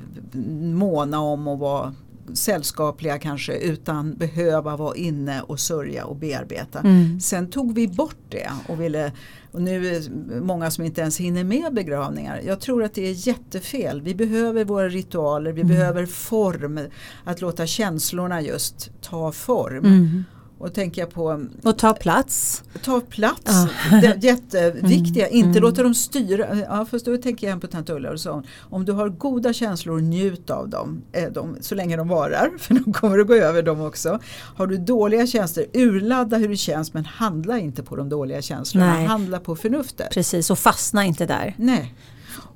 måna 0.72 1.20
om 1.20 1.48
att 1.48 1.58
vara 1.58 1.94
sällskapliga 2.34 3.18
kanske 3.18 3.56
utan 3.56 4.14
behöva 4.14 4.76
vara 4.76 4.96
inne 4.96 5.42
och 5.42 5.60
sörja 5.60 6.04
och 6.04 6.16
bearbeta. 6.16 6.78
Mm. 6.78 7.20
Sen 7.20 7.50
tog 7.50 7.74
vi 7.74 7.88
bort 7.88 8.20
det 8.28 8.50
och 8.68 8.80
ville 8.80 9.12
och 9.52 9.62
nu 9.62 9.86
är 9.86 10.00
det 10.00 10.40
många 10.40 10.70
som 10.70 10.84
inte 10.84 11.00
ens 11.00 11.20
hinner 11.20 11.44
med 11.44 11.74
begravningar. 11.74 12.40
Jag 12.46 12.60
tror 12.60 12.84
att 12.84 12.94
det 12.94 13.08
är 13.08 13.28
jättefel. 13.28 14.02
Vi 14.02 14.14
behöver 14.14 14.64
våra 14.64 14.88
ritualer, 14.88 15.52
vi 15.52 15.60
mm. 15.60 15.76
behöver 15.76 16.06
form. 16.06 16.80
Att 17.24 17.40
låta 17.40 17.66
känslorna 17.66 18.40
just 18.40 18.90
ta 19.00 19.32
form. 19.32 19.84
Mm. 19.84 20.24
Och 20.62 20.74
tänker 20.74 21.02
jag 21.02 21.10
på 21.10 21.46
Och 21.62 21.78
ta 21.78 21.92
plats. 21.92 22.62
Ta 22.82 23.00
plats, 23.00 23.52
ja. 23.90 24.00
det 24.00 24.24
jätteviktiga. 24.24 25.22
Mm. 25.32 25.38
Inte 25.38 25.58
mm. 25.58 25.62
låta 25.62 25.82
dem 25.82 25.94
styra. 25.94 26.56
Ja, 26.58 26.86
fast 26.90 27.04
då 27.04 27.16
tänker 27.16 27.48
jag 27.48 27.60
på 27.60 27.66
tant 27.66 27.90
Ulla 27.90 28.10
och 28.10 28.20
så. 28.20 28.42
Om 28.60 28.84
du 28.84 28.92
har 28.92 29.08
goda 29.08 29.52
känslor, 29.52 30.00
njut 30.00 30.50
av 30.50 30.68
dem, 30.68 31.02
eh, 31.12 31.32
dem 31.32 31.56
så 31.60 31.74
länge 31.74 31.96
de 31.96 32.08
varar. 32.08 32.50
För 32.58 32.74
de 32.74 32.92
kommer 32.92 33.18
att 33.18 33.26
gå 33.26 33.34
över 33.34 33.62
dem 33.62 33.80
också. 33.80 34.18
Har 34.56 34.66
du 34.66 34.76
dåliga 34.76 35.26
känslor, 35.26 35.66
urladda 35.72 36.36
hur 36.36 36.48
det 36.48 36.56
känns 36.56 36.94
men 36.94 37.04
handla 37.04 37.58
inte 37.58 37.82
på 37.82 37.96
de 37.96 38.08
dåliga 38.08 38.42
känslorna. 38.42 38.94
Nej. 38.94 39.06
Handla 39.06 39.40
på 39.40 39.56
förnuftet. 39.56 40.10
Precis, 40.10 40.50
och 40.50 40.58
fastna 40.58 41.04
inte 41.04 41.26
där. 41.26 41.54
Nej. 41.58 41.94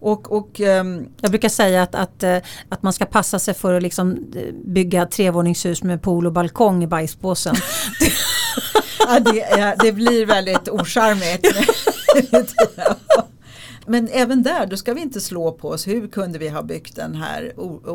Och, 0.01 0.33
och, 0.33 0.61
um, 0.61 1.09
jag 1.21 1.31
brukar 1.31 1.49
säga 1.49 1.83
att, 1.83 1.95
att, 1.95 2.23
eh, 2.23 2.39
att 2.69 2.83
man 2.83 2.93
ska 2.93 3.05
passa 3.05 3.39
sig 3.39 3.55
för 3.55 3.75
att 3.75 3.83
liksom 3.83 4.13
eh, 4.37 4.55
bygga 4.65 5.07
trevåningshus 5.07 5.83
med 5.83 6.03
pool 6.03 6.27
och 6.27 6.33
balkong 6.33 6.85
i 6.85 6.87
bajspåsen. 6.87 7.55
ja, 8.99 9.21
det, 9.21 9.75
det, 9.79 9.93
blir 9.93 10.27
väldigt 10.27 10.69
ocharmigt. 10.69 11.47
Men 13.87 14.09
även 14.13 14.43
där, 14.43 14.67
då 14.67 14.77
ska 14.77 14.95
vi 14.95 15.01
inte 15.01 15.21
slå 15.21 15.53
på 15.53 15.69
oss 15.69 15.87
hur 15.87 16.09
kunde 16.09 16.39
vi 16.39 16.49
ha 16.49 16.63
byggt 16.63 16.97
den 16.97 17.15
här 17.15 17.53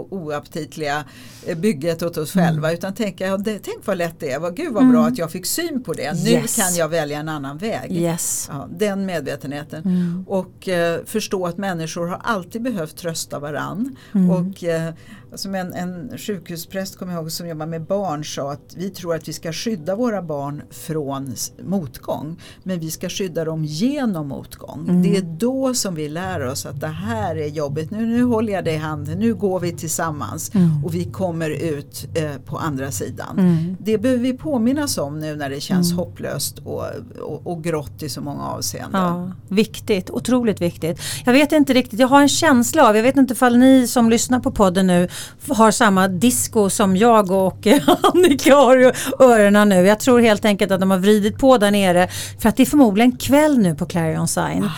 oaptitliga 0.09 1.05
eh, 1.45 1.57
bygget 1.57 2.03
åt 2.03 2.17
oss 2.17 2.31
själva 2.33 2.67
mm. 2.67 2.77
utan 2.77 2.93
tänka, 2.93 3.27
ja, 3.27 3.37
det, 3.37 3.59
tänk 3.59 3.87
vad 3.87 3.97
lätt 3.97 4.19
det 4.19 4.31
är, 4.31 4.39
vad, 4.39 4.55
gud 4.55 4.73
vad 4.73 4.89
bra 4.89 4.99
mm. 4.99 5.13
att 5.13 5.17
jag 5.17 5.31
fick 5.31 5.45
syn 5.45 5.83
på 5.83 5.93
det, 5.93 6.13
nu 6.23 6.29
yes. 6.29 6.55
kan 6.55 6.75
jag 6.75 6.89
välja 6.89 7.19
en 7.19 7.29
annan 7.29 7.57
väg. 7.57 7.91
Yes. 7.91 8.47
Ja, 8.51 8.69
den 8.77 9.05
medvetenheten. 9.05 9.83
Mm. 9.83 10.25
Och 10.27 10.69
eh, 10.69 10.99
förstå 11.05 11.45
att 11.47 11.57
människor 11.57 12.07
har 12.07 12.21
alltid 12.23 12.61
behövt 12.61 12.97
trösta 12.97 13.39
varann. 13.39 13.95
Mm. 14.13 14.29
Och 14.29 14.63
eh, 14.63 14.93
som 15.36 15.55
en, 15.55 15.73
en 15.73 16.17
sjukhuspräst 16.17 16.97
kommer 16.97 17.13
jag 17.13 17.21
ihåg 17.21 17.32
som 17.32 17.47
jobbar 17.47 17.65
med 17.65 17.82
barn 17.82 18.25
sa 18.25 18.51
att 18.51 18.75
vi 18.77 18.89
tror 18.89 19.15
att 19.15 19.27
vi 19.27 19.34
ska 19.34 19.53
skydda 19.53 19.95
våra 19.95 20.21
barn 20.21 20.61
från 20.69 21.36
motgång 21.63 22.41
men 22.63 22.79
vi 22.79 22.91
ska 22.91 23.09
skydda 23.09 23.45
dem 23.45 23.65
genom 23.65 24.27
motgång. 24.27 24.89
Mm. 24.89 25.03
Det 25.03 25.17
är 25.17 25.21
då 25.21 25.73
som 25.73 25.95
vi 25.95 26.09
lär 26.09 26.45
oss 26.45 26.65
att 26.65 26.79
det 26.79 26.88
här 26.88 27.36
är 27.36 27.47
jobbigt, 27.47 27.91
nu, 27.91 28.05
nu 28.05 28.23
håller 28.23 28.53
jag 28.53 28.65
dig 28.65 28.73
i 28.73 28.77
handen, 28.77 29.19
nu 29.19 29.36
går 29.36 29.59
vi 29.59 29.71
tillsammans 29.71 30.55
mm. 30.55 30.86
och 30.86 30.95
vi 30.95 31.05
kommer 31.05 31.49
ut 31.49 32.07
eh, 32.15 32.41
på 32.45 32.57
andra 32.57 32.91
sidan. 32.91 33.39
Mm. 33.39 33.77
Det 33.79 33.97
behöver 33.97 34.23
vi 34.23 34.34
påminnas 34.34 34.97
om 34.97 35.19
nu 35.19 35.36
när 35.36 35.49
det 35.49 35.61
känns 35.61 35.91
mm. 35.91 35.97
hopplöst 35.97 36.59
och, 36.59 36.84
och, 37.21 37.47
och, 37.47 37.63
grått 37.63 38.03
i 38.03 38.09
så 38.09 38.21
många 38.21 38.43
avseenden. 38.43 39.01
Ja, 39.01 39.32
viktigt, 39.47 40.09
otroligt 40.09 40.61
viktigt. 40.61 40.99
Jag 41.25 41.34
vet 41.34 41.51
inte 41.51 41.73
riktigt, 41.73 41.99
jag 41.99 42.07
har 42.07 42.21
en 42.21 42.29
känsla 42.29 42.89
av, 42.89 42.95
jag 42.95 43.03
vet 43.03 43.17
inte 43.17 43.34
ifall 43.34 43.57
ni 43.57 43.88
som 43.88 44.09
lyssnar 44.09 44.39
på 44.39 44.51
podden 44.51 44.88
nu 44.88 45.07
har 45.49 45.72
samma 45.72 46.07
disco 46.07 46.69
som 46.69 46.97
jag 46.97 47.32
och 47.32 47.67
Annika 48.13 48.55
har 48.55 48.78
i 48.78 48.91
öronen 49.19 49.69
nu. 49.69 49.88
Jag 49.88 49.99
tror 49.99 50.19
helt 50.19 50.45
enkelt 50.45 50.72
att 50.72 50.80
de 50.80 50.91
har 50.91 50.97
vridit 50.97 51.38
på 51.38 51.57
där 51.57 51.72
nere 51.72 52.07
för 52.41 52.49
att 52.49 52.57
det 52.57 52.63
är 52.63 52.65
förmodligen 52.65 53.17
kväll 53.17 53.57
nu 53.57 53.76
på 53.76 53.86
Clarion 53.86 54.28
Sign. 54.28 54.69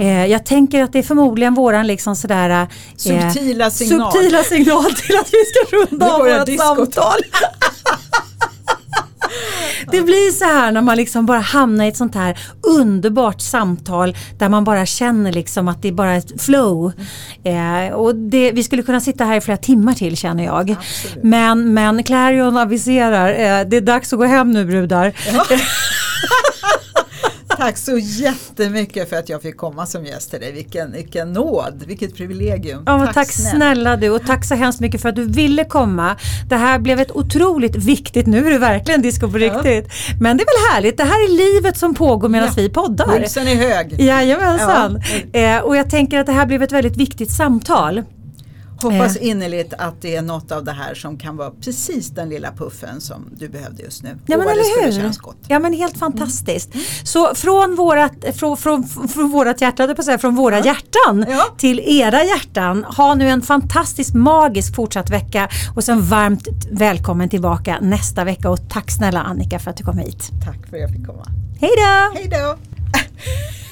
Eh, 0.00 0.26
jag 0.26 0.46
tänker 0.46 0.82
att 0.82 0.92
det 0.92 0.98
är 0.98 1.02
förmodligen 1.02 1.54
våran 1.54 1.86
liksom 1.86 2.16
sådär 2.16 2.50
eh, 2.50 2.68
subtila, 2.96 3.70
signal. 3.70 4.12
subtila 4.12 4.42
signal 4.42 4.92
till 4.94 5.16
att 5.16 5.30
vi 5.32 5.44
ska 5.44 5.76
runda 5.76 6.12
av 6.12 6.20
vårt 6.20 6.58
samtal. 6.58 7.20
Det 9.90 10.02
blir 10.02 10.30
så 10.30 10.44
här 10.44 10.72
när 10.72 10.80
man 10.80 10.96
liksom 10.96 11.26
bara 11.26 11.40
hamnar 11.40 11.84
i 11.84 11.88
ett 11.88 11.96
sånt 11.96 12.14
här 12.14 12.38
underbart 12.62 13.40
samtal 13.40 14.16
där 14.38 14.48
man 14.48 14.64
bara 14.64 14.86
känner 14.86 15.32
liksom 15.32 15.68
att 15.68 15.82
det 15.82 15.88
är 15.88 15.92
bara 15.92 16.14
ett 16.14 16.42
flow. 16.42 16.92
Eh, 17.44 17.94
och 17.94 18.14
det, 18.14 18.52
vi 18.52 18.62
skulle 18.62 18.82
kunna 18.82 19.00
sitta 19.00 19.24
här 19.24 19.36
i 19.36 19.40
flera 19.40 19.58
timmar 19.58 19.94
till 19.94 20.16
känner 20.16 20.44
jag. 20.44 20.76
Men, 21.22 21.74
men 21.74 22.02
Clarion 22.02 22.56
aviserar, 22.56 23.28
eh, 23.28 23.68
det 23.68 23.76
är 23.76 23.80
dags 23.80 24.12
att 24.12 24.18
gå 24.18 24.24
hem 24.24 24.50
nu 24.50 24.64
brudar. 24.64 25.12
Ja. 25.32 25.44
Tack 27.62 27.78
så 27.78 27.98
jättemycket 27.98 29.08
för 29.08 29.16
att 29.16 29.28
jag 29.28 29.42
fick 29.42 29.56
komma 29.56 29.86
som 29.86 30.06
gäst 30.06 30.30
till 30.30 30.40
dig. 30.40 30.52
Vilken, 30.52 30.92
vilken 30.92 31.32
nåd, 31.32 31.84
vilket 31.86 32.16
privilegium. 32.16 32.82
Ja, 32.86 33.06
tack, 33.06 33.14
tack 33.14 33.32
snälla 33.32 33.96
du 33.96 34.10
och 34.10 34.26
tack 34.26 34.44
så 34.44 34.54
hemskt 34.54 34.80
mycket 34.80 35.02
för 35.02 35.08
att 35.08 35.16
du 35.16 35.24
ville 35.24 35.64
komma. 35.64 36.16
Det 36.48 36.56
här 36.56 36.78
blev 36.78 37.00
ett 37.00 37.10
otroligt 37.10 37.76
viktigt, 37.76 38.26
nu 38.26 38.46
är 38.46 38.50
det 38.50 38.58
verkligen 38.58 39.02
disco 39.02 39.30
på 39.30 39.38
ja. 39.38 39.46
riktigt. 39.46 39.92
Men 40.20 40.36
det 40.36 40.42
är 40.42 40.46
väl 40.46 40.74
härligt, 40.74 40.96
det 40.96 41.04
här 41.04 41.24
är 41.24 41.28
livet 41.28 41.76
som 41.78 41.94
pågår 41.94 42.28
medan 42.28 42.48
ja. 42.48 42.54
vi 42.56 42.68
poddar. 42.68 43.06
Pulsen 43.06 43.48
är 43.48 43.54
hög. 43.54 44.00
Jajamensan. 44.00 45.02
Ja. 45.32 45.38
Eh, 45.40 45.58
och 45.58 45.76
jag 45.76 45.90
tänker 45.90 46.18
att 46.18 46.26
det 46.26 46.32
här 46.32 46.46
blev 46.46 46.62
ett 46.62 46.72
väldigt 46.72 46.96
viktigt 46.96 47.30
samtal. 47.30 48.02
Hoppas 48.82 49.16
innerligt 49.16 49.74
att 49.78 50.02
det 50.02 50.16
är 50.16 50.22
något 50.22 50.52
av 50.52 50.64
det 50.64 50.72
här 50.72 50.94
som 50.94 51.18
kan 51.18 51.36
vara 51.36 51.50
precis 51.50 52.08
den 52.08 52.28
lilla 52.28 52.52
puffen 52.52 53.00
som 53.00 53.30
du 53.36 53.48
behövde 53.48 53.82
just 53.82 54.02
nu. 54.02 54.18
Ja 54.26 54.38
men 54.38 54.48
eller 54.48 55.02
hur. 55.02 55.12
Ja 55.48 55.58
men 55.58 55.72
helt 55.72 55.98
fantastiskt. 55.98 56.74
Mm. 56.74 56.86
Så 57.04 57.34
från 57.34 57.74
vårat, 57.74 58.12
från, 58.34 58.56
från, 58.56 58.88
från 58.88 59.30
vårat 59.30 59.60
hjärta, 59.60 59.94
på 59.94 60.02
säga, 60.02 60.18
från 60.18 60.34
våra 60.34 60.58
ja. 60.58 60.64
hjärtan 60.64 61.26
ja. 61.28 61.44
till 61.58 61.80
era 61.80 62.24
hjärtan. 62.24 62.84
Ha 62.84 63.14
nu 63.14 63.28
en 63.28 63.42
fantastisk 63.42 64.14
magisk 64.14 64.74
fortsatt 64.74 65.10
vecka 65.10 65.48
och 65.76 65.84
sen 65.84 66.02
varmt 66.02 66.48
välkommen 66.70 67.28
tillbaka 67.28 67.78
nästa 67.80 68.24
vecka 68.24 68.50
och 68.50 68.58
tack 68.70 68.90
snälla 68.90 69.22
Annika 69.22 69.58
för 69.58 69.70
att 69.70 69.76
du 69.76 69.84
kom 69.84 69.98
hit. 69.98 70.30
Tack 70.44 70.66
för 70.70 70.76
att 70.76 70.82
jag 70.82 70.90
fick 70.90 71.06
komma. 71.06 71.26
Hej 71.60 71.70
då! 71.76 72.18
Hej 72.18 72.28
då! 72.28 72.56